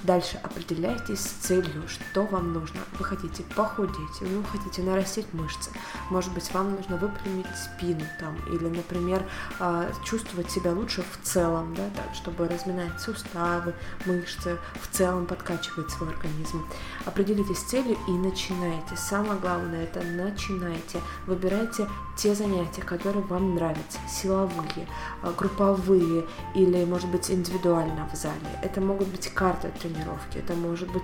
Дальше 0.02 0.40
определяйтесь 0.42 1.20
с 1.20 1.46
целью, 1.46 1.88
что 1.88 2.24
вам 2.24 2.52
нужно. 2.52 2.80
Вы 2.98 3.04
хотите 3.04 3.44
похудеть, 3.54 4.20
вы 4.20 4.44
хотите 4.44 4.82
нарастить 4.82 5.32
мышцы, 5.32 5.70
может 6.10 6.32
быть, 6.32 6.52
вам 6.52 6.72
нужно 6.72 6.96
выпрямить 6.96 7.46
спину 7.54 8.04
там, 8.18 8.36
или, 8.52 8.68
например, 8.68 9.22
а, 9.60 9.88
чувствовать 10.04 10.50
себя 10.50 10.72
лучше 10.72 11.02
в 11.02 11.24
целом, 11.24 11.74
да, 11.76 11.88
так, 11.94 12.14
чтобы 12.14 12.48
разминать 12.48 13.00
суставы, 13.00 13.74
мышцы, 14.04 14.58
в 14.80 14.88
целом 14.88 15.26
подкачивать 15.26 15.90
свой 15.90 16.10
организм. 16.10 16.66
Определитесь 17.06 17.58
с 17.58 17.70
целью 17.70 17.96
и 18.08 18.10
начинайте. 18.10 18.96
Самое 18.96 19.38
главное 19.38 19.84
это 19.84 20.02
начинайте. 20.02 21.00
Выбирайте 21.26 21.88
те 22.16 22.34
занятия, 22.34 22.82
которые 22.82 23.24
вам 23.24 23.54
нравятся, 23.54 23.98
силовые, 24.08 24.88
а, 25.22 25.32
групповые 25.32 26.26
или, 26.54 26.84
может 26.84 27.08
быть, 27.08 27.30
индивидуально 27.30 28.08
в 28.12 28.16
зале. 28.16 28.34
Это 28.62 28.80
могут 28.80 29.08
быть 29.08 29.28
карты 29.28 29.70
тренировки, 29.80 29.91
это 30.34 30.54
может 30.54 30.90
быть 30.90 31.02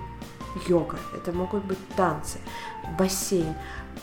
йога, 0.67 0.99
это 1.15 1.33
могут 1.33 1.65
быть 1.65 1.79
танцы, 1.97 2.39
бассейн, 2.99 3.55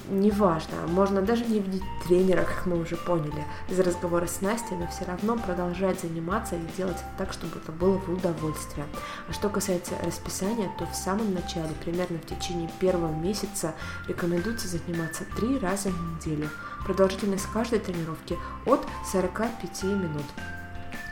неважно, 0.09 0.75
можно 0.87 1.21
даже 1.21 1.45
не 1.45 1.59
видеть 1.59 1.83
тренера, 2.07 2.43
как 2.43 2.65
мы 2.65 2.79
уже 2.79 2.95
поняли 2.95 3.43
из 3.69 3.79
разговора 3.79 4.27
с 4.27 4.41
Настей, 4.41 4.77
но 4.77 4.87
все 4.87 5.05
равно 5.05 5.37
продолжать 5.37 5.99
заниматься 5.99 6.55
и 6.55 6.77
делать 6.77 6.97
так, 7.17 7.33
чтобы 7.33 7.57
это 7.57 7.71
было 7.71 7.97
в 7.97 8.09
удовольствие. 8.09 8.85
А 9.27 9.33
что 9.33 9.49
касается 9.49 9.95
расписания, 10.03 10.69
то 10.77 10.85
в 10.85 10.95
самом 10.95 11.33
начале, 11.33 11.73
примерно 11.83 12.19
в 12.19 12.25
течение 12.25 12.69
первого 12.79 13.13
месяца, 13.13 13.73
рекомендуется 14.07 14.67
заниматься 14.67 15.23
три 15.35 15.57
раза 15.59 15.89
в 15.89 16.15
неделю. 16.15 16.49
Продолжительность 16.85 17.47
каждой 17.51 17.79
тренировки 17.79 18.37
от 18.65 18.85
45 19.11 19.83
минут. 19.83 20.25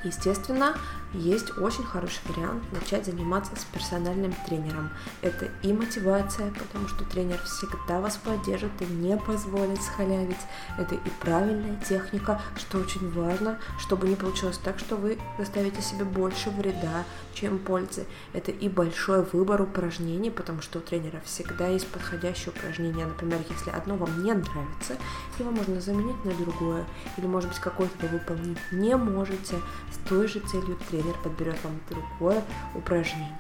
Естественно, 0.04 0.76
есть 1.14 1.58
очень 1.58 1.84
хороший 1.84 2.22
вариант 2.28 2.64
начать 2.72 3.06
заниматься 3.06 3.56
с 3.56 3.64
персональным 3.66 4.34
тренером. 4.48 4.90
Это 5.22 5.50
и 5.62 5.72
мотивация, 5.72 6.52
потому 6.52 6.88
что 6.88 7.06
тренер 7.06 7.40
всегда 7.44 8.02
вас 8.02 8.18
поддержит 8.18 8.72
и 8.82 8.86
не 8.86 9.16
позволит 9.18 9.82
схалявить. 9.82 10.38
Это 10.78 10.96
и 10.96 11.10
правильная 11.22 11.80
техника, 11.88 12.42
что 12.58 12.80
очень 12.80 13.12
важно, 13.12 13.60
чтобы 13.80 14.08
не 14.08 14.16
получилось 14.16 14.58
так, 14.58 14.80
что 14.80 14.96
вы 14.96 15.20
доставите 15.38 15.82
себе 15.82 16.04
больше 16.04 16.50
вреда, 16.50 17.04
чем 17.34 17.60
пользы. 17.60 18.06
Это 18.34 18.52
и 18.52 18.70
большой 18.70 19.24
выбор 19.24 19.62
упражнений, 19.62 20.32
потому 20.32 20.62
что 20.62 20.80
у 20.80 20.82
тренера 20.82 21.22
всегда 21.26 21.68
есть 21.68 21.88
подходящее 21.88 22.54
упражнение. 22.56 23.06
Например, 23.06 23.40
если 23.50 23.70
одно 23.70 23.96
вам 23.98 24.24
не 24.24 24.34
нравится, 24.34 24.98
его 25.38 25.52
можно 25.52 25.80
заменить 25.80 26.24
на 26.26 26.34
другое. 26.34 26.86
Или, 27.18 27.28
может 27.28 27.50
быть, 27.50 27.60
какое-то 27.60 27.94
вы 28.02 28.08
выполнить 28.08 28.58
не 28.72 28.96
можете 28.96 29.58
с 29.92 30.10
той 30.10 30.28
же 30.28 30.40
целью 30.40 30.78
тренера 30.90 31.03
тренер 31.04 31.18
подберет 31.24 31.58
вам 31.64 31.80
другое 31.90 32.44
упражнение. 32.76 33.38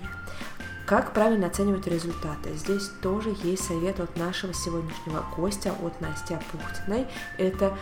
Как 0.86 1.14
правильно 1.14 1.48
оценивать 1.48 1.88
результаты? 1.88 2.54
Здесь 2.56 2.90
тоже 3.02 3.36
есть 3.44 3.66
совет 3.66 4.00
от 4.02 4.18
нашего 4.18 4.54
сегодняшнего 4.54 5.24
гостя, 5.36 5.74
от 5.82 6.00
Насти 6.02 6.34
Апухтиной. 6.34 7.08
Это 7.38 7.76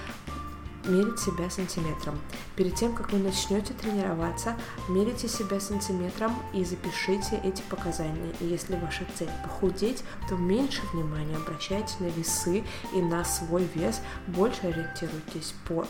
мерить 0.86 1.19
себя 1.19 1.49
сантиметром. 1.49 2.19
Перед 2.55 2.75
тем, 2.75 2.93
как 2.93 3.11
вы 3.11 3.19
начнете 3.19 3.73
тренироваться, 3.73 4.55
мерите 4.88 5.27
себя 5.27 5.59
сантиметром 5.59 6.36
и 6.53 6.63
запишите 6.63 7.39
эти 7.43 7.61
показания. 7.63 8.34
И 8.39 8.45
если 8.45 8.75
ваша 8.75 9.05
цель 9.15 9.29
похудеть, 9.43 10.03
то 10.29 10.36
меньше 10.36 10.82
внимания 10.93 11.36
обращайте 11.36 11.95
на 11.99 12.07
весы 12.07 12.63
и 12.93 13.01
на 13.01 13.23
свой 13.25 13.67
вес, 13.75 14.01
больше 14.27 14.61
ориентируйтесь 14.67 15.53
по 15.67 15.86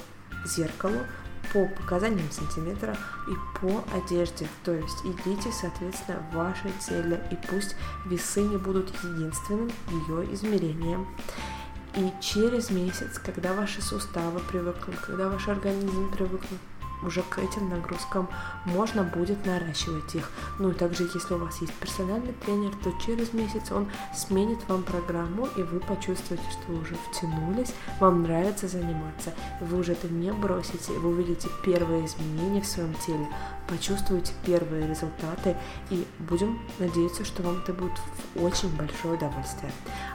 зеркалу, 0.46 1.00
по 1.54 1.68
показаниям 1.68 2.30
сантиметра 2.32 2.98
и 3.28 3.60
по 3.60 3.84
одежде. 3.96 4.48
То 4.64 4.74
есть 4.74 4.98
идите, 5.04 5.52
соответственно, 5.52 6.24
вашей 6.34 6.72
цели, 6.80 7.22
и 7.32 7.38
пусть 7.48 7.76
весы 8.06 8.42
не 8.42 8.58
будут 8.58 8.90
единственным 9.04 9.72
ее 9.90 10.34
измерением. 10.34 11.08
И 11.96 12.12
через 12.22 12.70
месяц, 12.70 13.20
когда 13.20 13.54
ваши 13.54 13.82
суставы 13.82 14.40
привыкнут, 14.40 14.96
когда 14.98 15.28
ваш 15.28 15.50
организм 15.50 16.10
привыкнут 16.12 16.60
уже 17.04 17.22
к 17.24 17.40
этим 17.40 17.70
нагрузкам 17.70 18.30
можно 18.66 19.04
будет 19.04 19.46
наращивать 19.46 20.16
их. 20.16 20.32
Ну 20.60 20.72
и 20.72 20.74
также, 20.74 21.04
если 21.04 21.34
у 21.34 21.38
вас 21.38 21.62
есть 21.62 21.74
персональный 21.74 22.34
тренер, 22.46 22.72
то 22.84 22.92
через 23.06 23.34
месяц 23.34 23.72
он 23.72 23.88
сменит 24.16 24.60
вам 24.68 24.84
программу, 24.84 25.48
и 25.58 25.64
вы 25.64 25.80
почувствуете, 25.80 26.44
что 26.52 26.72
вы 26.72 26.82
уже 26.82 26.96
втянулись, 27.10 27.74
вам 28.00 28.24
нравится 28.24 28.68
заниматься, 28.68 29.34
вы 29.60 29.80
уже 29.80 29.94
это 29.94 30.08
не 30.08 30.32
бросите, 30.32 30.94
вы 30.94 31.10
увидите 31.10 31.50
первые 31.64 32.06
изменения 32.06 32.62
в 32.62 32.68
своем 32.68 32.94
теле, 33.06 33.28
почувствуете 33.68 34.34
первые 34.46 34.88
результаты, 34.88 35.56
и 35.90 36.06
будем 36.20 36.60
надеяться, 36.80 37.26
что 37.26 37.44
вам 37.44 37.60
это 37.60 37.74
будет 37.74 37.98
в 38.36 38.44
очень 38.44 38.70
большое 38.76 39.16
удовольствие. 39.16 39.72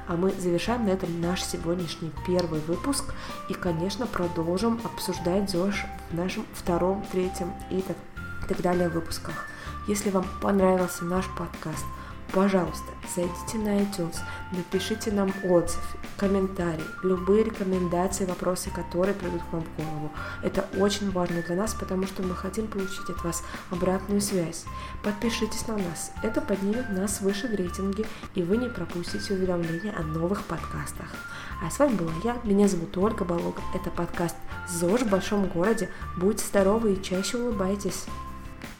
А 0.08 0.16
мы 0.16 0.30
завершаем 0.32 0.84
на 0.86 0.90
этом 0.90 1.20
наш 1.20 1.42
сегодняшний 1.42 2.12
первый 2.26 2.60
выпуск, 2.60 3.14
и, 3.48 3.54
конечно, 3.54 4.06
продолжим 4.06 4.80
обсуждать 4.84 5.50
ЗОЖ 5.50 5.86
в 6.10 6.14
нашем 6.14 6.44
втором 6.52 7.04
третьем 7.12 7.52
и 7.70 7.80
так, 7.82 7.96
и 8.44 8.48
так 8.48 8.60
далее 8.62 8.88
выпусках. 8.88 9.46
Если 9.88 10.10
вам 10.10 10.26
понравился 10.40 11.04
наш 11.04 11.26
подкаст, 11.36 11.84
пожалуйста, 12.32 12.92
зайдите 13.14 13.58
на 13.58 13.80
iTunes, 13.80 14.16
напишите 14.52 15.12
нам 15.12 15.32
отзыв, 15.44 15.96
комментарий, 16.16 16.84
любые 17.02 17.44
рекомендации, 17.44 18.24
вопросы, 18.24 18.70
которые 18.70 19.14
придут 19.14 19.42
к 19.42 19.52
вам 19.52 19.62
в 19.62 19.76
голову. 19.76 20.12
Это 20.42 20.66
очень 20.78 21.10
важно 21.10 21.42
для 21.42 21.56
нас, 21.56 21.74
потому 21.74 22.06
что 22.06 22.22
мы 22.22 22.34
хотим 22.34 22.66
получить 22.66 23.08
от 23.10 23.22
вас 23.22 23.44
обратную 23.70 24.20
связь. 24.20 24.64
Подпишитесь 25.02 25.66
на 25.68 25.76
нас, 25.76 26.12
это 26.22 26.40
поднимет 26.40 26.90
нас 26.90 27.20
выше 27.20 27.48
в 27.48 27.54
рейтинге, 27.54 28.06
и 28.34 28.42
вы 28.42 28.56
не 28.56 28.68
пропустите 28.68 29.34
уведомления 29.34 29.94
о 29.96 30.02
новых 30.02 30.42
подкастах. 30.44 31.14
А 31.62 31.70
с 31.70 31.78
вами 31.78 31.96
была 31.96 32.12
я, 32.22 32.36
меня 32.44 32.68
зовут 32.68 32.96
Ольга 32.98 33.24
Балога, 33.24 33.62
это 33.74 33.90
подкаст 33.90 34.36
ЗОЖ 34.68 35.02
в 35.02 35.10
большом 35.10 35.46
городе. 35.46 35.88
Будьте 36.16 36.44
здоровы 36.44 36.92
и 36.92 37.02
чаще 37.02 37.38
улыбайтесь. 37.38 38.04